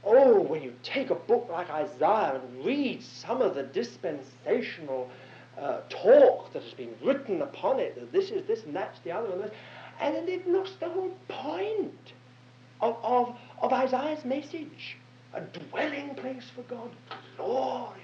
Oh, 0.05 0.41
when 0.41 0.62
you 0.62 0.75
take 0.83 1.11
a 1.11 1.14
book 1.14 1.49
like 1.51 1.70
Isaiah 1.70 2.41
and 2.43 2.64
read 2.64 3.03
some 3.03 3.41
of 3.41 3.55
the 3.55 3.62
dispensational 3.62 5.11
uh, 5.59 5.81
talk 5.89 6.53
that 6.53 6.62
has 6.62 6.75
been 6.75 6.95
written 7.03 7.43
upon 7.43 7.81
it, 7.81 7.95
that 7.95 8.12
this 8.12 8.31
is 8.31 8.47
this 8.47 8.64
and 8.64 8.77
that's 8.77 9.01
the 9.01 9.12
other, 9.12 9.33
and, 9.33 9.45
this, 9.45 9.51
and 10.01 10.14
then 10.14 10.27
they've 10.27 10.47
lost 10.47 10.79
the 10.79 10.89
whole 10.89 11.14
point 11.29 12.12
of, 12.81 12.97
of, 13.03 13.35
of 13.62 13.72
Isaiah's 13.72 14.25
message. 14.25 14.99
A 15.35 15.41
dwelling 15.41 16.14
place 16.14 16.45
for 16.55 16.62
God, 16.62 16.91
glorious, 17.37 17.99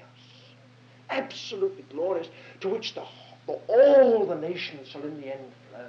absolutely 1.11 1.85
glorious, 1.91 2.29
to 2.61 2.69
which 2.69 2.95
the, 2.95 3.05
the, 3.47 3.53
all 3.69 4.27
the 4.27 4.35
nations 4.35 4.89
shall 4.89 5.03
in 5.03 5.21
the 5.21 5.29
end 5.33 5.53
flow. 5.71 5.87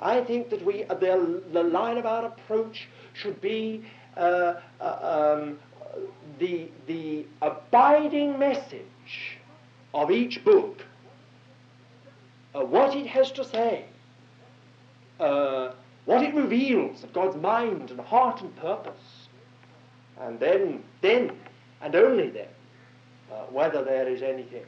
I 0.00 0.22
think 0.24 0.50
that 0.50 0.64
we, 0.64 0.84
the, 0.84 1.42
the 1.52 1.62
line 1.62 1.98
of 1.98 2.06
our 2.06 2.26
approach 2.26 2.88
should 3.14 3.40
be 3.40 3.84
uh, 4.16 4.54
uh, 4.80 5.38
um, 5.40 5.58
the, 6.38 6.68
the 6.86 7.26
abiding 7.42 8.38
message 8.38 9.38
of 9.94 10.10
each 10.10 10.44
book, 10.44 10.84
uh, 12.54 12.60
what 12.60 12.94
it 12.96 13.06
has 13.06 13.30
to 13.32 13.44
say, 13.44 13.84
uh, 15.18 15.72
what 16.04 16.22
it 16.22 16.34
reveals 16.34 17.04
of 17.04 17.12
God's 17.12 17.36
mind 17.36 17.90
and 17.90 18.00
heart 18.00 18.40
and 18.40 18.54
purpose, 18.56 19.28
and 20.20 20.38
then, 20.38 20.82
then, 21.00 21.32
and 21.80 21.94
only 21.94 22.30
then, 22.30 22.48
uh, 23.32 23.44
whether 23.50 23.84
there 23.84 24.08
is 24.08 24.22
anything 24.22 24.64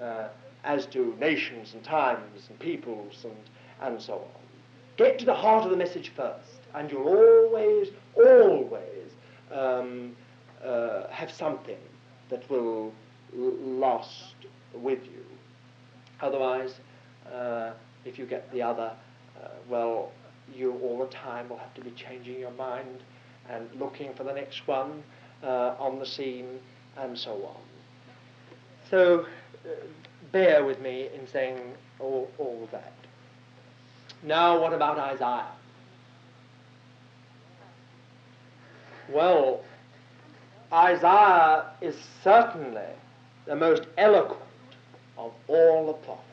uh, 0.00 0.28
as 0.64 0.86
to 0.86 1.16
nations 1.20 1.74
and 1.74 1.82
times 1.84 2.48
and 2.48 2.58
peoples 2.58 3.24
and, 3.24 3.36
and 3.80 4.00
so 4.00 4.14
on. 4.14 4.42
Get 4.96 5.18
to 5.20 5.24
the 5.24 5.34
heart 5.34 5.64
of 5.64 5.70
the 5.70 5.76
message 5.76 6.12
first, 6.16 6.58
and 6.74 6.90
you'll 6.90 7.06
always, 7.06 7.88
always 8.16 9.12
um, 9.52 10.16
uh, 10.64 11.06
have 11.08 11.30
something 11.30 11.78
that 12.28 12.48
will 12.50 12.92
last 13.32 14.34
with 14.74 15.04
you. 15.04 15.24
Otherwise, 16.20 16.74
uh, 17.32 17.72
if 18.04 18.18
you 18.18 18.26
get 18.26 18.50
the 18.52 18.62
other, 18.62 18.92
uh, 19.40 19.48
well, 19.68 20.10
you 20.54 20.72
all 20.82 20.98
the 20.98 21.12
time 21.12 21.48
will 21.48 21.58
have 21.58 21.74
to 21.74 21.80
be 21.80 21.90
changing 21.92 22.38
your 22.38 22.50
mind 22.52 23.02
and 23.48 23.68
looking 23.78 24.12
for 24.14 24.24
the 24.24 24.32
next 24.32 24.66
one 24.66 25.02
uh, 25.42 25.74
on 25.78 25.98
the 25.98 26.06
scene 26.06 26.58
and 26.96 27.16
so 27.16 27.32
on. 27.46 27.60
So 28.90 29.26
uh, 29.64 29.68
bear 30.32 30.64
with 30.64 30.80
me 30.80 31.08
in 31.14 31.26
saying 31.28 31.58
all, 31.98 32.30
all 32.38 32.68
that. 32.72 32.92
Now, 34.22 34.60
what 34.60 34.72
about 34.72 34.98
Isaiah? 34.98 35.46
Well, 39.10 39.64
Isaiah 40.72 41.66
is 41.80 41.96
certainly 42.22 42.82
the 43.46 43.56
most 43.56 43.84
eloquent 43.96 44.42
of 45.16 45.32
all 45.46 45.86
the 45.86 45.92
prophets. 45.94 46.27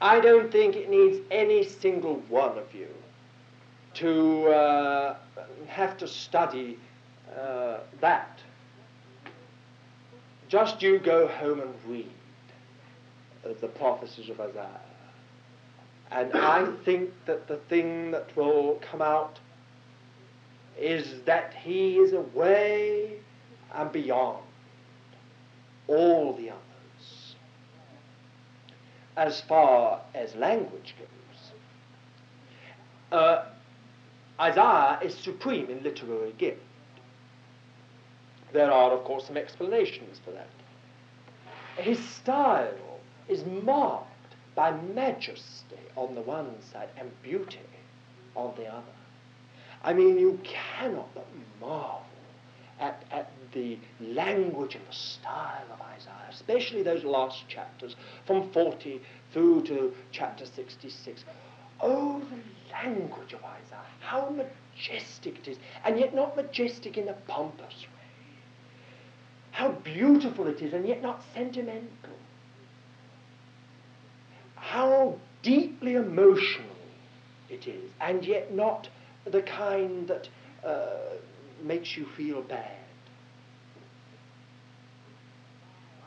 I 0.00 0.20
don't 0.20 0.50
think 0.50 0.76
it 0.76 0.88
needs 0.88 1.18
any 1.30 1.62
single 1.62 2.16
one 2.28 2.56
of 2.56 2.74
you 2.74 2.88
to 3.94 4.48
uh, 4.48 5.16
have 5.66 5.98
to 5.98 6.08
study 6.08 6.78
uh, 7.38 7.78
that. 8.00 8.38
Just 10.48 10.82
you 10.82 10.98
go 10.98 11.28
home 11.28 11.60
and 11.60 11.74
read 11.86 12.10
the 13.60 13.68
prophecies 13.68 14.30
of 14.30 14.40
Isaiah. 14.40 14.80
And 16.10 16.32
I 16.34 16.66
think 16.84 17.10
that 17.26 17.46
the 17.46 17.56
thing 17.56 18.10
that 18.10 18.34
will 18.36 18.80
come 18.80 19.00
out 19.00 19.38
is 20.78 21.22
that 21.24 21.54
he 21.62 21.98
is 21.98 22.12
away 22.14 23.18
and 23.74 23.92
beyond 23.92 24.42
all 25.86 26.32
the 26.32 26.50
others 26.50 26.69
as 29.20 29.42
far 29.42 30.00
as 30.14 30.34
language 30.34 30.94
goes. 30.98 31.52
Uh, 33.12 33.44
Isaiah 34.40 34.98
is 35.04 35.14
supreme 35.14 35.68
in 35.68 35.82
literary 35.82 36.32
gift. 36.38 36.62
There 38.54 38.72
are, 38.72 38.92
of 38.92 39.04
course, 39.04 39.26
some 39.26 39.36
explanations 39.36 40.18
for 40.24 40.30
that. 40.30 40.48
His 41.76 41.98
style 42.02 42.98
is 43.28 43.44
marked 43.44 44.06
by 44.54 44.70
majesty 44.94 45.76
on 45.96 46.14
the 46.14 46.22
one 46.22 46.54
side 46.72 46.88
and 46.96 47.10
beauty 47.22 47.58
on 48.34 48.54
the 48.56 48.68
other. 48.68 48.96
I 49.84 49.92
mean, 49.92 50.18
you 50.18 50.40
cannot 50.42 51.14
but 51.14 51.26
marvel 51.60 52.06
the 53.52 53.78
language 54.00 54.74
and 54.74 54.86
the 54.86 54.92
style 54.92 55.64
of 55.72 55.80
Isaiah, 55.80 56.28
especially 56.30 56.82
those 56.82 57.04
last 57.04 57.48
chapters, 57.48 57.96
from 58.26 58.50
40 58.52 59.00
through 59.32 59.62
to 59.64 59.92
chapter 60.12 60.46
66. 60.46 61.24
Oh, 61.80 62.20
the 62.20 62.72
language 62.72 63.32
of 63.32 63.40
Isaiah, 63.44 63.84
how 64.00 64.30
majestic 64.30 65.38
it 65.38 65.48
is, 65.48 65.58
and 65.84 65.98
yet 65.98 66.14
not 66.14 66.36
majestic 66.36 66.98
in 66.98 67.08
a 67.08 67.14
pompous 67.26 67.74
way. 67.82 68.00
How 69.52 69.72
beautiful 69.72 70.46
it 70.46 70.62
is, 70.62 70.72
and 70.72 70.86
yet 70.86 71.02
not 71.02 71.22
sentimental. 71.34 71.88
How 74.56 75.16
deeply 75.42 75.94
emotional 75.94 76.76
it 77.48 77.66
is, 77.66 77.90
and 78.00 78.24
yet 78.24 78.54
not 78.54 78.88
the 79.24 79.42
kind 79.42 80.08
that 80.08 80.28
uh, 80.64 81.16
makes 81.62 81.96
you 81.96 82.06
feel 82.16 82.42
bad. 82.42 82.76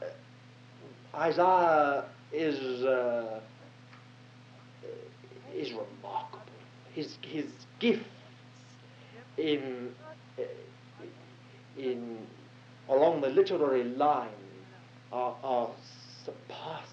Uh, 0.02 0.06
Isaiah 1.16 2.06
is 2.32 2.84
uh, 2.84 3.40
is 5.54 5.72
remarkable. 5.72 6.42
His 6.94 7.18
his 7.22 7.46
gifts 7.80 8.06
in 9.38 9.94
uh, 10.40 10.44
in 11.78 12.18
along 12.90 13.22
the 13.22 13.30
literary 13.30 13.84
line 13.84 14.30
are, 15.12 15.36
are 15.44 15.70
surpassing. 16.26 16.90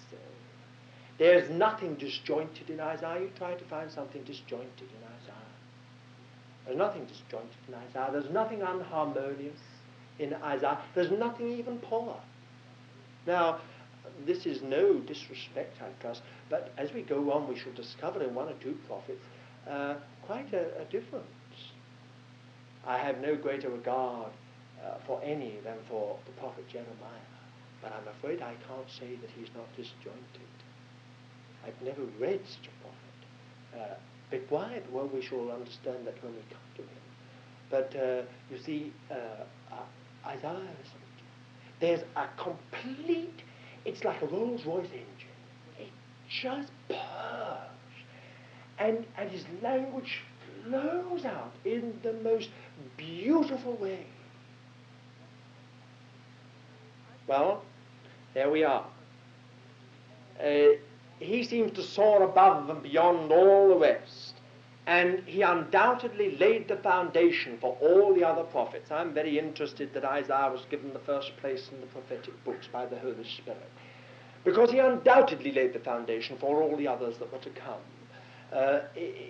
There's 1.17 1.49
nothing 1.49 1.95
disjointed 1.95 2.69
in 2.69 2.79
Isaiah. 2.79 3.21
You 3.21 3.31
try 3.37 3.53
to 3.53 3.63
find 3.65 3.91
something 3.91 4.23
disjointed 4.23 4.69
in 4.79 5.03
Isaiah. 5.21 5.51
There's 6.65 6.77
nothing 6.77 7.05
disjointed 7.05 7.57
in 7.67 7.73
Isaiah. 7.75 8.09
There's 8.11 8.31
nothing 8.31 8.61
unharmonious 8.61 9.59
in 10.19 10.33
Isaiah. 10.35 10.79
There's 10.95 11.11
nothing 11.11 11.51
even 11.51 11.77
poor. 11.79 12.15
Now, 13.27 13.59
this 14.25 14.45
is 14.45 14.61
no 14.61 14.99
disrespect, 14.99 15.77
I 15.81 15.89
trust, 16.01 16.21
but 16.49 16.71
as 16.77 16.93
we 16.93 17.01
go 17.01 17.31
on, 17.31 17.47
we 17.47 17.57
shall 17.57 17.73
discover 17.73 18.23
in 18.23 18.33
one 18.33 18.47
or 18.49 18.55
two 18.61 18.77
prophets 18.87 19.21
uh, 19.69 19.95
quite 20.25 20.51
a, 20.53 20.81
a, 20.81 20.85
difference. 20.85 21.25
I 22.85 22.97
have 22.97 23.19
no 23.19 23.35
greater 23.35 23.69
regard 23.69 24.31
uh, 24.83 24.97
for 25.05 25.21
any 25.23 25.57
than 25.63 25.77
for 25.87 26.17
the 26.25 26.31
prophet 26.39 26.67
Jeremiah, 26.67 27.29
but 27.81 27.93
I'm 27.93 28.07
afraid 28.07 28.41
I 28.41 28.53
can't 28.67 28.89
say 28.89 29.15
that 29.15 29.29
he's 29.37 29.49
not 29.55 29.67
disjointed. 29.75 30.51
I've 31.65 31.79
never 31.83 32.01
read 32.19 32.41
such 32.45 32.67
a 32.67 32.81
prophet. 32.81 33.91
Uh, 33.91 33.95
but 34.31 34.41
why? 34.49 34.81
Well, 34.91 35.09
we 35.13 35.21
shall 35.21 35.51
understand 35.51 36.07
that 36.07 36.21
when 36.23 36.33
we 36.33 36.41
come 36.49 36.59
to 36.77 36.81
him. 36.81 37.01
But 37.69 37.95
uh, 37.95 38.21
you 38.49 38.57
see, 38.57 38.91
uh, 39.11 39.45
Isaiah, 40.25 40.59
there's 41.79 42.01
a 42.15 42.27
complete, 42.37 43.41
it's 43.85 44.03
like 44.03 44.21
a 44.21 44.25
Rolls 44.27 44.65
Royce 44.65 44.85
engine. 44.85 45.79
It 45.79 45.89
just 46.29 46.71
purrs. 46.87 47.69
And, 48.79 49.05
and 49.17 49.29
his 49.29 49.45
language 49.61 50.21
flows 50.63 51.25
out 51.25 51.51
in 51.65 51.99
the 52.03 52.13
most 52.13 52.49
beautiful 52.97 53.75
way. 53.77 54.05
Well, 57.27 57.63
there 58.33 58.49
we 58.49 58.63
are. 58.63 58.85
Uh, 60.39 60.77
he 61.19 61.43
seems 61.43 61.73
to 61.73 61.83
soar 61.83 62.23
above 62.23 62.69
and 62.69 62.81
beyond 62.81 63.31
all 63.31 63.69
the 63.69 63.75
rest. 63.75 64.40
And 64.87 65.19
he 65.25 65.43
undoubtedly 65.43 66.37
laid 66.37 66.67
the 66.67 66.77
foundation 66.77 67.57
for 67.59 67.77
all 67.79 68.15
the 68.15 68.23
other 68.23 68.43
prophets. 68.43 68.91
I'm 68.91 69.13
very 69.13 69.37
interested 69.37 69.93
that 69.93 70.03
Isaiah 70.03 70.49
was 70.51 70.65
given 70.71 70.91
the 70.91 70.99
first 70.99 71.37
place 71.37 71.69
in 71.71 71.79
the 71.81 71.87
prophetic 71.87 72.43
books 72.43 72.67
by 72.67 72.87
the 72.87 72.97
Holy 72.97 73.23
Spirit. 73.23 73.69
Because 74.43 74.71
he 74.71 74.79
undoubtedly 74.79 75.51
laid 75.51 75.73
the 75.73 75.79
foundation 75.79 76.37
for 76.39 76.61
all 76.63 76.75
the 76.75 76.87
others 76.87 77.17
that 77.19 77.31
were 77.31 77.39
to 77.39 77.49
come. 77.51 77.81
Uh, 78.51 78.79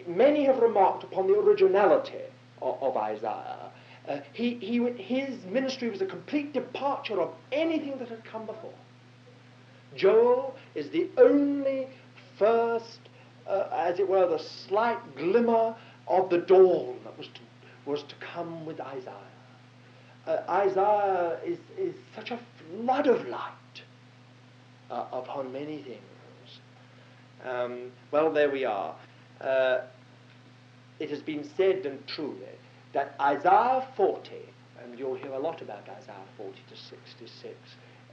many 0.08 0.46
have 0.46 0.60
remarked 0.60 1.04
upon 1.04 1.28
the 1.28 1.38
originality 1.38 2.24
of, 2.62 2.82
of 2.82 2.98
Isaiah. 2.98 3.72
Uh, 4.08 4.20
he, 4.34 4.56
he, 4.56 4.80
his 4.94 5.44
ministry 5.46 5.90
was 5.90 6.02
a 6.02 6.06
complete 6.06 6.54
departure 6.54 7.22
of 7.22 7.34
anything 7.52 7.98
that 8.00 8.08
had 8.08 8.24
come 8.24 8.46
before. 8.46 8.74
Joel 9.96 10.56
is 10.74 10.90
the 10.90 11.10
only 11.18 11.88
as 13.92 14.00
it 14.00 14.08
were, 14.08 14.28
the 14.28 14.40
slight 14.40 14.98
glimmer 15.18 15.76
of 16.08 16.30
the 16.30 16.38
dawn 16.38 16.98
that 17.04 17.18
was 17.18 17.28
to, 17.28 17.42
was 17.86 18.04
to 18.04 18.16
come 18.34 18.66
with 18.66 18.80
Isaiah. 18.80 19.14
Uh, 20.26 20.38
Isaiah 20.50 21.40
is, 21.46 21.58
is 21.78 21.96
such 22.16 22.32
a 22.32 22.40
flood 22.70 23.08
of 23.08 23.28
light 23.28 23.52
uh, 24.90 25.06
upon 25.12 25.52
many 25.52 25.82
things. 25.84 26.60
Um, 27.44 27.92
well, 28.12 28.32
there 28.32 28.50
we 28.52 28.66
are. 28.66 28.96
Uh, 29.42 29.80
it 31.00 31.10
has 31.10 31.22
been 31.22 31.50
said, 31.58 31.86
and 31.86 32.06
truly, 32.08 32.38
that 32.94 33.16
Isaiah 33.20 33.88
40, 33.98 34.32
and 34.84 34.98
you'll 34.98 35.16
hear 35.16 35.32
a 35.32 35.40
lot 35.40 35.62
about 35.62 35.82
Isaiah 35.90 36.16
40 36.38 36.54
to 36.70 36.78
66 36.78 37.56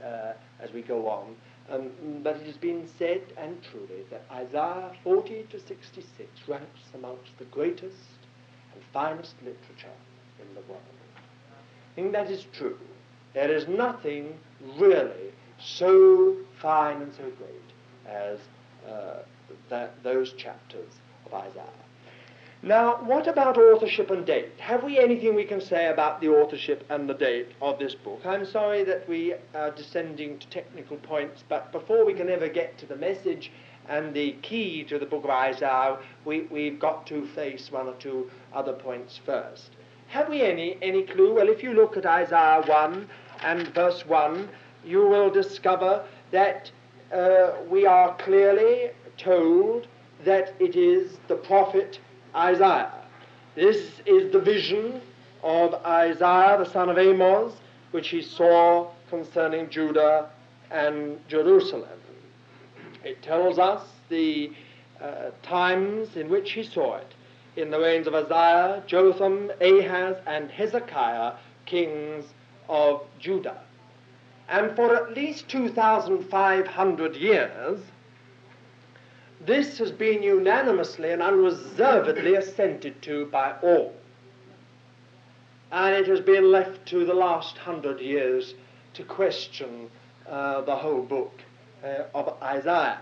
uh, 0.03 0.33
as 0.59 0.73
we 0.73 0.81
go 0.81 1.07
on, 1.07 1.35
um, 1.69 1.89
but 2.23 2.37
it 2.37 2.45
has 2.47 2.57
been 2.57 2.87
said, 2.97 3.21
and 3.37 3.61
truly, 3.63 4.03
that 4.09 4.23
Isaiah 4.31 4.91
40 5.03 5.47
to 5.51 5.59
66 5.59 6.29
ranks 6.47 6.81
amongst 6.93 7.37
the 7.37 7.45
greatest 7.45 7.95
and 8.73 8.83
finest 8.93 9.35
literature 9.41 9.97
in 10.39 10.55
the 10.55 10.61
world. 10.61 10.81
I 11.17 11.95
think 11.95 12.11
that 12.13 12.29
is 12.29 12.45
true. 12.53 12.77
There 13.33 13.51
is 13.51 13.67
nothing 13.67 14.39
really 14.77 15.31
so 15.59 16.35
fine 16.61 17.01
and 17.01 17.13
so 17.13 17.23
great 17.37 17.69
as 18.07 18.39
uh, 18.87 19.19
that, 19.69 20.01
those 20.03 20.33
chapters 20.33 20.91
of 21.25 21.33
Isaiah. 21.33 21.63
Now, 22.61 22.95
what 23.05 23.25
about 23.25 23.57
authorship 23.57 24.11
and 24.11 24.25
date? 24.25 24.51
Have 24.59 24.83
we 24.83 24.99
anything 24.99 25.33
we 25.33 25.45
can 25.45 25.61
say 25.61 25.87
about 25.87 26.19
the 26.19 26.27
authorship 26.27 26.85
and 26.89 27.07
the 27.07 27.13
date 27.13 27.53
of 27.61 27.79
this 27.79 27.95
book? 27.95 28.19
I'm 28.25 28.45
sorry 28.45 28.83
that 28.83 29.07
we 29.07 29.35
are 29.55 29.71
descending 29.71 30.37
to 30.39 30.47
technical 30.49 30.97
points, 30.97 31.41
but 31.47 31.71
before 31.71 32.03
we 32.03 32.13
can 32.13 32.29
ever 32.29 32.49
get 32.49 32.77
to 32.79 32.85
the 32.85 32.97
message 32.97 33.49
and 33.87 34.13
the 34.13 34.33
key 34.41 34.83
to 34.89 34.99
the 34.99 35.05
book 35.05 35.23
of 35.23 35.29
Isaiah, 35.29 35.99
we, 36.25 36.41
we've 36.51 36.77
got 36.77 37.07
to 37.07 37.25
face 37.27 37.71
one 37.71 37.87
or 37.87 37.93
two 37.93 38.29
other 38.53 38.73
points 38.73 39.17
first. 39.25 39.71
Have 40.07 40.27
we 40.27 40.41
any, 40.41 40.77
any 40.81 41.03
clue? 41.03 41.35
Well, 41.35 41.47
if 41.47 41.63
you 41.63 41.73
look 41.73 41.95
at 41.95 42.05
Isaiah 42.05 42.61
1 42.65 43.09
and 43.41 43.67
verse 43.69 44.05
1, 44.05 44.49
you 44.83 45.07
will 45.07 45.29
discover 45.29 46.05
that 46.31 46.69
uh, 47.13 47.51
we 47.69 47.85
are 47.85 48.13
clearly 48.17 48.91
told 49.17 49.87
that 50.25 50.53
it 50.59 50.75
is 50.75 51.19
the 51.29 51.35
prophet 51.35 51.99
Isaiah. 52.35 52.91
This 53.55 53.99
is 54.05 54.31
the 54.31 54.39
vision 54.39 55.01
of 55.43 55.73
Isaiah, 55.85 56.57
the 56.57 56.69
son 56.71 56.89
of 56.89 56.97
Amos, 56.97 57.53
which 57.91 58.09
he 58.09 58.21
saw 58.21 58.89
concerning 59.09 59.69
Judah 59.69 60.29
and 60.71 61.19
Jerusalem. 61.27 61.89
It 63.03 63.21
tells 63.23 63.57
us 63.57 63.81
the 64.09 64.51
uh, 65.01 65.31
times 65.41 66.17
in 66.17 66.29
which 66.29 66.51
he 66.51 66.63
saw 66.63 66.97
it 66.97 67.13
in 67.55 67.71
the 67.71 67.79
reigns 67.79 68.07
of 68.07 68.13
Uzziah, 68.13 68.83
Jotham, 68.85 69.51
Ahaz, 69.61 70.17
and 70.27 70.51
Hezekiah, 70.51 71.33
kings 71.65 72.25
of 72.67 73.01
Judah. 73.19 73.61
And 74.47 74.75
for 74.75 74.95
at 74.95 75.13
least 75.13 75.47
2,500 75.49 77.15
years, 77.15 77.79
this 79.45 79.77
has 79.77 79.91
been 79.91 80.21
unanimously 80.21 81.11
and 81.11 81.21
unreservedly 81.21 82.35
assented 82.35 83.01
to 83.03 83.25
by 83.27 83.53
all. 83.61 83.93
And 85.71 85.95
it 85.95 86.07
has 86.07 86.19
been 86.19 86.51
left 86.51 86.85
to 86.87 87.05
the 87.05 87.13
last 87.13 87.57
hundred 87.57 87.99
years 87.99 88.55
to 88.95 89.03
question 89.03 89.89
uh, 90.27 90.61
the 90.61 90.75
whole 90.75 91.03
book 91.03 91.39
uh, 91.83 92.03
of 92.13 92.41
Isaiah. 92.41 92.99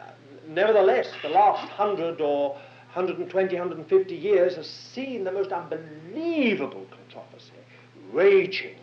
Nevertheless, 0.48 1.08
the 1.22 1.30
last 1.30 1.68
hundred 1.70 2.22
or 2.22 2.52
120, 2.94 3.56
150 3.56 4.16
years 4.16 4.56
has 4.56 4.68
seen 4.68 5.24
the 5.24 5.32
most 5.32 5.52
unbelievable 5.52 6.86
controversy 6.90 7.52
raging 8.12 8.76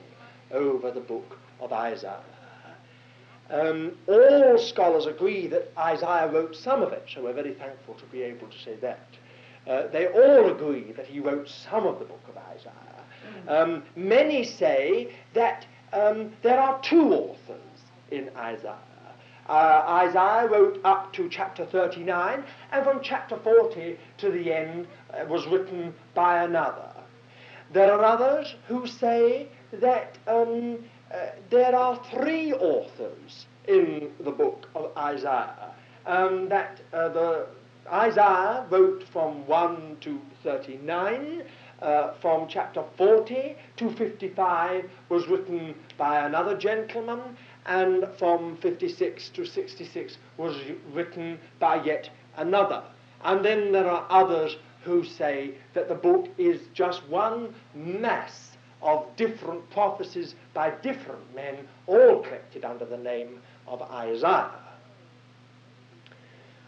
over 0.50 0.90
the 0.90 1.00
book 1.00 1.38
of 1.61 1.72
Isaiah. 1.72 2.20
Um, 3.51 3.92
all 4.09 4.59
scholars 4.59 5.07
agree 5.07 5.47
that 5.49 5.70
Isaiah 5.76 6.30
wrote 6.32 6.57
some 6.57 6.82
of 6.82 6.92
it, 6.92 7.07
so 7.12 7.22
we're 7.22 7.34
very 7.34 7.55
thankful 7.55 7.95
to 7.95 8.05
be 8.07 8.22
able 8.22 8.49
to 8.49 8.59
say 8.59 8.76
that. 8.76 9.07
Uh, 9.68 9.86
they 9.88 10.09
all 10.09 10.51
agree 10.51 10.92
that 10.92 11.07
he 11.07 11.20
wrote 11.20 11.49
some 11.49 11.86
of 11.86 11.99
the 11.99 12.05
book 12.05 12.22
of 12.28 12.36
Isaiah. 12.36 13.05
Um, 13.49 13.82
many 13.97 14.45
say 14.45 15.14
that 15.34 15.66
um, 15.92 16.32
there 16.42 16.59
are 16.59 16.80
two 16.82 17.12
authors 17.12 17.59
in 18.11 18.30
Isaiah. 18.36 18.76
uh, 19.49 19.84
Isaiah 20.07 20.49
wrote 20.49 20.80
up 20.84 21.12
to 21.14 21.28
chapter 21.28 21.64
39, 21.66 22.45
and 22.72 22.84
from 22.84 23.01
chapter 23.03 23.36
40 23.36 23.99
to 24.18 24.30
the 24.30 24.53
end 24.53 24.86
uh, 25.12 25.24
was 25.26 25.47
written 25.47 25.95
by 26.14 26.42
another. 26.45 26.90
There 27.72 27.92
are 27.92 28.05
others 28.05 28.55
who 28.68 28.86
say 28.86 29.49
that 29.72 30.16
um, 30.26 30.78
uh, 31.12 31.26
there 31.50 31.74
are 31.74 32.00
three 32.11 32.52
authors 32.52 33.46
in 33.68 34.11
the 34.20 34.30
book 34.30 34.68
of 34.74 34.96
Isaiah. 34.96 35.74
Um, 36.07 36.48
that 36.48 36.80
uh, 36.92 37.09
the 37.09 37.46
Isaiah 37.90 38.66
wrote 38.70 39.05
from 39.12 39.46
1 39.46 39.98
to 40.00 40.20
39, 40.42 41.42
uh, 41.82 42.12
from 42.20 42.46
chapter 42.48 42.82
40 42.96 43.57
to 43.76 43.90
55 43.90 44.90
was 45.09 45.26
written 45.28 45.74
by 45.96 46.26
another 46.26 46.57
gentleman, 46.57 47.20
and 47.66 48.07
from 48.18 48.57
56 48.59 49.28
to 49.30 49.44
66 49.44 50.18
was 50.36 50.57
written 50.92 51.38
by 51.59 51.82
yet 51.82 52.11
another. 52.36 52.82
And 53.22 53.44
then 53.44 53.72
there 53.72 53.90
are 53.90 54.07
others 54.11 54.57
who 54.82 55.05
say 55.05 55.55
that 55.72 55.88
the 55.88 55.94
book 55.94 56.28
is 56.36 56.61
just 56.74 57.07
one 57.09 57.55
mass 57.74 58.53
of 58.85 59.05
different 59.16 59.68
prophecies 59.70 60.35
by 60.53 60.70
different 60.82 61.35
men, 61.35 61.66
all 61.87 62.22
collected 62.22 62.64
under 62.64 62.85
the 62.85 62.99
name 62.99 63.41
of 63.66 63.82
Isaiah. 63.82 64.51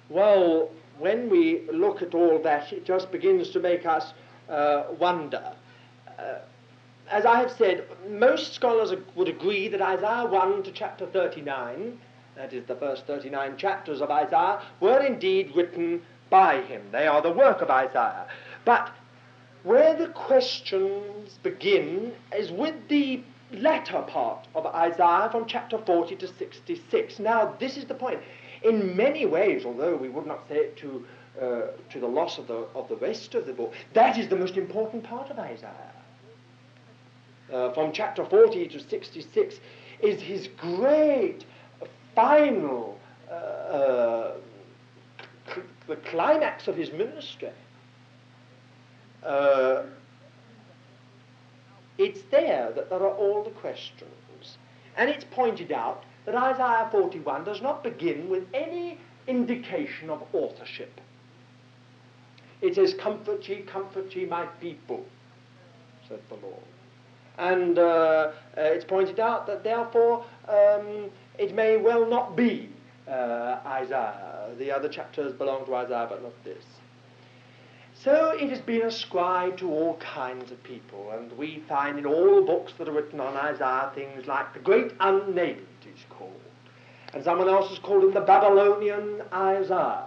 Well, 0.08 0.70
when 0.98 1.28
we 1.28 1.62
look 1.70 2.02
at 2.02 2.14
all 2.14 2.38
that, 2.42 2.72
it 2.72 2.84
just 2.84 3.12
begins 3.12 3.50
to 3.50 3.60
make 3.60 3.84
us 3.84 4.14
uh, 4.48 4.84
wonder. 4.98 5.52
Uh, 6.18 6.38
as 7.10 7.24
I 7.24 7.38
have 7.38 7.52
said, 7.52 7.86
most 8.08 8.54
scholars 8.54 8.92
would 9.14 9.28
agree 9.28 9.68
that 9.68 9.80
Isaiah 9.80 10.26
1 10.26 10.62
to 10.64 10.72
chapter 10.72 11.06
39, 11.06 11.98
that 12.34 12.52
is 12.52 12.64
the 12.66 12.74
first 12.76 13.06
39 13.06 13.56
chapters 13.56 14.00
of 14.00 14.10
Isaiah, 14.10 14.62
were 14.80 15.00
indeed 15.00 15.52
written 15.54 16.02
by 16.30 16.62
him. 16.62 16.82
They 16.92 17.06
are 17.06 17.22
the 17.22 17.30
work 17.30 17.60
of 17.60 17.70
Isaiah. 17.70 18.26
But 18.64 18.90
where 19.66 19.94
the 19.94 20.06
questions 20.08 21.38
begin 21.42 22.12
is 22.32 22.52
with 22.52 22.74
the 22.88 23.20
latter 23.52 24.00
part 24.02 24.46
of 24.54 24.64
Isaiah 24.66 25.28
from 25.32 25.44
chapter 25.46 25.76
40 25.78 26.14
to 26.16 26.28
66. 26.28 27.18
Now, 27.18 27.52
this 27.58 27.76
is 27.76 27.84
the 27.84 27.94
point. 27.94 28.20
In 28.62 28.96
many 28.96 29.26
ways, 29.26 29.64
although 29.64 29.96
we 29.96 30.08
would 30.08 30.24
not 30.26 30.48
say 30.48 30.56
it 30.56 30.76
to, 30.76 31.04
uh, 31.40 31.60
to 31.90 31.98
the 31.98 32.06
loss 32.06 32.38
of 32.38 32.46
the, 32.46 32.66
of 32.76 32.88
the 32.88 32.94
rest 32.96 33.34
of 33.34 33.44
the 33.44 33.52
book, 33.52 33.74
that 33.92 34.16
is 34.16 34.28
the 34.28 34.36
most 34.36 34.56
important 34.56 35.02
part 35.02 35.30
of 35.30 35.38
Isaiah 35.40 35.92
uh, 37.52 37.72
from 37.72 37.90
chapter 37.92 38.24
40 38.24 38.68
to 38.68 38.80
66 38.80 39.56
is 40.00 40.20
his 40.20 40.48
great 40.56 41.44
final 42.14 42.98
uh, 43.28 43.32
uh, 43.34 44.34
cl- 45.52 45.66
the 45.88 45.96
climax 45.96 46.68
of 46.68 46.76
his 46.76 46.92
ministry. 46.92 47.50
Uh, 49.26 49.82
it's 51.98 52.20
there 52.30 52.72
that 52.74 52.90
there 52.90 53.00
are 53.00 53.14
all 53.14 53.42
the 53.42 53.50
questions. 53.50 54.10
And 54.96 55.10
it's 55.10 55.24
pointed 55.24 55.72
out 55.72 56.04
that 56.24 56.34
Isaiah 56.34 56.88
41 56.90 57.44
does 57.44 57.60
not 57.60 57.82
begin 57.82 58.28
with 58.28 58.44
any 58.54 58.98
indication 59.26 60.10
of 60.10 60.22
authorship. 60.32 61.00
It 62.62 62.74
says, 62.74 62.94
Comfort 62.94 63.48
ye, 63.48 63.62
comfort 63.62 64.14
ye, 64.14 64.24
my 64.24 64.46
people, 64.60 65.04
said 66.08 66.20
the 66.28 66.36
Lord. 66.36 66.62
And 67.38 67.78
uh, 67.78 67.82
uh, 67.82 68.32
it's 68.56 68.84
pointed 68.84 69.20
out 69.20 69.46
that 69.46 69.62
therefore 69.62 70.24
um, 70.48 71.10
it 71.38 71.54
may 71.54 71.76
well 71.76 72.08
not 72.08 72.34
be 72.34 72.70
uh, 73.06 73.58
Isaiah. 73.66 74.54
The 74.58 74.72
other 74.72 74.88
chapters 74.88 75.34
belong 75.34 75.66
to 75.66 75.74
Isaiah, 75.74 76.06
but 76.08 76.22
not 76.22 76.32
this. 76.44 76.64
So 78.02 78.30
it 78.30 78.50
has 78.50 78.60
been 78.60 78.82
ascribed 78.82 79.58
to 79.60 79.70
all 79.70 79.96
kinds 79.96 80.52
of 80.52 80.62
people, 80.62 81.10
and 81.12 81.32
we 81.32 81.62
find 81.68 81.98
in 81.98 82.06
all 82.06 82.36
the 82.36 82.42
books 82.42 82.72
that 82.78 82.88
are 82.88 82.92
written 82.92 83.20
on 83.20 83.36
Isaiah 83.36 83.90
things 83.94 84.26
like 84.26 84.52
the 84.52 84.60
Great 84.60 84.92
Unnamed 85.00 85.66
is 85.82 86.04
called, 86.10 86.32
and 87.14 87.24
someone 87.24 87.48
else 87.48 87.70
has 87.70 87.78
called 87.78 88.04
him 88.04 88.12
the 88.12 88.20
Babylonian 88.20 89.22
Isaiah, 89.32 90.04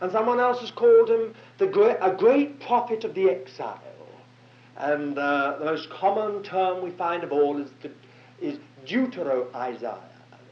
and 0.00 0.12
someone 0.12 0.40
else 0.40 0.60
has 0.60 0.70
called 0.70 1.10
him 1.10 1.34
the 1.58 1.66
great, 1.66 1.96
a 2.00 2.12
great 2.12 2.60
prophet 2.60 3.04
of 3.04 3.14
the 3.14 3.28
exile. 3.28 3.82
And 4.78 5.18
uh, 5.18 5.56
the 5.58 5.64
most 5.64 5.88
common 5.90 6.42
term 6.42 6.82
we 6.82 6.90
find 6.90 7.24
of 7.24 7.32
all 7.32 7.56
is, 7.60 7.70
the, 7.82 7.90
is 8.40 8.58
Deutero 8.86 9.52
Isaiah, 9.54 9.98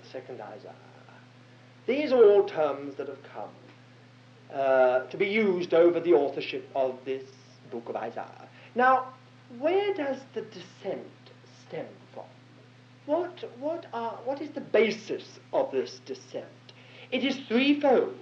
the 0.02 0.08
second 0.08 0.40
Isaiah. 0.40 0.74
These 1.86 2.10
are 2.12 2.24
all 2.24 2.44
terms 2.44 2.94
that 2.96 3.08
have 3.08 3.22
come 3.34 3.50
uh, 4.55 5.00
to 5.07 5.16
be 5.16 5.26
used 5.26 5.74
over 5.74 6.00
the 6.00 6.12
authorship 6.12 6.68
of 6.74 6.96
this 7.05 7.24
book 7.70 7.88
of 7.88 7.96
Isaiah. 7.96 8.48
Now, 8.74 9.12
where 9.59 9.92
does 9.94 10.18
the 10.32 10.42
dissent 10.42 11.11
stem 11.66 11.86
from? 12.12 12.24
What, 13.07 13.44
what, 13.59 13.86
are, 13.92 14.18
what 14.24 14.40
is 14.40 14.50
the 14.50 14.61
basis 14.61 15.40
of 15.52 15.70
this 15.72 16.00
dissent? 16.07 16.46
It 17.11 17.24
is 17.24 17.36
threefold. 17.48 18.14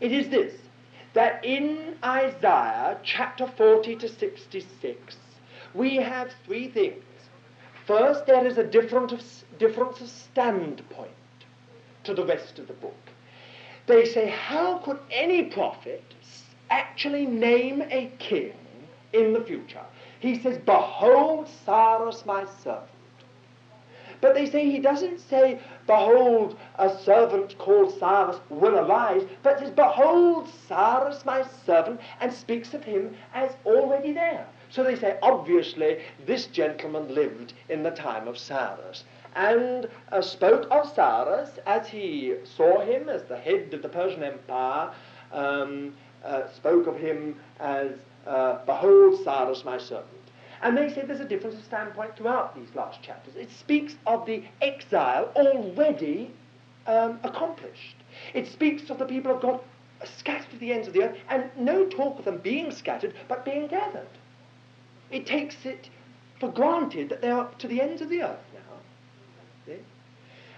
It 0.00 0.12
is 0.12 0.28
this 0.28 0.54
that 1.14 1.44
in 1.44 1.96
Isaiah 2.02 2.98
chapter 3.02 3.46
40 3.46 3.96
to 3.96 4.08
66, 4.08 5.16
we 5.74 5.96
have 5.96 6.30
three 6.44 6.68
things. 6.68 7.04
First, 7.86 8.26
there 8.26 8.46
is 8.46 8.58
a 8.58 8.64
different 8.64 9.12
of, 9.12 9.20
difference 9.58 10.00
of 10.00 10.08
standpoint 10.08 11.10
to 12.04 12.14
the 12.14 12.24
rest 12.24 12.58
of 12.58 12.66
the 12.66 12.72
book. 12.74 13.11
They 13.86 14.04
say, 14.04 14.28
how 14.28 14.78
could 14.78 14.98
any 15.10 15.44
prophet 15.44 16.04
actually 16.70 17.26
name 17.26 17.82
a 17.82 18.10
king 18.18 18.52
in 19.12 19.32
the 19.32 19.40
future? 19.40 19.84
He 20.20 20.38
says, 20.38 20.58
Behold, 20.58 21.48
Cyrus, 21.64 22.24
my 22.24 22.46
servant. 22.62 22.88
But 24.20 24.34
they 24.34 24.48
say 24.48 24.70
he 24.70 24.78
doesn't 24.78 25.18
say, 25.18 25.58
Behold, 25.88 26.56
a 26.76 26.96
servant 26.98 27.58
called 27.58 27.98
Cyrus 27.98 28.38
will 28.50 28.78
arise, 28.78 29.22
but 29.42 29.58
says, 29.58 29.70
Behold, 29.70 30.48
Cyrus, 30.68 31.24
my 31.24 31.44
servant, 31.66 32.00
and 32.20 32.32
speaks 32.32 32.72
of 32.72 32.84
him 32.84 33.16
as 33.34 33.50
already 33.66 34.12
there. 34.12 34.46
So 34.70 34.84
they 34.84 34.94
say, 34.94 35.18
obviously, 35.22 35.98
this 36.24 36.46
gentleman 36.46 37.12
lived 37.12 37.54
in 37.68 37.82
the 37.82 37.90
time 37.90 38.28
of 38.28 38.38
Cyrus 38.38 39.02
and 39.34 39.88
uh, 40.10 40.20
spoke 40.20 40.66
of 40.70 40.92
Cyrus 40.94 41.58
as 41.66 41.88
he 41.88 42.34
saw 42.44 42.80
him 42.80 43.08
as 43.08 43.22
the 43.24 43.36
head 43.36 43.72
of 43.72 43.82
the 43.82 43.88
Persian 43.88 44.22
Empire, 44.22 44.92
um, 45.32 45.94
uh, 46.24 46.48
spoke 46.50 46.86
of 46.86 46.96
him 46.96 47.36
as, 47.58 47.92
uh, 48.26 48.64
Behold, 48.66 49.22
Cyrus, 49.24 49.64
my 49.64 49.78
servant. 49.78 50.08
And 50.62 50.76
they 50.76 50.88
say 50.88 51.02
there's 51.02 51.20
a 51.20 51.24
difference 51.24 51.56
of 51.56 51.64
standpoint 51.64 52.16
throughout 52.16 52.54
these 52.54 52.72
last 52.74 53.02
chapters. 53.02 53.34
It 53.34 53.50
speaks 53.50 53.96
of 54.06 54.26
the 54.26 54.44
exile 54.60 55.32
already 55.34 56.30
um, 56.86 57.18
accomplished. 57.24 57.96
It 58.34 58.46
speaks 58.46 58.88
of 58.90 58.98
the 58.98 59.06
people 59.06 59.34
of 59.34 59.42
God 59.42 59.60
scattered 60.04 60.50
to 60.50 60.58
the 60.58 60.72
ends 60.72 60.86
of 60.86 60.94
the 60.94 61.02
earth, 61.04 61.18
and 61.28 61.44
no 61.56 61.86
talk 61.86 62.18
of 62.18 62.24
them 62.24 62.38
being 62.38 62.70
scattered, 62.70 63.14
but 63.28 63.44
being 63.44 63.66
gathered. 63.66 64.06
It 65.10 65.26
takes 65.26 65.64
it 65.64 65.88
for 66.38 66.50
granted 66.50 67.08
that 67.08 67.22
they 67.22 67.30
are 67.30 67.48
to 67.58 67.68
the 67.68 67.80
ends 67.80 68.02
of 68.02 68.08
the 68.08 68.22
earth. 68.22 68.38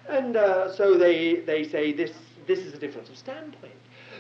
And 0.09 0.37
uh, 0.37 0.75
so 0.75 0.97
they, 0.97 1.37
they 1.41 1.65
say 1.65 1.93
this, 1.93 2.13
this 2.47 2.61
is 2.61 2.75
a 2.75 2.79
difference 2.79 3.09
of 3.09 3.17
standpoint. 3.17 3.73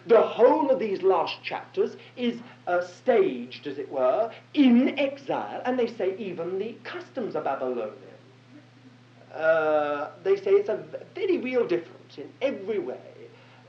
The 0.06 0.20
whole 0.20 0.70
of 0.70 0.78
these 0.78 1.02
last 1.02 1.42
chapters 1.42 1.96
is 2.16 2.40
uh, 2.66 2.82
staged, 2.82 3.66
as 3.66 3.78
it 3.78 3.90
were, 3.90 4.30
in 4.52 4.98
exile, 4.98 5.62
and 5.64 5.78
they 5.78 5.86
say 5.86 6.16
even 6.18 6.58
the 6.58 6.76
customs 6.84 7.36
are 7.36 7.42
Babylonian. 7.42 7.92
Uh, 9.34 10.10
they 10.22 10.36
say 10.36 10.50
it's 10.52 10.68
a 10.68 10.84
very 11.14 11.38
real 11.38 11.66
difference 11.66 12.18
in 12.18 12.28
every 12.42 12.78
way 12.78 12.98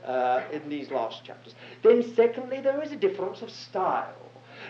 uh, 0.04 0.42
in 0.52 0.68
these 0.68 0.90
last 0.90 1.24
chapters. 1.24 1.54
Then, 1.82 2.14
secondly, 2.14 2.60
there 2.60 2.82
is 2.82 2.92
a 2.92 2.96
difference 2.96 3.42
of 3.42 3.50
style. 3.50 4.14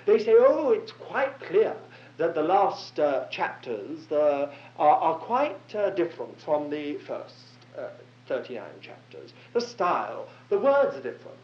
They 0.06 0.18
say, 0.18 0.34
oh, 0.38 0.70
it's 0.70 0.92
quite 0.92 1.38
clear 1.40 1.76
that 2.18 2.34
the 2.34 2.42
last 2.42 2.98
uh, 2.98 3.26
chapters 3.28 4.10
uh, 4.10 4.52
are, 4.78 4.96
are, 4.96 5.18
quite 5.18 5.74
uh, 5.74 5.90
different 5.90 6.40
from 6.40 6.70
the 6.70 6.96
first 7.06 7.34
uh, 7.78 7.88
39 8.26 8.64
chapters. 8.80 9.32
The 9.52 9.60
style, 9.60 10.28
the 10.48 10.58
words 10.58 10.96
are 10.96 11.02
different, 11.02 11.36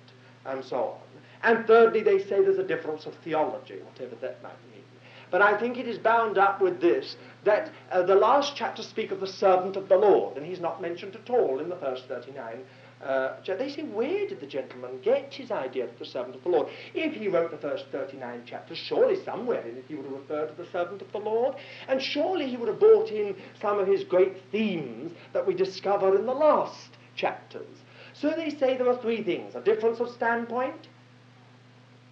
and 0.47 0.65
so 0.65 0.77
on. 0.77 1.01
And 1.43 1.67
thirdly, 1.67 2.03
they 2.03 2.19
say 2.19 2.43
there's 2.43 2.59
a 2.59 2.67
difference 2.67 3.07
of 3.07 3.15
theology, 3.17 3.81
whatever 3.83 4.15
that 4.17 4.43
might 4.43 4.71
mean. 4.73 4.83
But 5.31 5.43
I 5.43 5.59
think 5.59 5.79
it 5.79 5.89
is 5.89 5.99
bound 5.99 6.37
up 6.39 6.61
with 6.61 6.81
this 6.81 7.17
that 7.45 7.73
uh, 7.91 8.03
the 8.03 8.15
last 8.15 8.55
chapters 8.55 8.87
speak 8.87 9.11
of 9.11 9.21
the 9.21 9.27
servant 9.27 9.77
of 9.77 9.89
the 9.89 9.97
Lord, 9.97 10.37
and 10.37 10.47
he's 10.47 10.61
not 10.61 10.81
mentioned 10.81 11.17
at 11.17 11.31
all 11.31 11.59
in 11.59 11.69
the 11.69 11.77
first 11.77 12.05
39 12.05 12.61
uh, 13.03 13.35
they 13.47 13.69
say, 13.69 13.83
where 13.83 14.27
did 14.29 14.41
the 14.41 14.47
gentleman 14.47 15.01
get 15.03 15.35
his 15.35 15.51
idea 15.51 15.85
of 15.85 15.99
the 15.99 16.05
servant 16.05 16.37
of 16.37 16.43
the 16.45 16.49
Lord? 16.49 16.69
If 16.95 17.15
he 17.15 17.29
wrote 17.29 17.51
the 17.51 17.57
first 17.57 17.87
39 17.91 18.45
chapters, 18.47 18.79
surely 18.79 19.23
somewhere 19.25 19.61
in 19.63 19.77
it 19.77 19.85
he 19.89 19.95
would 19.95 20.05
have 20.05 20.15
referred 20.15 20.57
to 20.57 20.63
the 20.63 20.71
servant 20.71 21.03
of 21.03 21.11
the 21.13 21.19
Lord, 21.19 21.57
and 21.89 22.01
surely 22.01 22.49
he 22.49 22.57
would 22.57 22.69
have 22.69 22.79
brought 22.81 23.11
in 23.11 23.35
some 23.61 23.79
of 23.79 23.89
his 23.89 24.05
great 24.05 24.37
themes 24.53 25.13
that 25.33 25.47
we 25.47 25.55
discover 25.55 26.17
in 26.17 26.27
the 26.27 26.35
last 26.35 26.91
chapters. 27.17 27.79
So 28.15 28.31
they 28.31 28.51
say 28.51 28.77
there 28.77 28.89
are 28.89 29.01
three 29.01 29.23
things 29.23 29.55
a 29.55 29.61
difference 29.61 29.99
of 30.01 30.09
standpoint, 30.11 30.89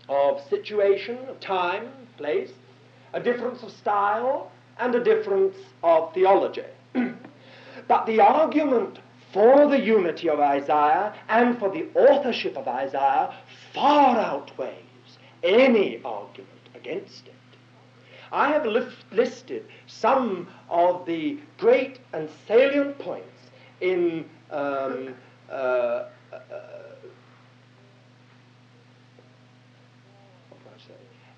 of 0.09 0.41
situation, 0.49 1.19
of 1.29 1.39
time, 1.41 1.89
place, 2.17 2.51
a 3.13 3.21
difference 3.21 3.63
of 3.63 3.71
style, 3.71 4.51
and 4.79 4.95
a 4.95 5.05
difference 5.05 5.57
of 5.83 6.13
theology. 6.15 6.65
but 7.89 8.07
the 8.07 8.21
argument 8.21 8.99
for 9.33 9.69
the 9.69 9.79
unity 9.79 10.29
of 10.29 10.41
Isaiah 10.41 11.15
and 11.29 11.59
for 11.59 11.71
the 11.71 11.87
authorship 11.95 12.57
of 12.57 12.67
Isaiah 12.67 13.35
far 13.73 14.19
outweighs 14.19 15.19
any 15.43 16.01
argument 16.05 16.69
against 16.75 17.27
it. 17.27 17.35
I 18.33 18.53
have 18.53 18.65
listed 18.65 19.67
some 19.87 20.49
of 20.69 21.05
the 21.07 21.39
great 21.59 21.99
and 22.13 22.29
salient 22.47 22.99
points 22.99 23.27
in 23.81 24.25
um, 24.51 25.15
uh, 25.51 25.55
uh, 26.33 26.41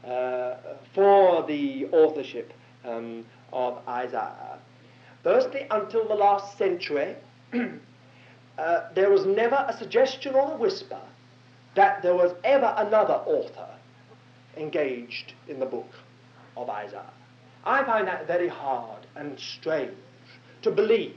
uh, 0.06 0.56
for 0.94 1.46
the 1.46 1.86
authorship 1.92 2.52
um, 2.84 3.24
of 3.52 3.78
Isaiah. 3.88 4.58
Firstly, 5.22 5.66
until 5.70 6.06
the 6.08 6.14
last 6.14 6.58
century, 6.58 7.14
uh, 8.58 8.80
there 8.94 9.10
was 9.10 9.26
never 9.26 9.64
a 9.68 9.76
suggestion 9.76 10.34
or 10.34 10.52
a 10.52 10.56
whisper 10.56 11.00
that 11.74 12.02
there 12.02 12.14
was 12.14 12.34
ever 12.44 12.74
another 12.76 13.14
author 13.14 13.68
engaged 14.56 15.32
in 15.48 15.58
the 15.58 15.66
book 15.66 15.90
of 16.56 16.68
Isaiah. 16.68 17.10
I 17.64 17.84
find 17.84 18.06
that 18.08 18.26
very 18.26 18.48
hard 18.48 19.06
and 19.16 19.38
strange 19.38 19.96
to 20.62 20.70
believe 20.70 21.14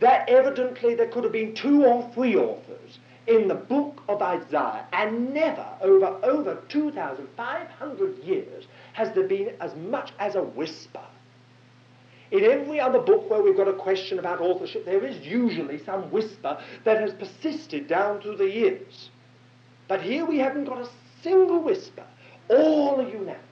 that 0.00 0.28
evidently 0.28 0.94
there 0.94 1.08
could 1.08 1.24
have 1.24 1.32
been 1.32 1.54
two 1.54 1.84
or 1.84 2.10
three 2.12 2.36
authors 2.36 2.98
in 3.26 3.46
the 3.46 3.54
book 3.54 4.02
of 4.08 4.20
Isaiah, 4.20 4.84
and 4.92 5.32
never 5.32 5.64
over 5.80 6.18
over 6.24 6.60
2,500 6.68 8.18
years 8.18 8.66
has 8.94 9.14
there 9.14 9.28
been 9.28 9.54
as 9.60 9.74
much 9.76 10.12
as 10.18 10.34
a 10.34 10.42
whisper. 10.42 11.04
In 12.32 12.44
every 12.44 12.80
other 12.80 12.98
book 12.98 13.28
where 13.28 13.42
we've 13.42 13.56
got 13.56 13.68
a 13.68 13.74
question 13.74 14.18
about 14.18 14.40
authorship, 14.40 14.86
there 14.86 15.04
is 15.04 15.18
usually 15.24 15.78
some 15.84 16.10
whisper 16.10 16.58
that 16.84 16.98
has 16.98 17.12
persisted 17.12 17.86
down 17.86 18.22
through 18.22 18.38
the 18.38 18.50
years. 18.50 19.10
But 19.86 20.00
here 20.00 20.24
we 20.24 20.38
haven't 20.38 20.64
got 20.64 20.80
a 20.80 20.88
single 21.22 21.62
whisper. 21.62 22.06
All 22.48 23.00
are 23.00 23.08
unanimous. 23.08 23.42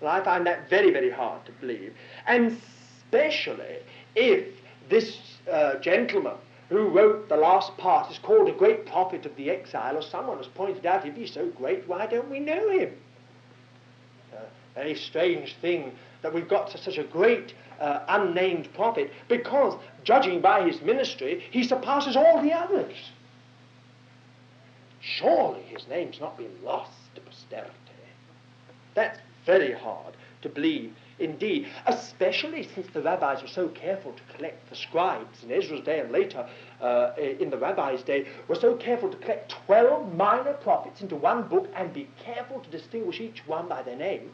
And 0.00 0.08
I 0.08 0.22
find 0.24 0.44
that 0.48 0.68
very, 0.68 0.90
very 0.90 1.10
hard 1.10 1.46
to 1.46 1.52
believe. 1.52 1.94
And 2.26 2.60
especially 3.06 3.78
if 4.16 4.44
this 4.90 5.16
uh, 5.50 5.76
gentleman 5.76 6.34
who 6.70 6.88
wrote 6.88 7.28
the 7.28 7.36
last 7.36 7.76
part 7.76 8.10
is 8.10 8.18
called 8.18 8.48
a 8.48 8.52
great 8.52 8.84
prophet 8.84 9.24
of 9.26 9.36
the 9.36 9.48
exile, 9.48 9.96
or 9.96 10.02
someone 10.02 10.38
has 10.38 10.48
pointed 10.48 10.84
out, 10.86 11.06
if 11.06 11.14
he's 11.14 11.32
so 11.32 11.48
great, 11.50 11.86
why 11.86 12.06
don't 12.06 12.30
we 12.30 12.40
know 12.40 12.68
him? 12.70 12.92
A 14.32 14.44
very 14.74 14.96
strange 14.96 15.54
thing 15.60 15.92
that 16.24 16.32
we've 16.32 16.48
got 16.48 16.70
such 16.70 16.96
a 16.96 17.04
great 17.04 17.52
uh, 17.78 18.00
unnamed 18.08 18.72
prophet, 18.72 19.12
because, 19.28 19.78
judging 20.04 20.40
by 20.40 20.66
his 20.66 20.80
ministry, 20.80 21.44
he 21.50 21.62
surpasses 21.62 22.16
all 22.16 22.40
the 22.40 22.50
others. 22.50 22.96
Surely 25.00 25.60
his 25.64 25.86
name's 25.86 26.18
not 26.18 26.38
been 26.38 26.56
lost 26.64 26.92
to 27.14 27.20
posterity. 27.20 27.74
That's 28.94 29.18
very 29.44 29.72
hard 29.72 30.14
to 30.40 30.48
believe 30.48 30.94
indeed, 31.18 31.68
especially 31.86 32.66
since 32.74 32.86
the 32.94 33.02
rabbis 33.02 33.42
were 33.42 33.48
so 33.48 33.68
careful 33.68 34.14
to 34.14 34.34
collect 34.34 34.70
the 34.70 34.76
scribes 34.76 35.44
in 35.44 35.52
Ezra's 35.52 35.82
day 35.82 36.00
and 36.00 36.10
later 36.10 36.48
uh, 36.80 37.12
in 37.18 37.50
the 37.50 37.58
rabbis' 37.58 38.02
day, 38.02 38.26
were 38.48 38.54
so 38.54 38.74
careful 38.76 39.10
to 39.10 39.16
collect 39.18 39.54
12 39.66 40.14
minor 40.14 40.54
prophets 40.54 41.02
into 41.02 41.16
one 41.16 41.42
book 41.48 41.68
and 41.76 41.92
be 41.92 42.08
careful 42.24 42.60
to 42.60 42.70
distinguish 42.70 43.20
each 43.20 43.46
one 43.46 43.68
by 43.68 43.82
their 43.82 43.96
name. 43.96 44.30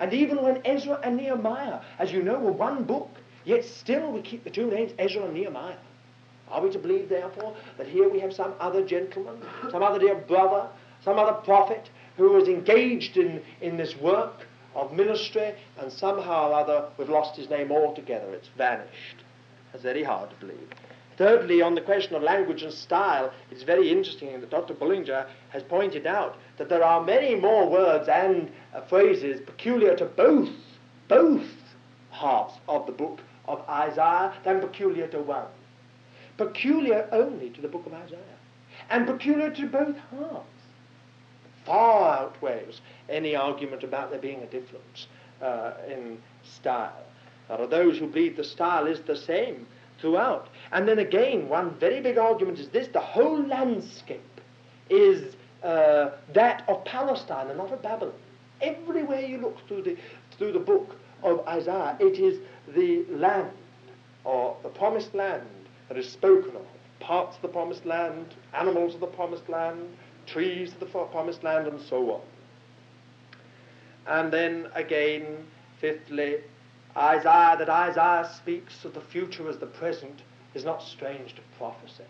And 0.00 0.12
even 0.14 0.42
when 0.42 0.60
Ezra 0.64 0.98
and 1.04 1.16
Nehemiah, 1.16 1.80
as 1.98 2.10
you 2.10 2.22
know, 2.22 2.38
were 2.38 2.52
one 2.52 2.84
book, 2.84 3.10
yet 3.44 3.64
still 3.64 4.10
we 4.10 4.22
keep 4.22 4.44
the 4.44 4.50
two 4.50 4.70
names 4.70 4.92
Ezra 4.98 5.22
and 5.24 5.34
Nehemiah. 5.34 5.76
Are 6.50 6.62
we 6.62 6.70
to 6.72 6.78
believe, 6.78 7.08
therefore, 7.08 7.54
that 7.78 7.86
here 7.86 8.08
we 8.08 8.18
have 8.20 8.32
some 8.32 8.54
other 8.58 8.84
gentleman, 8.84 9.40
some 9.70 9.82
other 9.82 9.98
dear 9.98 10.16
brother, 10.16 10.68
some 11.04 11.18
other 11.18 11.34
prophet 11.34 11.90
who 12.16 12.32
was 12.32 12.48
engaged 12.48 13.16
in, 13.16 13.40
in 13.60 13.76
this 13.76 13.96
work 13.96 14.46
of 14.74 14.92
ministry, 14.92 15.54
and 15.78 15.92
somehow 15.92 16.50
or 16.50 16.54
other 16.54 16.88
we've 16.96 17.08
lost 17.08 17.36
his 17.36 17.48
name 17.48 17.70
altogether. 17.70 18.32
It's 18.32 18.48
vanished. 18.56 19.24
That's 19.72 19.84
very 19.84 20.02
hard 20.02 20.30
to 20.30 20.36
believe. 20.36 20.68
Thirdly, 21.20 21.60
on 21.60 21.74
the 21.74 21.82
question 21.82 22.16
of 22.16 22.22
language 22.22 22.62
and 22.62 22.72
style, 22.72 23.30
it's 23.50 23.62
very 23.62 23.90
interesting 23.90 24.40
that 24.40 24.48
Dr. 24.48 24.72
Bullinger 24.72 25.26
has 25.50 25.62
pointed 25.62 26.06
out 26.06 26.38
that 26.56 26.70
there 26.70 26.82
are 26.82 27.04
many 27.04 27.34
more 27.34 27.68
words 27.68 28.08
and 28.08 28.50
uh, 28.74 28.80
phrases 28.80 29.38
peculiar 29.42 29.94
to 29.96 30.06
both, 30.06 30.48
both 31.08 31.44
halves 32.10 32.54
of 32.70 32.86
the 32.86 32.92
book 32.92 33.20
of 33.46 33.60
Isaiah 33.68 34.32
than 34.44 34.60
peculiar 34.60 35.08
to 35.08 35.20
one. 35.20 35.44
Peculiar 36.38 37.06
only 37.12 37.50
to 37.50 37.60
the 37.60 37.68
book 37.68 37.84
of 37.84 37.92
Isaiah, 37.92 38.38
and 38.88 39.06
peculiar 39.06 39.50
to 39.50 39.66
both 39.66 39.96
halves 40.12 40.46
far 41.66 42.18
outweighs 42.18 42.80
any 43.10 43.36
argument 43.36 43.84
about 43.84 44.10
there 44.10 44.20
being 44.20 44.40
a 44.42 44.46
difference 44.46 45.06
uh, 45.42 45.72
in 45.86 46.16
style. 46.44 47.04
There 47.48 47.60
are 47.60 47.66
those 47.66 47.98
who 47.98 48.06
believe 48.06 48.38
the 48.38 48.44
style 48.44 48.86
is 48.86 49.02
the 49.02 49.16
same 49.18 49.66
throughout. 50.00 50.48
And 50.72 50.88
then 50.88 50.98
again, 50.98 51.48
one 51.48 51.78
very 51.78 52.00
big 52.00 52.18
argument 52.18 52.58
is 52.58 52.68
this 52.68 52.88
the 52.88 53.00
whole 53.00 53.42
landscape 53.46 54.40
is 54.88 55.34
uh, 55.62 56.10
that 56.32 56.64
of 56.68 56.84
Palestine 56.84 57.48
and 57.48 57.58
not 57.58 57.72
of 57.72 57.82
Babylon. 57.82 58.14
Everywhere 58.60 59.20
you 59.20 59.38
look 59.38 59.56
through 59.66 59.82
the, 59.82 59.96
through 60.36 60.52
the 60.52 60.58
book 60.58 60.96
of 61.22 61.46
Isaiah, 61.46 61.96
it 62.00 62.18
is 62.18 62.38
the 62.74 63.04
land, 63.10 63.50
or 64.24 64.56
the 64.62 64.68
promised 64.68 65.14
land, 65.14 65.46
that 65.88 65.98
is 65.98 66.08
spoken 66.08 66.56
of. 66.56 66.62
Parts 67.00 67.36
of 67.36 67.42
the 67.42 67.48
promised 67.48 67.86
land, 67.86 68.34
animals 68.54 68.94
of 68.94 69.00
the 69.00 69.06
promised 69.06 69.48
land, 69.48 69.96
trees 70.26 70.72
of 70.72 70.80
the 70.80 70.86
promised 70.86 71.42
land, 71.42 71.66
and 71.66 71.80
so 71.80 72.12
on. 72.12 72.20
And 74.06 74.32
then 74.32 74.68
again, 74.74 75.46
fifthly, 75.80 76.36
Isaiah, 76.96 77.56
that 77.58 77.68
Isaiah 77.68 78.30
speaks 78.36 78.84
of 78.84 78.94
the 78.94 79.00
future 79.00 79.48
as 79.48 79.58
the 79.58 79.66
present 79.66 80.22
is 80.54 80.64
not 80.64 80.82
strange 80.82 81.34
to 81.34 81.40
prophecy. 81.56 82.04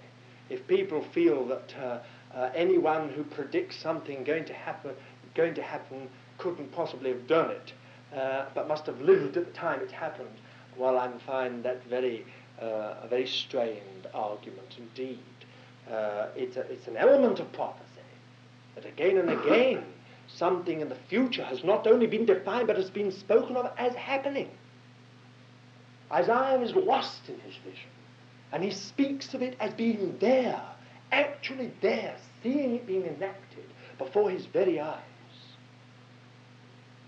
If 0.49 0.67
people 0.67 1.03
feel 1.03 1.45
that 1.47 1.75
uh, 1.79 1.99
uh, 2.35 2.51
anyone 2.55 3.11
who 3.11 3.23
predicts 3.25 3.77
something 3.77 4.25
going 4.25 4.45
to 4.47 4.55
happen, 4.55 4.93
going 5.35 5.55
to 5.55 5.63
happen 5.63 6.09
couldn't 6.39 6.73
possibly 6.73 7.11
have 7.11 7.27
done 7.27 7.51
it, 7.51 7.73
uh, 8.17 8.47
but 8.55 8.69
must 8.69 8.87
have 8.87 9.01
lived 9.01 9.37
at 9.37 9.47
the 9.47 9.53
time 9.53 9.81
it 9.81 9.93
happened, 9.93 10.29
well, 10.77 10.99
I 10.99 11.11
find 11.27 11.63
that 11.65 11.85
very, 11.85 12.25
uh, 12.61 12.95
a 13.03 13.07
very 13.09 13.27
strained 13.27 14.07
argument 14.15 14.77
indeed. 14.79 15.19
Uh, 15.91 16.29
it's, 16.35 16.57
a, 16.57 16.61
it's 16.73 16.87
an 16.87 16.97
element 16.97 17.41
of 17.41 17.53
prophecy 17.53 17.87
that 18.75 18.87
again 18.87 19.19
and 19.19 19.31
again 19.31 19.85
something 20.29 20.81
in 20.81 20.89
the 20.89 20.97
future 21.09 21.45
has 21.45 21.65
not 21.65 21.87
only 21.87 22.07
been 22.07 22.25
defined 22.25 22.67
but 22.69 22.77
has 22.77 22.91
been 22.91 23.11
spoken 23.11 23.57
of 23.57 23.71
as 23.77 23.95
happening. 23.95 24.49
Isaiah 26.13 26.61
is 26.61 26.75
lost 26.75 27.29
in 27.29 27.39
his 27.41 27.55
vision 27.57 27.89
and 28.53 28.63
he 28.63 28.71
speaks 28.71 29.33
of 29.35 29.43
it 29.43 29.57
as 29.61 29.73
being 29.75 30.17
there, 30.19 30.61
actually 31.13 31.73
there, 31.81 32.17
seeing 32.43 32.75
it 32.75 32.87
being 32.87 33.05
enacted 33.05 33.65
before 33.99 34.31
his 34.31 34.47
very 34.47 34.81
eyes. 34.81 34.99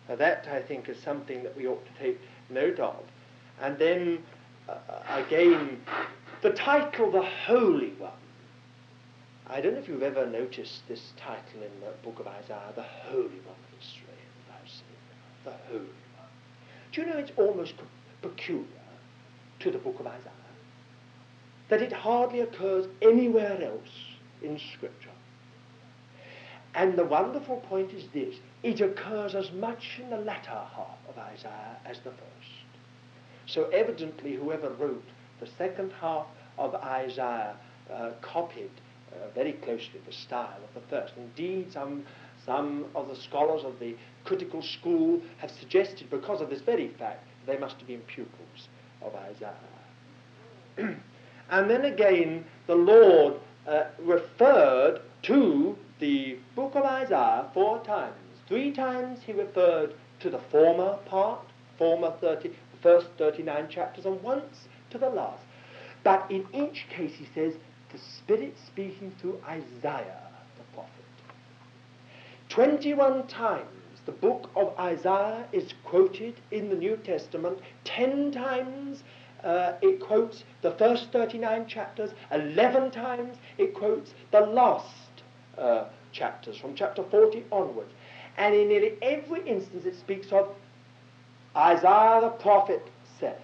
Now 0.09 0.17
that, 0.17 0.47
I 0.49 0.63
think, 0.63 0.89
is 0.89 0.99
something 1.03 1.43
that 1.43 1.57
we 1.57 1.67
ought 1.67 1.85
to 1.85 2.03
take 2.03 2.21
note 2.49 2.79
of. 2.79 2.97
And 3.61 3.79
then, 3.79 4.23
uh, 4.69 4.75
again, 5.09 5.81
the 6.43 6.51
title, 6.51 7.11
The 7.11 7.23
Holy 7.23 7.91
One, 7.99 8.11
I 9.49 9.61
don't 9.61 9.75
know 9.75 9.81
if 9.81 9.89
you've 9.89 10.03
ever 10.03 10.27
noticed 10.27 10.87
this 10.89 11.13
title 11.17 11.63
in 11.63 11.81
the 11.81 11.93
book 12.03 12.21
of 12.21 12.27
Isaiah, 12.27 12.73
the 12.75 12.83
Holy 12.83 13.23
One 13.23 13.57
of 13.57 13.81
Israel. 13.81 14.09
The 15.45 15.51
Holy 15.69 15.81
One. 15.81 16.29
Do 16.93 17.01
you 17.01 17.07
know 17.07 17.17
it's 17.17 17.33
almost 17.37 17.75
peculiar 18.21 18.82
to 19.63 19.71
the 19.71 19.79
book 19.79 19.99
of 20.01 20.07
Isaiah? 20.07 20.31
That 21.69 21.83
it 21.83 21.93
hardly 21.93 22.41
occurs 22.41 22.87
anywhere 23.01 23.63
else 23.63 23.91
in 24.43 24.59
Scripture. 24.75 25.09
And 26.75 26.97
the 26.97 27.05
wonderful 27.05 27.57
point 27.69 27.93
is 27.93 28.05
this 28.13 28.37
it 28.63 28.81
occurs 28.81 29.35
as 29.35 29.51
much 29.53 30.01
in 30.03 30.11
the 30.11 30.17
latter 30.19 30.51
half 30.51 30.99
of 31.09 31.19
Isaiah 31.19 31.77
as 31.85 31.99
the 31.99 32.11
first. 32.11 32.63
So 33.47 33.65
evidently, 33.71 34.37
whoever 34.37 34.71
wrote 34.71 35.05
the 35.41 35.49
second 35.59 35.93
half 36.01 36.27
of 36.59 36.75
Isaiah 36.77 37.57
uh, 37.93 38.13
copied 38.23 38.71
uh, 39.13 39.29
very 39.35 39.53
closely 39.55 40.01
the 40.07 40.13
style 40.13 40.61
of 40.63 40.75
the 40.75 40.89
first. 40.89 41.15
Indeed, 41.17 41.73
some, 41.73 42.05
some 42.47 42.87
of 42.95 43.09
the 43.09 43.17
scholars 43.17 43.65
of 43.65 43.79
the 43.79 43.95
critical 44.25 44.63
school 44.63 45.21
have 45.39 45.51
suggested, 45.51 46.09
because 46.09 46.41
of 46.41 46.49
this 46.49 46.63
very 46.63 46.89
fact, 46.89 47.27
they 47.47 47.59
must 47.59 47.77
have 47.77 47.89
been 47.89 48.01
pupils 48.03 48.69
of 49.05 49.15
Isaiah. 50.77 50.97
And 51.51 51.71
then 51.71 51.85
again, 51.85 52.45
the 52.67 52.75
Lord 52.75 53.35
uh, 53.67 53.85
referred 53.99 55.01
to 55.23 55.77
the 56.01 56.39
book 56.57 56.75
of 56.75 56.85
Isaiah 56.85 57.47
four 57.55 57.83
times. 57.85 58.15
Three 58.49 58.73
times 58.73 59.21
he 59.25 59.33
referred 59.33 59.95
to 60.21 60.31
the 60.31 60.39
former 60.51 60.99
part, 61.05 61.41
former 61.79 62.13
30, 62.21 62.53
first 62.83 63.09
39 63.19 63.69
chapters, 63.69 64.07
and 64.07 64.21
once 64.23 64.67
to 64.91 64.99
the 64.99 65.09
last. 65.09 65.43
But 66.03 66.31
in 66.31 66.47
each 66.53 66.87
case, 66.89 67.13
he 67.15 67.29
says, 67.35 67.55
the 67.93 67.99
Spirit 67.99 68.57
speaking 68.67 69.13
through 69.21 69.41
Isaiah 69.47 70.29
the 70.57 70.65
prophet. 70.75 70.91
21 72.49 73.27
times 73.27 73.82
the 74.07 74.13
book 74.13 74.51
of 74.57 74.77
Isaiah 74.79 75.47
is 75.53 75.75
quoted 75.85 76.35
in 76.51 76.69
the 76.69 76.77
New 76.77 76.97
Testament, 76.97 77.59
10 77.85 78.33
times 78.33 79.03
uh, 79.45 79.75
it 79.83 80.01
quotes 80.01 80.45
the 80.63 80.73
first 80.73 81.11
39 81.13 81.67
chapters, 81.67 82.11
11 82.31 82.91
times 82.91 83.37
it 83.59 83.75
quotes 83.75 84.15
the 84.31 84.41
last 84.41 84.87
uh, 85.59 85.85
chapters, 86.13 86.57
from 86.57 86.75
chapter 86.75 87.03
40 87.03 87.45
onwards. 87.51 87.93
And 88.39 88.55
in 88.55 88.69
nearly 88.69 88.95
every 89.03 89.47
instance 89.47 89.85
it 89.85 89.97
speaks 89.97 90.33
of 90.33 90.55
Isaiah 91.57 92.21
the 92.23 92.31
prophet 92.31 92.87
saith. 93.21 93.37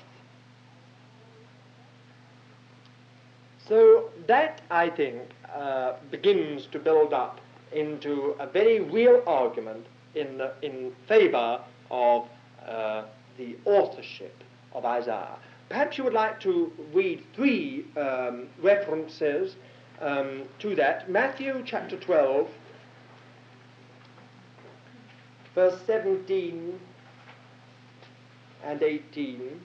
So 3.68 4.10
that, 4.26 4.62
I 4.70 4.88
think, 4.88 5.20
uh, 5.54 5.94
begins 6.10 6.66
to 6.66 6.78
build 6.78 7.12
up 7.12 7.40
into 7.72 8.34
a 8.38 8.46
very 8.46 8.80
real 8.80 9.22
argument 9.26 9.84
in, 10.18 10.38
the, 10.38 10.52
in 10.62 10.92
favor 11.06 11.60
of 11.90 12.26
uh, 12.66 13.04
the 13.36 13.56
authorship 13.64 14.42
of 14.72 14.84
Isaiah. 14.84 15.36
Perhaps 15.68 15.98
you 15.98 16.04
would 16.04 16.12
like 16.12 16.40
to 16.40 16.72
read 16.92 17.22
three 17.34 17.84
um, 17.96 18.48
references 18.62 19.56
um, 20.00 20.44
to 20.58 20.74
that. 20.76 21.10
Matthew 21.10 21.62
chapter 21.64 21.98
12, 21.98 22.48
verse 25.54 25.78
17 25.86 26.78
and 28.64 28.82
18. 28.82 29.60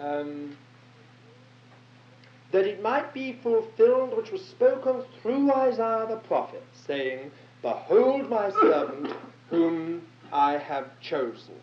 Um, 0.00 0.56
that 2.50 2.66
it 2.66 2.82
might 2.82 3.12
be 3.12 3.38
fulfilled 3.42 4.16
which 4.16 4.30
was 4.30 4.44
spoken 4.44 5.02
through 5.20 5.52
Isaiah 5.52 6.06
the 6.08 6.16
prophet, 6.16 6.64
saying, 6.86 7.30
Behold 7.62 8.30
my 8.30 8.50
servant 8.50 9.12
whom 9.50 10.02
I 10.32 10.52
have 10.52 10.88
chosen. 11.00 11.54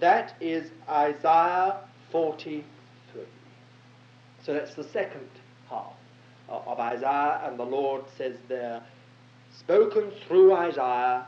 That 0.00 0.34
is 0.40 0.70
Isaiah 0.88 1.80
43. 2.12 2.64
So 4.44 4.54
that's 4.54 4.74
the 4.74 4.84
second 4.84 5.28
half 5.68 5.94
of 6.48 6.78
Isaiah, 6.78 7.40
and 7.44 7.58
the 7.58 7.64
Lord 7.64 8.04
says 8.16 8.36
there, 8.48 8.82
spoken 9.58 10.12
through 10.26 10.54
Isaiah, 10.54 11.26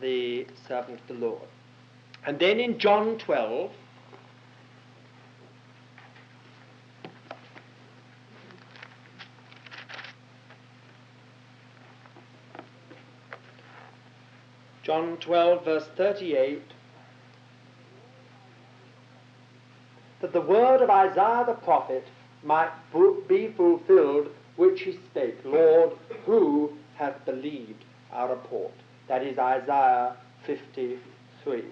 the 0.00 0.46
servant 0.66 1.00
of 1.00 1.06
the 1.06 1.26
Lord. 1.26 1.42
And 2.26 2.38
then 2.38 2.58
in 2.58 2.78
John 2.78 3.18
12, 3.18 3.70
John 14.90 15.18
12, 15.18 15.64
verse 15.64 15.86
38, 15.96 16.62
that 20.20 20.32
the 20.32 20.40
word 20.40 20.82
of 20.82 20.90
Isaiah 20.90 21.44
the 21.46 21.52
prophet 21.52 22.04
might 22.42 22.72
be 23.28 23.54
fulfilled, 23.56 24.30
which 24.56 24.80
he 24.80 24.98
spake, 25.10 25.38
Lord, 25.44 25.92
who 26.26 26.72
hath 26.96 27.24
believed 27.24 27.84
our 28.12 28.30
report? 28.30 28.72
That 29.06 29.22
is 29.22 29.38
Isaiah 29.38 30.16
53. 30.44 31.62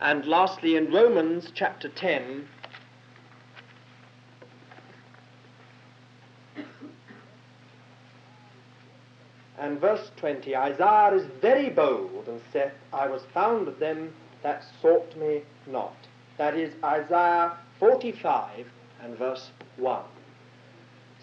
And 0.00 0.24
lastly, 0.24 0.76
in 0.76 0.92
Romans 0.92 1.50
chapter 1.52 1.88
10, 1.88 2.46
and 9.62 9.80
verse 9.80 10.10
20, 10.16 10.56
Isaiah 10.56 11.14
is 11.14 11.24
very 11.40 11.70
bold 11.70 12.26
and 12.26 12.40
saith, 12.52 12.72
I 12.92 13.06
was 13.06 13.22
found 13.32 13.68
of 13.68 13.78
them 13.78 14.12
that 14.42 14.64
sought 14.82 15.16
me 15.16 15.42
not. 15.68 15.94
That 16.36 16.56
is 16.56 16.74
Isaiah 16.82 17.56
45 17.78 18.66
and 19.04 19.16
verse 19.16 19.52
1. 19.76 20.02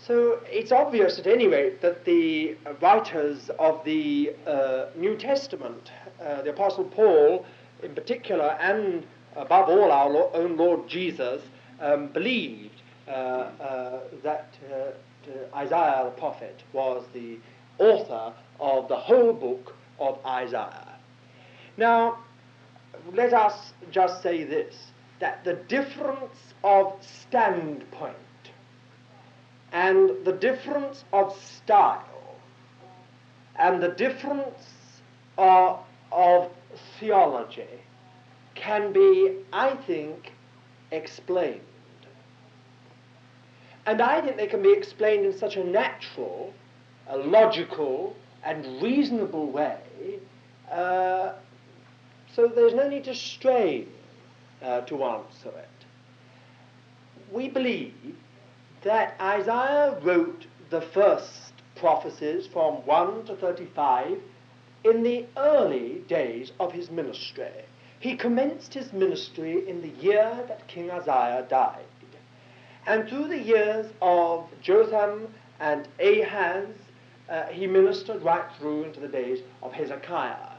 So 0.02 0.40
it's 0.46 0.72
obvious 0.72 1.20
at 1.20 1.28
any 1.28 1.48
rate 1.48 1.82
that 1.82 2.06
the 2.06 2.56
writers 2.82 3.52
of 3.60 3.84
the 3.84 4.34
uh, 4.48 4.86
New 4.96 5.18
Testament, 5.18 5.92
uh, 6.24 6.42
the 6.42 6.52
Apostle 6.52 6.86
Paul 6.86 7.46
in 7.84 7.94
particular, 7.94 8.58
and 8.62 9.06
above 9.36 9.68
all 9.68 9.92
our 9.92 10.34
own 10.34 10.56
Lord 10.56 10.88
Jesus, 10.88 11.42
um, 11.82 12.08
believed 12.08 12.82
uh, 13.06 13.12
uh 13.12 14.00
that 14.24 14.56
uh, 14.72 15.56
Isaiah 15.56 16.04
the 16.06 16.12
prophet 16.12 16.64
was 16.74 17.04
the 17.14 17.38
author 17.80 18.34
of 18.60 18.88
the 18.88 18.96
whole 18.96 19.34
book 19.34 19.76
of 20.00 20.20
Isaiah. 20.26 20.96
Now, 21.78 22.20
let 23.14 23.34
us 23.34 23.74
just 23.92 24.22
say 24.22 24.44
this 24.44 24.76
that 25.20 25.44
the 25.44 25.54
difference 25.54 26.54
of 26.64 26.94
standpoint 27.02 28.16
and 29.74 30.26
the 30.26 30.32
difference 30.32 31.04
of 31.12 31.38
style 31.38 32.36
and 33.58 33.84
the 33.84 33.90
difference 33.90 35.02
of, 35.38 35.80
of 36.12 36.50
theology 37.00 37.68
can 38.56 38.94
be, 38.94 39.36
I 39.52 39.76
think, 39.76 40.32
explained. 40.92 41.62
And 43.86 44.02
I 44.02 44.22
think 44.22 44.38
they 44.38 44.48
can 44.48 44.62
be 44.62 44.72
explained 44.72 45.26
in 45.26 45.38
such 45.38 45.58
a 45.58 45.64
natural 45.64 46.54
a 47.10 47.18
logical 47.18 48.16
and 48.44 48.82
reasonable 48.82 49.52
way, 49.52 50.20
uh, 50.72 51.34
so 52.34 52.48
there's 52.48 52.74
no 52.74 52.88
need 52.88 53.04
to 53.04 53.16
strain 53.16 53.90
uh, 54.62 54.82
to 54.82 55.04
answer 55.04 55.50
it. 55.50 55.86
We 57.32 57.50
believe 57.50 58.16
that 58.84 59.16
Isaiah 59.20 60.00
wrote 60.02 60.46
the 60.70 60.82
first 60.82 61.54
prophecies 61.76 62.48
from 62.48 62.86
1 62.86 63.26
to 63.26 63.36
35 63.36 64.20
in 64.84 65.04
the 65.04 65.26
early 65.38 66.04
days 66.08 66.52
of 66.60 66.72
his 66.72 66.90
ministry. 66.90 67.66
He 68.00 68.16
commenced 68.16 68.74
his 68.74 68.94
ministry 68.94 69.68
in 69.68 69.82
the 69.82 69.90
year 70.02 70.44
that 70.48 70.68
King 70.68 70.90
Uzziah 70.90 71.46
died. 71.50 71.86
And 72.88 73.08
through 73.10 73.28
the 73.28 73.40
years 73.40 73.92
of 74.02 74.48
Jotham 74.62 75.34
and 75.60 75.88
Ahaz 76.00 76.68
uh, 77.30 77.46
he 77.48 77.68
ministered 77.68 78.22
right 78.22 78.46
through 78.58 78.84
into 78.84 79.00
the 79.00 79.08
days 79.08 79.40
of 79.62 79.72
Hezekiah. 79.72 80.54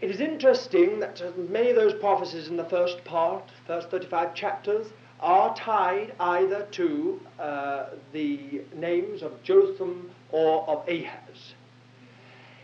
It 0.00 0.10
is 0.10 0.20
interesting 0.20 1.00
that 1.00 1.22
many 1.50 1.70
of 1.70 1.76
those 1.76 1.94
prophecies 1.94 2.48
in 2.48 2.56
the 2.56 2.64
first 2.64 3.04
part, 3.04 3.44
first 3.66 3.90
35 3.90 4.34
chapters, 4.34 4.86
are 5.20 5.54
tied 5.54 6.14
either 6.18 6.66
to 6.72 7.20
uh, 7.38 7.86
the 8.12 8.62
names 8.74 9.22
of 9.22 9.42
Jotham 9.42 10.10
or 10.32 10.66
of 10.66 10.88
Ahaz. 10.88 11.54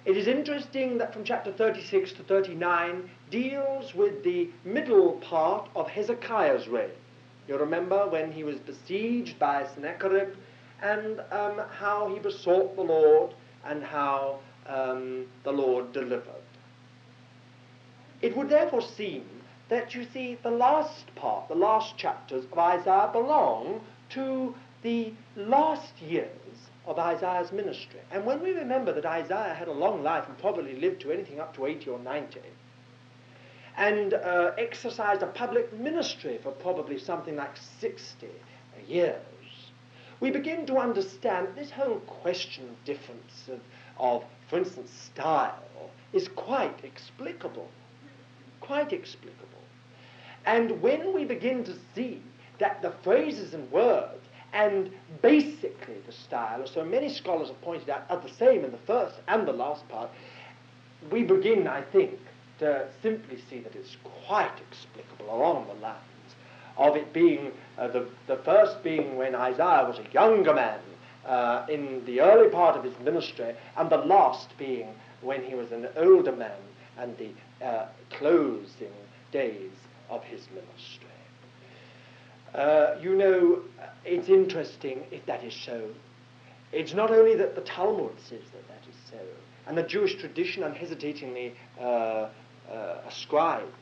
It 0.07 0.17
is 0.17 0.27
interesting 0.27 0.99
that 0.99 1.13
from 1.13 1.25
chapter 1.25 1.53
36 1.53 2.13
to 2.13 2.23
39 2.23 3.11
deals 3.31 3.95
with 3.95 4.23
the 4.25 4.49
middle 4.65 5.13
part 5.15 5.69
of 5.75 5.89
Hezekiah's 5.89 6.69
reign. 6.69 6.91
You 7.49 7.59
remember 7.59 8.09
when 8.09 8.33
he 8.33 8.45
was 8.45 8.57
besieged 8.61 9.39
by 9.39 9.67
Sennacherib 9.75 10.35
and 10.83 11.21
um, 11.31 11.61
how 11.71 12.09
he 12.13 12.19
besought 12.19 12.77
the 12.77 12.83
Lord 12.83 13.35
and 13.65 13.83
how 13.83 14.41
um, 14.67 15.27
the 15.45 15.53
Lord 15.53 15.93
delivered. 15.93 16.35
It 18.23 18.37
would 18.37 18.49
therefore 18.49 18.83
seem 18.83 19.25
that 19.69 19.95
you 19.95 20.05
see 20.13 20.39
the 20.43 20.51
last 20.51 21.15
part, 21.17 21.49
the 21.49 21.55
last 21.55 21.97
chapters 21.97 22.45
of 22.45 22.59
Isaiah 22.59 23.11
belong 23.13 23.81
to 24.11 24.55
the 24.83 25.13
last 25.37 26.01
years 26.01 26.31
of 26.87 26.99
Isaiah's 26.99 27.51
ministry. 27.51 28.01
And 28.13 28.25
when 28.25 28.41
we 28.43 28.53
remember 28.53 28.93
that 28.93 29.05
Isaiah 29.05 29.55
had 29.55 29.69
a 29.69 29.73
long 29.73 30.03
life 30.03 30.29
and 30.29 30.39
probably 30.39 30.77
lived 30.77 31.01
to 31.03 31.11
anything 31.11 31.41
up 31.41 31.55
to 31.57 31.67
80 31.67 31.91
or 31.91 31.99
90, 31.99 32.41
and 33.77 34.15
uh, 34.15 34.53
exercised 34.57 35.23
a 35.23 35.27
public 35.27 35.73
ministry 35.73 36.39
for 36.43 36.53
probably 36.53 36.99
something 36.99 37.37
like 37.37 37.57
60 37.81 38.29
years, 38.89 39.21
we 40.21 40.31
begin 40.31 40.67
to 40.67 40.79
understand 40.79 41.49
this 41.55 41.71
whole 41.71 42.01
question 42.01 42.69
of 42.69 42.85
difference 42.85 43.49
of, 43.49 43.61
of 43.99 44.25
for 44.49 44.59
instance, 44.59 44.91
style 45.13 45.63
is 46.13 46.29
quite 46.29 46.85
explicable. 46.85 47.69
Quite 48.61 48.93
explicable. 48.93 49.47
And 50.47 50.81
when 50.81 51.13
we 51.13 51.25
begin 51.25 51.65
to 51.65 51.75
see 51.95 52.23
that 52.59 52.81
the 52.81 52.93
phrases 53.03 53.53
and 53.53 53.71
words 53.71 54.25
and 54.53 54.91
basically 55.21 55.97
the 56.07 56.13
style, 56.13 56.63
as 56.63 56.71
so 56.71 56.85
many 56.85 57.13
scholars 57.13 57.49
have 57.49 57.61
pointed 57.61 57.91
out, 57.91 58.05
are 58.09 58.21
the 58.21 58.33
same 58.33 58.65
in 58.65 58.71
the 58.71 58.79
first 58.87 59.17
and 59.29 59.47
the 59.47 59.53
last 59.53 59.87
part, 59.89 60.09
we 61.11 61.25
begin, 61.25 61.67
I 61.67 61.83
think, 61.83 62.19
to 62.61 62.89
simply 63.03 63.39
see 63.51 63.61
that 63.61 63.75
it's 63.75 63.97
quite 64.27 64.59
explicable 64.71 65.35
along 65.35 65.67
the 65.67 65.75
lines 65.75 66.16
of 66.77 66.97
it 66.97 67.13
being 67.13 67.53
uh, 67.79 67.89
the, 67.89 68.07
the 68.27 68.37
first 68.37 68.83
being 68.83 69.17
when 69.17 69.35
Isaiah 69.35 69.85
was 69.87 69.99
a 69.99 70.13
younger 70.13 70.55
man 70.55 70.81
uh, 71.27 71.67
in 71.69 72.05
the 72.05 72.21
early 72.21 72.49
part 72.49 72.77
of 72.77 72.85
his 72.85 72.99
ministry, 73.01 73.55
and 73.77 73.91
the 73.91 73.99
last 73.99 74.57
being 74.59 74.89
when 75.23 75.43
he 75.43 75.55
was 75.55 75.73
an 75.73 75.89
older 75.97 76.33
man 76.33 76.59
and 76.99 77.17
the 77.19 77.31
uh, 77.65 77.87
closing 78.11 78.93
days 79.33 79.73
of 80.09 80.23
his 80.25 80.47
ministry. 80.55 81.07
Uh, 82.55 82.97
you 83.03 83.15
know, 83.15 83.61
it's 84.05 84.29
interesting 84.29 85.03
if 85.11 85.25
that 85.27 85.43
is 85.45 85.55
so. 85.55 85.89
It's 86.73 86.95
not 86.95 87.11
only 87.11 87.35
that 87.37 87.55
the 87.55 87.61
Talmud 87.63 88.19
says 88.19 88.43
that 88.53 88.69
that 88.69 88.89
is 88.89 88.97
so, 89.11 89.19
and 89.67 89.77
the 89.77 89.83
Jewish 89.83 90.15
tradition 90.17 90.63
unhesitatingly 90.63 91.55
uh, 91.79 91.83
uh, 91.83 92.29
ascribes 93.09 93.73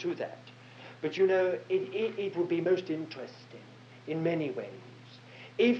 to 0.00 0.14
that, 0.16 0.38
but 1.00 1.16
you 1.16 1.26
know, 1.26 1.58
it, 1.68 1.94
it, 1.94 2.18
it 2.18 2.36
would 2.36 2.48
be 2.48 2.60
most 2.60 2.90
interesting 2.90 3.60
in 4.06 4.22
many 4.22 4.50
ways 4.50 4.70
if, 5.58 5.78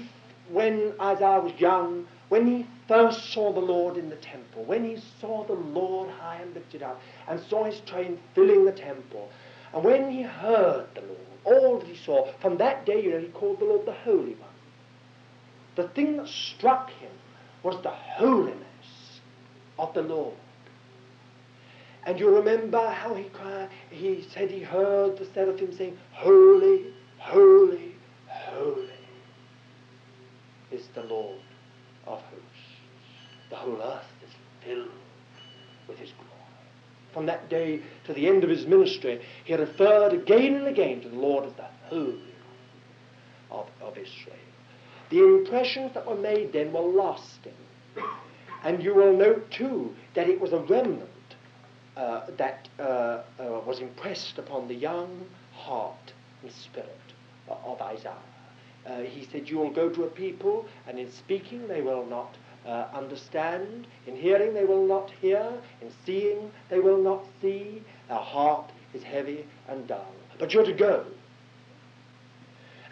when 0.51 0.93
Isaiah 1.01 1.39
was 1.39 1.53
young, 1.57 2.05
when 2.27 2.45
he 2.45 2.67
first 2.87 3.33
saw 3.33 3.51
the 3.51 3.59
Lord 3.59 3.97
in 3.97 4.09
the 4.09 4.15
temple, 4.17 4.63
when 4.65 4.83
he 4.83 5.01
saw 5.19 5.45
the 5.45 5.53
Lord 5.53 6.09
high 6.09 6.41
and 6.41 6.53
lifted 6.53 6.83
up, 6.83 7.01
and 7.27 7.39
saw 7.49 7.63
his 7.63 7.79
train 7.81 8.19
filling 8.35 8.65
the 8.65 8.71
temple, 8.71 9.29
and 9.73 9.83
when 9.83 10.11
he 10.11 10.21
heard 10.21 10.87
the 10.93 11.01
Lord, 11.01 11.19
all 11.45 11.79
that 11.79 11.87
he 11.87 11.95
saw, 11.95 12.31
from 12.41 12.57
that 12.57 12.85
day, 12.85 13.01
you 13.01 13.11
know, 13.11 13.19
he 13.19 13.27
called 13.27 13.59
the 13.59 13.65
Lord 13.65 13.85
the 13.85 13.93
Holy 13.93 14.35
One. 14.35 14.49
The 15.75 15.87
thing 15.89 16.17
that 16.17 16.27
struck 16.27 16.89
him 16.91 17.11
was 17.63 17.81
the 17.81 17.89
holiness 17.89 18.59
of 19.77 19.93
the 19.93 20.01
Lord. 20.01 20.35
And 22.05 22.19
you 22.19 22.33
remember 22.33 22.89
how 22.89 23.13
he 23.13 23.25
cried, 23.25 23.69
he 23.89 24.25
said 24.33 24.49
he 24.49 24.61
heard 24.61 25.17
the 25.17 25.25
seraphim 25.33 25.75
saying, 25.75 25.97
Holy, 26.11 26.85
holy, 27.17 27.95
holy 28.27 28.89
is 30.71 30.87
the 30.95 31.03
Lord 31.03 31.39
of 32.07 32.21
hosts. 32.21 32.45
The 33.49 33.55
whole 33.55 33.81
earth 33.81 34.05
is 34.25 34.33
filled 34.63 34.89
with 35.87 35.97
his 35.97 36.11
glory. 36.11 36.29
From 37.13 37.25
that 37.25 37.49
day 37.49 37.81
to 38.05 38.13
the 38.13 38.27
end 38.27 38.43
of 38.43 38.49
his 38.49 38.65
ministry, 38.65 39.21
he 39.43 39.55
referred 39.55 40.13
again 40.13 40.55
and 40.55 40.67
again 40.67 41.01
to 41.01 41.09
the 41.09 41.17
Lord 41.17 41.45
as 41.45 41.53
the 41.53 41.65
Holy 41.85 42.33
of, 43.51 43.67
of 43.81 43.97
Israel. 43.97 44.35
The 45.09 45.23
impressions 45.23 45.93
that 45.95 46.05
were 46.05 46.15
made 46.15 46.53
then 46.53 46.71
were 46.71 46.81
lasting. 46.81 47.53
And 48.63 48.83
you 48.83 48.93
will 48.93 49.15
note 49.17 49.49
too 49.51 49.95
that 50.13 50.29
it 50.29 50.39
was 50.39 50.53
a 50.53 50.59
remnant 50.59 51.09
uh, 51.99 52.21
that 52.37 52.69
uh, 52.79 52.83
uh, 52.83 53.21
was 53.65 53.81
impressed 53.81 54.37
upon 54.37 54.69
the 54.69 54.73
young 54.73 55.25
heart 55.53 56.13
and 56.41 56.51
spirit 56.51 56.87
of 57.49 57.81
Isaiah. 57.81 58.13
Uh, 58.87 59.01
he 59.01 59.27
said, 59.29 59.49
You 59.49 59.57
will 59.57 59.69
go 59.71 59.89
to 59.89 60.03
a 60.03 60.07
people, 60.07 60.65
and 60.87 60.97
in 60.97 61.11
speaking 61.11 61.67
they 61.67 61.81
will 61.81 62.05
not 62.05 62.37
uh, 62.65 62.85
understand, 62.93 63.85
in 64.07 64.15
hearing 64.15 64.53
they 64.53 64.63
will 64.63 64.87
not 64.87 65.11
hear, 65.21 65.45
in 65.81 65.91
seeing 66.05 66.51
they 66.69 66.79
will 66.79 67.01
not 67.01 67.25
see. 67.41 67.83
Their 68.07 68.17
heart 68.17 68.71
is 68.93 69.03
heavy 69.03 69.45
and 69.67 69.85
dull. 69.85 70.13
But 70.39 70.53
you're 70.53 70.65
to 70.65 70.73
go. 70.73 71.05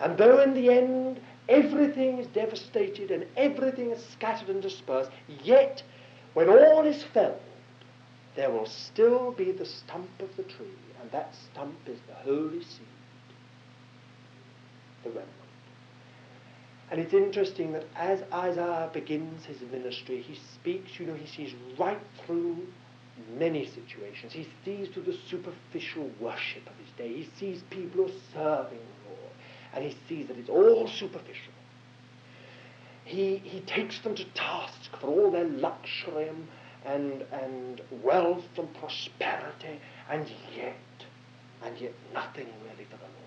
And 0.02 0.18
though 0.18 0.42
in 0.42 0.54
the 0.54 0.70
end 0.70 1.22
everything 1.48 2.18
is 2.18 2.28
devastated 2.28 3.10
and 3.10 3.26
everything 3.38 3.92
is 3.92 4.06
scattered 4.06 4.50
and 4.50 4.62
dispersed, 4.62 5.12
yet 5.44 5.82
when 6.34 6.50
all 6.50 6.86
is 6.86 7.04
felled, 7.14 7.40
there 8.38 8.52
will 8.52 8.68
still 8.68 9.32
be 9.32 9.52
the 9.52 9.66
stump 9.66 10.10
of 10.20 10.30
the 10.38 10.44
tree, 10.44 10.68
and 11.02 11.12
that 11.12 11.34
stump 11.52 11.76
is 11.88 11.98
the 12.08 12.14
holy 12.14 12.64
seed, 12.64 12.88
the 15.04 15.10
remnant. 15.10 15.34
And 16.92 17.02
it's 17.02 17.14
interesting 17.14 17.74
that 17.74 17.86
as 17.96 18.22
Isaiah 18.32 18.90
begins 18.94 19.44
his 19.46 19.60
ministry, 19.72 20.22
he 20.22 20.40
speaks, 20.54 21.00
you 21.00 21.08
know, 21.08 21.16
he 21.16 21.28
sees 21.28 21.54
right 21.80 22.00
through 22.26 22.60
many 23.38 23.66
situations. 23.66 24.32
He 24.32 24.48
sees 24.64 24.88
through 24.90 25.04
the 25.04 25.18
superficial 25.28 26.10
worship 26.22 26.66
of 26.68 26.76
his 26.78 26.90
day. 26.96 27.12
He 27.12 27.30
sees 27.40 27.64
people 27.72 28.04
who 28.04 28.06
are 28.06 28.20
serving 28.34 28.78
the 28.78 29.10
Lord, 29.10 29.34
and 29.74 29.84
he 29.84 29.98
sees 30.08 30.28
that 30.28 30.38
it's 30.38 30.50
all 30.50 30.88
superficial. 30.88 31.54
He, 33.04 33.38
he 33.38 33.62
takes 33.62 34.00
them 34.02 34.16
to 34.16 34.26
task 34.36 34.92
for 35.02 35.08
all 35.08 35.32
their 35.32 35.48
luxury 35.48 36.28
and, 36.28 36.48
and 36.86 37.24
and 37.32 37.82
wealth 38.04 38.48
and 38.58 38.74
prosperity, 38.76 39.80
and 40.10 40.30
yet, 40.56 40.76
and 41.64 41.78
yet 41.78 41.94
nothing 42.14 42.48
really 42.64 42.86
for 42.86 42.98
the 42.98 43.04
Lord. 43.04 43.18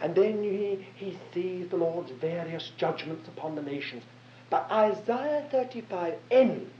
And 0.00 0.14
then 0.14 0.42
he, 0.42 0.86
he 0.94 1.18
sees 1.32 1.68
the 1.68 1.76
Lord's 1.76 2.10
various 2.12 2.70
judgments 2.76 3.28
upon 3.28 3.54
the 3.54 3.62
nations. 3.62 4.02
But 4.50 4.70
Isaiah 4.70 5.46
35 5.50 6.14
ends 6.30 6.70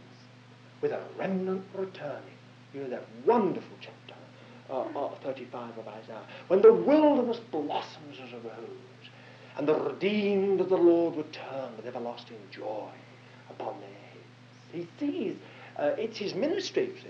with 0.81 0.93
a 0.93 1.03
remnant 1.19 1.65
returning. 1.75 2.23
You 2.75 2.83
know 2.83 2.91
that 2.91 3.07
wonderful 3.25 3.77
chapter, 3.81 4.15
uh, 4.71 4.83
uh, 4.99 5.15
35 5.23 5.79
of 5.79 5.89
Isaiah, 5.89 6.23
when 6.49 6.61
the 6.61 6.73
wilderness 6.73 7.41
blossoms 7.51 8.19
as 8.23 8.33
a 8.33 8.37
rose, 8.37 9.11
and 9.57 9.67
the 9.67 9.75
redeemed 9.75 10.61
of 10.61 10.69
the 10.69 10.77
Lord 10.77 11.17
return 11.17 11.75
with 11.77 11.87
everlasting 11.87 12.37
joy 12.51 12.91
upon 13.49 13.81
their 13.81 13.89
heads. 13.89 14.27
He 14.73 14.89
sees, 15.01 15.37
uh, 15.79 15.93
it's 15.99 16.19
his 16.19 16.35
ministry, 16.35 16.93
see. 17.03 17.09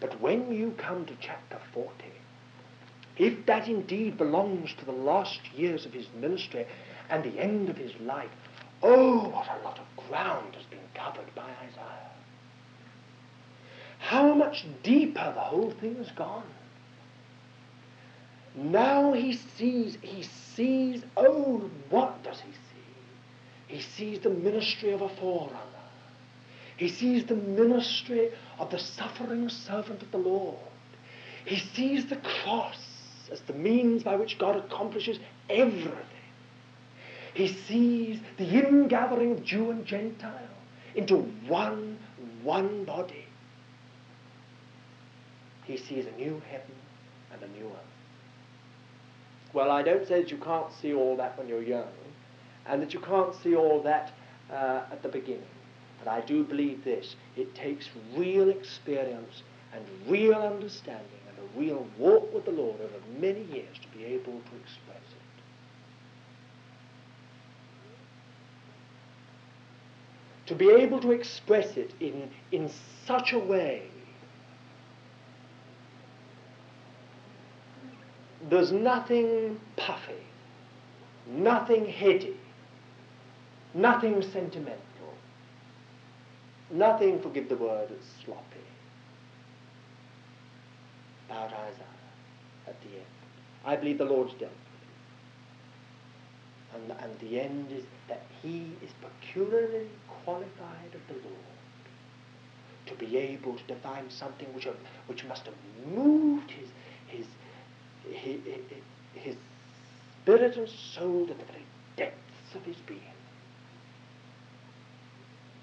But 0.00 0.20
when 0.20 0.52
you 0.52 0.74
come 0.78 1.06
to 1.06 1.14
chapter 1.20 1.58
40, 1.72 1.90
if 3.18 3.46
that 3.46 3.68
indeed 3.68 4.16
belongs 4.18 4.74
to 4.74 4.84
the 4.84 4.92
last 4.92 5.40
years 5.54 5.86
of 5.86 5.92
his 5.92 6.06
ministry 6.18 6.66
and 7.08 7.22
the 7.22 7.38
end 7.38 7.68
of 7.68 7.76
his 7.76 7.94
life, 8.00 8.30
oh, 8.82 9.28
what 9.28 9.48
a 9.48 9.62
lot 9.64 9.78
of 9.78 10.08
ground 10.08 10.54
has 10.54 10.64
been 10.64 10.80
covered 10.94 11.32
by 11.34 11.42
Isaiah. 11.42 12.10
How 13.98 14.34
much 14.34 14.64
deeper 14.82 15.32
the 15.34 15.40
whole 15.40 15.70
thing 15.70 15.96
has 15.96 16.10
gone. 16.10 16.42
Now 18.54 19.12
he 19.12 19.34
sees, 19.56 19.96
he 20.02 20.24
sees, 20.54 21.02
oh, 21.16 21.70
what 21.88 22.22
does 22.24 22.40
he 22.40 22.50
see? 22.50 23.76
He 23.76 23.80
sees 23.80 24.20
the 24.20 24.30
ministry 24.30 24.92
of 24.92 25.02
a 25.02 25.08
forerunner. 25.08 25.71
He 26.82 26.88
sees 26.88 27.24
the 27.26 27.36
ministry 27.36 28.32
of 28.58 28.72
the 28.72 28.78
suffering 28.80 29.48
servant 29.48 30.02
of 30.02 30.10
the 30.10 30.18
Lord. 30.18 30.58
He 31.44 31.60
sees 31.60 32.06
the 32.06 32.16
cross 32.16 32.76
as 33.30 33.40
the 33.42 33.52
means 33.52 34.02
by 34.02 34.16
which 34.16 34.36
God 34.36 34.56
accomplishes 34.56 35.20
everything. 35.48 35.94
He 37.34 37.46
sees 37.46 38.18
the 38.36 38.48
ingathering 38.48 39.30
of 39.30 39.44
Jew 39.44 39.70
and 39.70 39.86
Gentile 39.86 40.34
into 40.96 41.18
one, 41.46 42.00
one 42.42 42.84
body. 42.84 43.26
He 45.62 45.76
sees 45.76 46.06
a 46.06 46.16
new 46.16 46.42
heaven 46.50 46.74
and 47.32 47.42
a 47.44 47.48
new 47.56 47.66
earth. 47.66 47.92
Well, 49.52 49.70
I 49.70 49.84
don't 49.84 50.04
say 50.08 50.22
that 50.22 50.32
you 50.32 50.38
can't 50.38 50.72
see 50.72 50.94
all 50.94 51.16
that 51.18 51.38
when 51.38 51.46
you're 51.46 51.62
young, 51.62 51.92
and 52.66 52.82
that 52.82 52.92
you 52.92 52.98
can't 52.98 53.36
see 53.40 53.54
all 53.54 53.80
that 53.84 54.10
uh, 54.50 54.82
at 54.90 55.00
the 55.04 55.08
beginning. 55.08 55.46
But 56.04 56.10
I 56.10 56.20
do 56.22 56.42
believe 56.44 56.84
this. 56.84 57.16
It 57.36 57.54
takes 57.54 57.88
real 58.16 58.48
experience 58.48 59.42
and 59.72 59.84
real 60.08 60.34
understanding 60.34 61.06
and 61.28 61.38
a 61.38 61.58
real 61.58 61.86
walk 61.98 62.32
with 62.34 62.44
the 62.44 62.50
Lord 62.50 62.80
over 62.80 62.94
many 63.20 63.42
years 63.44 63.76
to 63.80 63.88
be 63.96 64.04
able 64.04 64.32
to 64.32 64.56
express 64.62 64.96
it. 64.96 65.22
To 70.46 70.54
be 70.54 70.70
able 70.70 71.00
to 71.00 71.12
express 71.12 71.76
it 71.76 71.92
in, 72.00 72.30
in 72.50 72.70
such 73.06 73.32
a 73.32 73.38
way. 73.38 73.82
There's 78.50 78.72
nothing 78.72 79.60
puffy, 79.76 80.14
nothing 81.28 81.86
heady, 81.86 82.36
nothing 83.72 84.20
sentimental, 84.20 84.82
nothing, 86.72 87.20
forgive 87.20 87.48
the 87.48 87.56
word, 87.56 87.88
sloppy 88.24 88.60
about 91.28 91.52
Isaiah 91.52 92.12
at 92.66 92.80
the 92.82 92.88
end. 92.88 93.06
I 93.64 93.76
believe 93.76 93.98
the 93.98 94.04
Lord's 94.04 94.34
dealt 94.34 94.52
with 96.74 96.90
And, 96.90 96.92
and 97.02 97.18
the 97.20 97.40
end 97.40 97.70
is 97.72 97.84
that 98.08 98.22
he 98.42 98.72
is 98.82 98.90
peculiarly 99.00 99.88
qualified 100.24 100.94
of 100.94 101.06
the 101.08 101.14
Lord 101.14 101.36
to 102.86 102.94
be 102.94 103.16
able 103.16 103.56
to 103.56 103.64
define 103.64 104.10
something 104.10 104.52
which, 104.54 104.64
have, 104.64 104.76
which 105.06 105.24
must 105.24 105.46
have 105.46 105.54
moved 105.86 106.50
his, 106.50 106.68
his, 107.06 107.26
his, 108.10 108.40
his 109.14 109.36
spirit 110.22 110.56
and 110.56 110.68
soul 110.68 111.26
to 111.26 111.34
the 111.34 111.44
very 111.44 111.64
depths 111.96 112.54
of 112.54 112.64
his 112.64 112.76
being. 112.86 113.00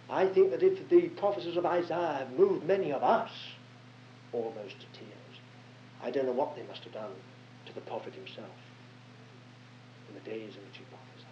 I 0.09 0.25
think 0.25 0.51
that 0.51 0.63
if 0.63 0.89
the 0.89 1.09
prophecies 1.09 1.55
of 1.55 1.65
Isaiah 1.65 2.17
have 2.19 2.31
moved 2.37 2.65
many 2.65 2.91
of 2.91 3.03
us 3.03 3.31
almost 4.33 4.79
to 4.79 4.99
tears, 4.99 5.41
I 6.01 6.09
don't 6.09 6.25
know 6.25 6.31
what 6.31 6.55
they 6.55 6.63
must 6.63 6.83
have 6.83 6.93
done 6.93 7.11
to 7.67 7.73
the 7.73 7.81
prophet 7.81 8.13
himself 8.13 8.49
in 10.07 10.15
the 10.15 10.21
days 10.21 10.55
in 10.55 10.61
which 10.65 10.77
he 10.77 10.83
prophesied. 10.89 11.29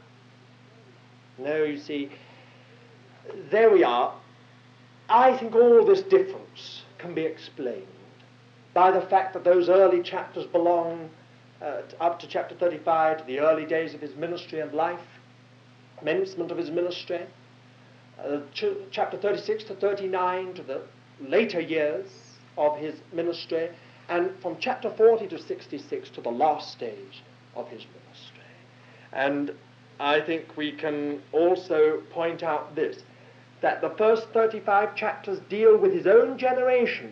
No, 1.40 1.64
you 1.64 1.78
see, 1.78 2.12
there 3.50 3.72
we 3.72 3.84
are. 3.84 4.14
I 5.10 5.36
think 5.38 5.56
all 5.56 5.86
this 5.86 6.02
difference 6.02 6.84
can 6.98 7.16
be 7.16 7.22
explained 7.22 7.88
by 8.74 8.92
the 8.92 9.02
fact 9.02 9.34
that 9.34 9.44
those 9.44 9.70
early 9.70 10.04
chapters 10.04 10.46
belong 10.46 11.10
uh, 11.62 11.82
up 12.00 12.20
to 12.20 12.28
chapter 12.28 12.54
35 12.56 13.20
to 13.20 13.24
the 13.24 13.40
early 13.40 13.66
days 13.66 13.94
of 13.96 14.02
his 14.02 14.16
ministry 14.16 14.60
and 14.60 14.74
life, 14.74 15.00
commencement 15.98 16.52
of 16.52 16.58
his 16.58 16.70
ministry, 16.70 17.22
uh, 18.24 18.40
ch- 18.54 18.78
chapter 18.92 19.18
36 19.18 19.66
to 19.66 19.76
39 19.76 20.54
to 20.56 20.64
the 20.64 20.82
later 21.22 21.60
years 21.60 22.08
of 22.58 22.78
his 22.78 22.96
ministry, 23.14 23.70
and 24.10 24.32
from 24.42 24.58
chapter 24.60 24.90
40 24.90 25.28
to 25.28 25.40
66 25.40 26.10
to 26.10 26.22
the 26.22 26.30
last 26.30 26.72
stage 26.72 27.24
of 27.56 27.68
his 27.70 27.86
ministry. 27.86 28.44
And 29.14 29.54
I 30.00 30.22
think 30.22 30.56
we 30.56 30.72
can 30.72 31.22
also 31.32 32.02
point 32.12 32.44
out 32.44 32.76
this 32.76 33.04
that 33.62 33.82
the 33.82 33.90
first 33.92 34.28
35 34.30 34.96
chapters 34.96 35.40
deal 35.50 35.78
with 35.78 35.92
his 35.92 36.06
own 36.06 36.38
generation 36.38 37.12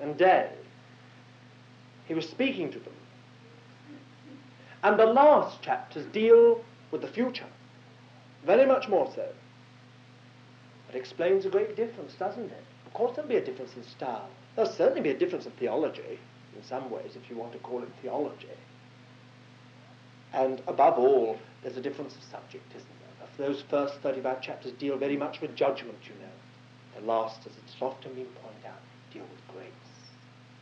and 0.00 0.16
day. 0.18 0.50
He 2.06 2.14
was 2.14 2.28
speaking 2.28 2.70
to 2.72 2.78
them. 2.78 2.92
And 4.82 4.98
the 4.98 5.06
last 5.06 5.62
chapters 5.62 6.04
deal 6.12 6.62
with 6.90 7.00
the 7.00 7.08
future, 7.08 7.46
very 8.46 8.64
much 8.64 8.88
more 8.88 9.10
so. 9.14 9.28
It 10.88 10.94
explains 10.94 11.44
a 11.44 11.50
great 11.50 11.76
difference, 11.76 12.14
doesn't 12.14 12.50
it? 12.50 12.64
Of 12.86 12.94
course, 12.94 13.16
there'll 13.16 13.28
be 13.28 13.36
a 13.36 13.44
difference 13.44 13.74
in 13.76 13.82
style. 13.84 14.28
There'll 14.54 14.72
certainly 14.72 15.02
be 15.02 15.10
a 15.10 15.18
difference 15.18 15.44
in 15.44 15.52
theology, 15.52 16.18
in 16.56 16.64
some 16.64 16.90
ways, 16.90 17.16
if 17.16 17.28
you 17.28 17.36
want 17.36 17.52
to 17.52 17.58
call 17.58 17.82
it 17.82 17.88
theology. 18.00 18.48
And 20.32 20.62
above 20.66 20.98
all, 20.98 21.38
there's 21.62 21.76
a 21.76 21.82
difference 21.82 22.14
of 22.14 22.22
subject, 22.22 22.70
isn't 22.70 22.88
there? 22.88 23.46
Those 23.48 23.62
first 23.68 23.96
35 23.96 24.40
chapters 24.40 24.72
deal 24.72 24.96
very 24.96 25.16
much 25.16 25.40
with 25.40 25.54
judgment, 25.54 25.98
you 26.04 26.14
know. 26.20 27.00
The 27.00 27.06
last, 27.06 27.40
as 27.40 27.52
it's 27.64 27.74
often 27.80 28.14
been 28.14 28.26
pointed 28.42 28.66
out, 28.66 28.80
deal 29.12 29.24
with 29.24 29.54
grace. 29.54 29.68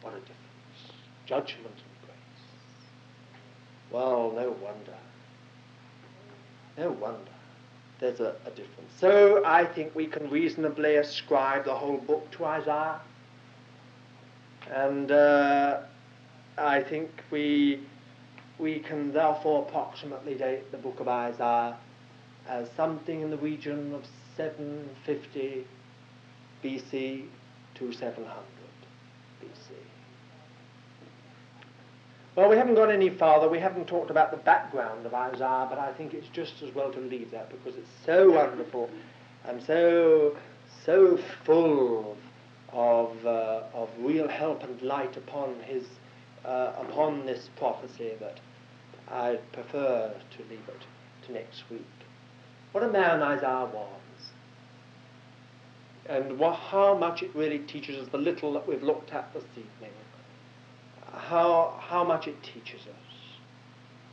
What 0.03 0.15
a 0.15 0.19
difference. 0.19 0.39
Judgment 1.27 1.67
and 1.67 2.01
grace. 2.03 2.45
Well, 3.93 4.33
no 4.35 4.51
wonder. 4.61 4.99
No 6.77 6.91
wonder. 6.91 7.34
There's 8.01 8.21
a, 8.21 8.35
a 8.47 8.51
difference. 8.51 8.93
So 8.99 9.45
I 9.45 9.65
think 9.65 9.95
we 9.95 10.07
can 10.07 10.29
reasonably 10.31 10.97
ascribe 10.97 11.65
the 11.65 11.75
whole 11.75 11.99
book 11.99 12.31
to 12.33 12.45
Isaiah. 12.45 13.01
And 14.73 15.11
uh, 15.11 15.81
I 16.59 16.83
think 16.83 17.11
we 17.31 17.81
we 18.59 18.79
can 18.79 19.13
therefore 19.13 19.67
approximately 19.69 20.35
date 20.35 20.71
the 20.71 20.79
book 20.79 21.01
of 21.01 21.09
Isaiah 21.09 21.77
as 22.49 22.69
something 22.77 23.21
in 23.21 23.31
the 23.31 23.37
region 23.37 23.93
of 23.95 24.05
750 24.37 25.67
BC 26.63 27.27
to 27.75 27.93
700 27.93 28.29
BC. 29.43 29.94
Well, 32.37 32.49
we 32.49 32.57
haven't 32.57 32.75
gone 32.75 32.91
any 32.91 33.11
farther. 33.11 33.49
We 33.49 33.61
haven't 33.61 33.87
talked 33.87 34.11
about 34.11 34.33
the 34.33 34.37
background 34.39 35.07
of 35.07 35.15
Isaiah, 35.15 35.67
but 35.71 35.79
I 35.79 35.93
think 35.93 36.15
it's 36.15 36.27
just 36.29 36.63
as 36.63 36.75
well 36.75 36.91
to 36.93 36.99
leave 36.99 37.31
that 37.31 37.49
because 37.49 37.79
it's 37.79 37.91
so 38.05 38.33
wonderful 38.33 38.91
and 39.45 39.63
so 39.63 40.37
so 40.85 41.19
full 41.45 42.17
of 42.73 43.25
uh, 43.25 43.63
of 43.73 43.89
real 44.01 44.27
help 44.27 44.65
and 44.65 44.83
light 44.83 45.17
upon 45.17 45.55
his 45.65 45.85
uh, 46.45 46.73
upon 46.81 47.25
this 47.25 47.51
prophecy 47.57 48.13
that 48.19 48.41
I 49.09 49.39
prefer 49.53 50.13
to 50.37 50.43
leave 50.51 50.69
it 50.69 51.27
to 51.27 51.33
next 51.33 51.63
week. 51.71 51.87
What 52.73 52.83
a 52.83 52.89
man 52.89 53.23
Isaiah 53.23 53.69
was. 53.73 54.01
And 56.07 56.39
what, 56.39 56.57
how 56.57 56.99
much 56.99 57.23
it 57.23 57.31
really 57.35 57.61
teaches 57.61 57.97
us, 57.97 58.09
the 58.11 58.19
little 58.19 58.53
that 58.55 58.69
we've 58.69 58.83
looked 58.83 59.13
at 59.13 59.33
this 59.33 59.45
evening, 59.53 59.93
how, 61.17 61.75
how 61.81 62.05
much 62.05 62.29
it 62.29 62.43
teaches 62.43 62.83
us. 62.83 63.39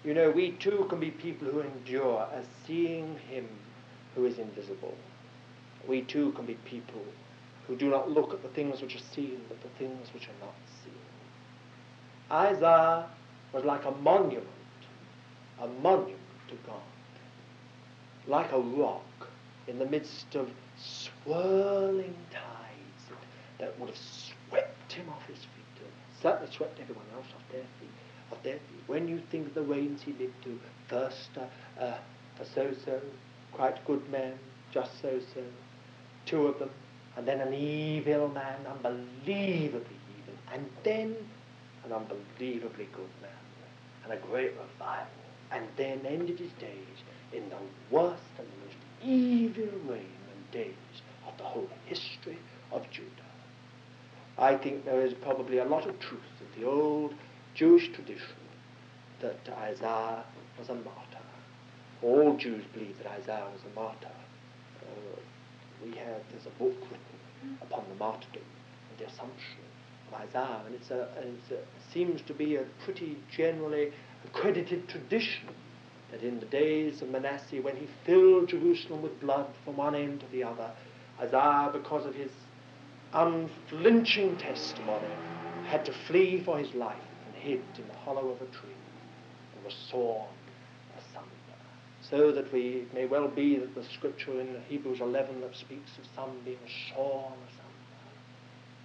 You 0.03 0.13
know, 0.13 0.31
we 0.31 0.51
too 0.51 0.85
can 0.89 0.99
be 0.99 1.11
people 1.11 1.47
who 1.47 1.61
endure 1.61 2.27
as 2.33 2.45
seeing 2.65 3.17
him 3.29 3.47
who 4.15 4.25
is 4.25 4.39
invisible. 4.39 4.95
We 5.87 6.01
too 6.01 6.31
can 6.33 6.45
be 6.45 6.55
people 6.65 7.03
who 7.67 7.75
do 7.75 7.89
not 7.89 8.09
look 8.09 8.33
at 8.33 8.41
the 8.41 8.49
things 8.49 8.81
which 8.81 8.95
are 8.95 9.03
seen, 9.13 9.39
but 9.47 9.61
the 9.61 9.69
things 9.77 10.07
which 10.13 10.27
are 10.27 10.45
not 10.45 10.55
seen. 10.83 10.93
Isaiah 12.31 13.05
was 13.53 13.63
like 13.63 13.85
a 13.85 13.91
monument, 13.91 14.47
a 15.61 15.67
monument 15.67 16.17
to 16.47 16.55
God, 16.65 16.81
like 18.27 18.51
a 18.51 18.59
rock 18.59 19.03
in 19.67 19.79
the 19.79 19.85
midst 19.85 20.35
of 20.35 20.49
swirling 20.77 22.15
tides 22.31 23.05
that, 23.09 23.17
that 23.59 23.79
would 23.79 23.89
have 23.89 23.97
swept 23.97 24.93
him 24.93 25.09
off 25.09 25.25
his 25.27 25.37
feet, 25.37 25.60
certainly 26.21 26.51
swept 26.51 26.79
everyone 26.79 27.05
else 27.15 27.25
off 27.35 27.51
their 27.51 27.65
feet. 27.79 27.89
Off 28.31 28.43
their 28.43 28.55
feet. 28.55 28.83
When 28.87 29.07
you 29.07 29.21
think 29.31 29.47
of 29.47 29.53
the 29.53 29.61
reigns 29.61 30.01
he 30.01 30.13
lived 30.13 30.33
through, 30.43 30.59
first 30.87 31.29
uh, 31.37 31.81
uh, 31.81 31.97
a 32.39 32.45
so-so, 32.45 32.99
quite 33.51 33.83
good 33.85 34.09
man, 34.09 34.33
just 34.71 35.01
so-so, 35.01 35.43
two 36.25 36.47
of 36.47 36.59
them, 36.59 36.69
and 37.17 37.27
then 37.27 37.41
an 37.41 37.53
evil 37.53 38.27
man, 38.29 38.65
unbelievably 38.65 39.97
evil, 40.19 40.35
and 40.53 40.65
then 40.83 41.15
an 41.85 41.91
unbelievably 41.91 42.87
good 42.93 43.09
man 43.21 43.31
and 44.03 44.13
a 44.13 44.17
great 44.27 44.51
revival, 44.51 45.07
and 45.51 45.65
then 45.77 46.01
ended 46.05 46.39
his 46.39 46.51
days 46.53 47.03
in 47.33 47.47
the 47.49 47.57
worst 47.89 48.23
and 48.37 48.47
most 48.63 48.77
evil 49.03 49.69
reign 49.87 49.99
and 50.33 50.51
days 50.51 50.73
of 51.27 51.37
the 51.37 51.43
whole 51.43 51.69
history 51.85 52.37
of 52.71 52.89
Judah. 52.91 53.20
I 54.41 54.57
think 54.57 54.85
there 54.85 55.05
is 55.05 55.13
probably 55.13 55.59
a 55.59 55.65
lot 55.65 55.87
of 55.87 55.99
truth 55.99 56.21
in 56.39 56.61
the 56.61 56.67
old 56.67 57.13
Jewish 57.53 57.91
tradition 57.93 58.41
that 59.21 59.37
Isaiah 59.55 60.23
was 60.57 60.69
a 60.69 60.73
martyr. 60.73 61.21
All 62.01 62.35
Jews 62.37 62.65
believe 62.73 62.97
that 62.97 63.11
Isaiah 63.11 63.45
was 63.53 63.61
a 63.71 63.75
martyr. 63.79 64.07
Uh, 64.81 65.19
we 65.85 65.91
have, 65.91 66.21
there's 66.31 66.47
a 66.47 66.57
book 66.57 66.75
written 66.89 67.57
upon 67.61 67.83
the 67.87 67.95
martyrdom 67.95 68.41
and 68.89 68.97
the 68.97 69.05
assumption 69.05 69.61
of 70.07 70.19
Isaiah, 70.27 70.61
and 70.65 70.73
it 70.73 71.67
seems 71.93 72.23
to 72.23 72.33
be 72.33 72.55
a 72.55 72.63
pretty 72.83 73.19
generally 73.29 73.91
accredited 74.25 74.89
tradition 74.89 75.49
that 76.11 76.23
in 76.23 76.39
the 76.39 76.47
days 76.47 77.03
of 77.03 77.09
Manasseh, 77.09 77.61
when 77.61 77.75
he 77.75 77.87
filled 78.07 78.49
Jerusalem 78.49 79.03
with 79.03 79.19
blood 79.21 79.45
from 79.63 79.77
one 79.77 79.93
end 79.93 80.21
to 80.21 80.25
the 80.31 80.43
other, 80.43 80.71
Isaiah, 81.19 81.69
because 81.71 82.07
of 82.07 82.15
his 82.15 82.31
unflinching 83.13 84.37
testimony, 84.37 85.07
had 85.67 85.85
to 85.85 85.93
flee 86.07 86.41
for 86.43 86.57
his 86.57 86.73
life 86.73 86.97
and 87.25 87.35
hid 87.35 87.61
in 87.77 87.87
the 87.87 87.93
hollow 88.03 88.29
of 88.29 88.41
a 88.41 88.45
tree 88.45 88.75
and 89.55 89.65
was 89.65 89.75
sawn 89.89 90.27
asunder. 90.97 91.29
So 92.01 92.31
that 92.31 92.51
we 92.51 92.87
may 92.93 93.05
well 93.05 93.27
be 93.27 93.57
that 93.57 93.75
the 93.75 93.83
scripture 93.83 94.39
in 94.39 94.61
Hebrews 94.67 95.01
11 95.01 95.41
that 95.41 95.55
speaks 95.55 95.91
of 95.97 96.05
some 96.15 96.31
being 96.43 96.57
sawn 96.89 97.33
asunder 97.47 97.71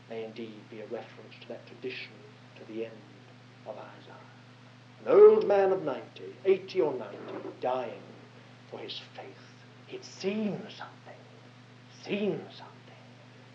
may 0.09 0.25
indeed 0.25 0.61
be 0.71 0.81
a 0.81 0.87
reference 0.87 1.35
to 1.43 1.49
that 1.49 1.67
tradition 1.67 2.13
to 2.57 2.73
the 2.73 2.85
end 2.87 2.95
of 3.67 3.75
Isaiah. 3.75 4.17
An 5.05 5.13
old 5.13 5.47
man 5.47 5.73
of 5.73 5.83
90, 5.83 6.03
80 6.45 6.81
or 6.81 6.95
90, 6.95 7.17
dying 7.61 8.03
for 8.71 8.79
his 8.79 9.01
faith. 9.15 9.27
He'd 9.87 10.05
seen 10.05 10.59
something, 10.69 11.21
seen 12.05 12.41
something, 12.57 12.76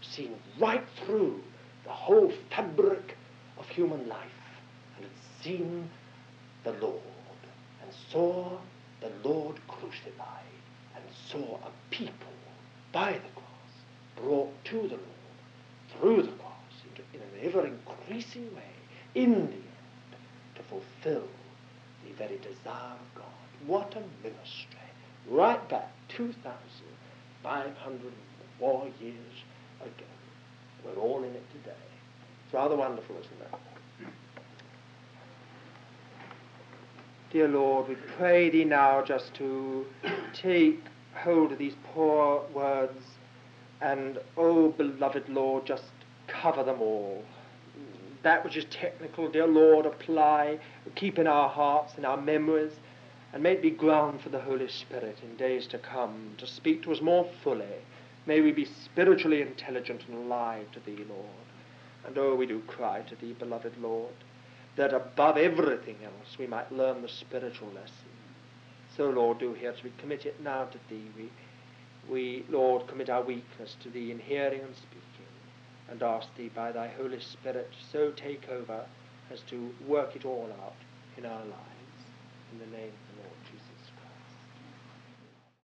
seen 0.01 0.35
right 0.59 0.83
through 1.05 1.41
the 1.83 1.91
whole 1.91 2.31
fabric 2.49 3.15
of 3.57 3.67
human 3.69 4.07
life, 4.07 4.31
and 4.95 5.05
had 5.05 5.13
seen 5.43 5.89
the 6.63 6.73
Lord, 6.73 7.01
and 7.81 7.91
saw 8.11 8.59
the 8.99 9.11
Lord 9.23 9.59
crucified, 9.67 10.45
and 10.95 11.03
saw 11.29 11.57
a 11.57 11.71
people 11.89 12.33
by 12.91 13.13
the 13.13 13.29
cross 13.35 13.73
brought 14.15 14.53
to 14.65 14.81
the 14.81 14.95
Lord 14.95 15.07
through 15.99 16.21
the 16.23 16.31
cross 16.33 16.83
into, 16.89 17.03
in 17.13 17.21
an 17.21 17.39
ever 17.43 17.65
increasing 17.65 18.53
way 18.55 18.73
in 19.15 19.33
the 19.33 19.39
end 19.39 19.63
to 20.55 20.63
fulfill 20.63 21.27
the 22.05 22.13
very 22.17 22.37
desire 22.37 22.93
of 22.93 23.13
God. 23.15 23.25
What 23.67 23.95
a 23.95 24.03
ministry. 24.23 24.77
Right 25.27 25.67
back 25.69 25.91
2,504 26.09 28.87
years 28.99 29.43
ago. 29.81 30.05
We're 30.85 31.01
all 31.01 31.23
in 31.23 31.31
it 31.31 31.43
today. 31.51 31.75
It's 32.45 32.53
rather 32.53 32.75
wonderful, 32.75 33.15
isn't 33.17 33.31
it? 33.41 34.07
Dear 37.31 37.47
Lord, 37.47 37.87
we 37.87 37.95
pray 38.17 38.49
Thee 38.49 38.65
now 38.65 39.01
just 39.03 39.33
to 39.35 39.85
take 40.33 40.81
hold 41.13 41.53
of 41.53 41.59
these 41.59 41.75
poor 41.93 42.43
words 42.53 43.03
and, 43.79 44.19
oh, 44.37 44.69
beloved 44.69 45.29
Lord, 45.29 45.65
just 45.65 45.85
cover 46.27 46.63
them 46.63 46.81
all. 46.81 47.23
That 48.23 48.43
which 48.43 48.57
is 48.57 48.65
technical, 48.69 49.29
dear 49.29 49.47
Lord, 49.47 49.85
apply, 49.85 50.59
keep 50.95 51.17
in 51.17 51.25
our 51.25 51.49
hearts, 51.49 51.93
in 51.97 52.05
our 52.05 52.21
memories, 52.21 52.73
and 53.33 53.41
may 53.41 53.53
it 53.53 53.61
be 53.61 53.71
ground 53.71 54.21
for 54.21 54.29
the 54.29 54.41
Holy 54.41 54.67
Spirit 54.67 55.17
in 55.23 55.35
days 55.37 55.65
to 55.67 55.77
come 55.77 56.35
to 56.37 56.45
speak 56.45 56.83
to 56.83 56.91
us 56.91 57.01
more 57.01 57.27
fully. 57.43 57.65
May 58.31 58.39
we 58.39 58.53
be 58.53 58.63
spiritually 58.85 59.41
intelligent 59.41 60.03
and 60.07 60.17
alive 60.17 60.71
to 60.71 60.79
Thee, 60.79 61.03
Lord. 61.09 61.47
And 62.05 62.17
oh, 62.17 62.33
we 62.33 62.45
do 62.45 62.61
cry 62.61 63.01
to 63.01 63.15
Thee, 63.17 63.35
beloved 63.37 63.73
Lord, 63.77 64.13
that 64.77 64.93
above 64.93 65.35
everything 65.35 65.97
else 66.01 66.37
we 66.39 66.47
might 66.47 66.71
learn 66.71 67.01
the 67.01 67.09
spiritual 67.09 67.67
lesson. 67.67 68.15
So, 68.95 69.09
Lord, 69.09 69.39
do 69.39 69.51
hear 69.51 69.71
us. 69.71 69.83
We 69.83 69.91
commit 69.97 70.25
it 70.25 70.41
now 70.41 70.63
to 70.63 70.77
Thee. 70.89 71.09
We, 71.17 71.29
we, 72.09 72.45
Lord, 72.47 72.87
commit 72.87 73.09
our 73.09 73.21
weakness 73.21 73.75
to 73.83 73.89
Thee 73.89 74.11
in 74.11 74.19
hearing 74.19 74.61
and 74.61 74.75
speaking, 74.77 75.33
and 75.89 76.01
ask 76.01 76.33
Thee 76.37 76.51
by 76.55 76.71
Thy 76.71 76.87
Holy 76.87 77.19
Spirit 77.19 77.67
so 77.91 78.11
take 78.11 78.47
over 78.47 78.85
as 79.29 79.41
to 79.49 79.71
work 79.85 80.15
it 80.15 80.23
all 80.23 80.49
out 80.63 80.77
in 81.17 81.25
our 81.25 81.43
lives. 81.43 81.99
In 82.53 82.59
the 82.59 82.77
name 82.77 82.93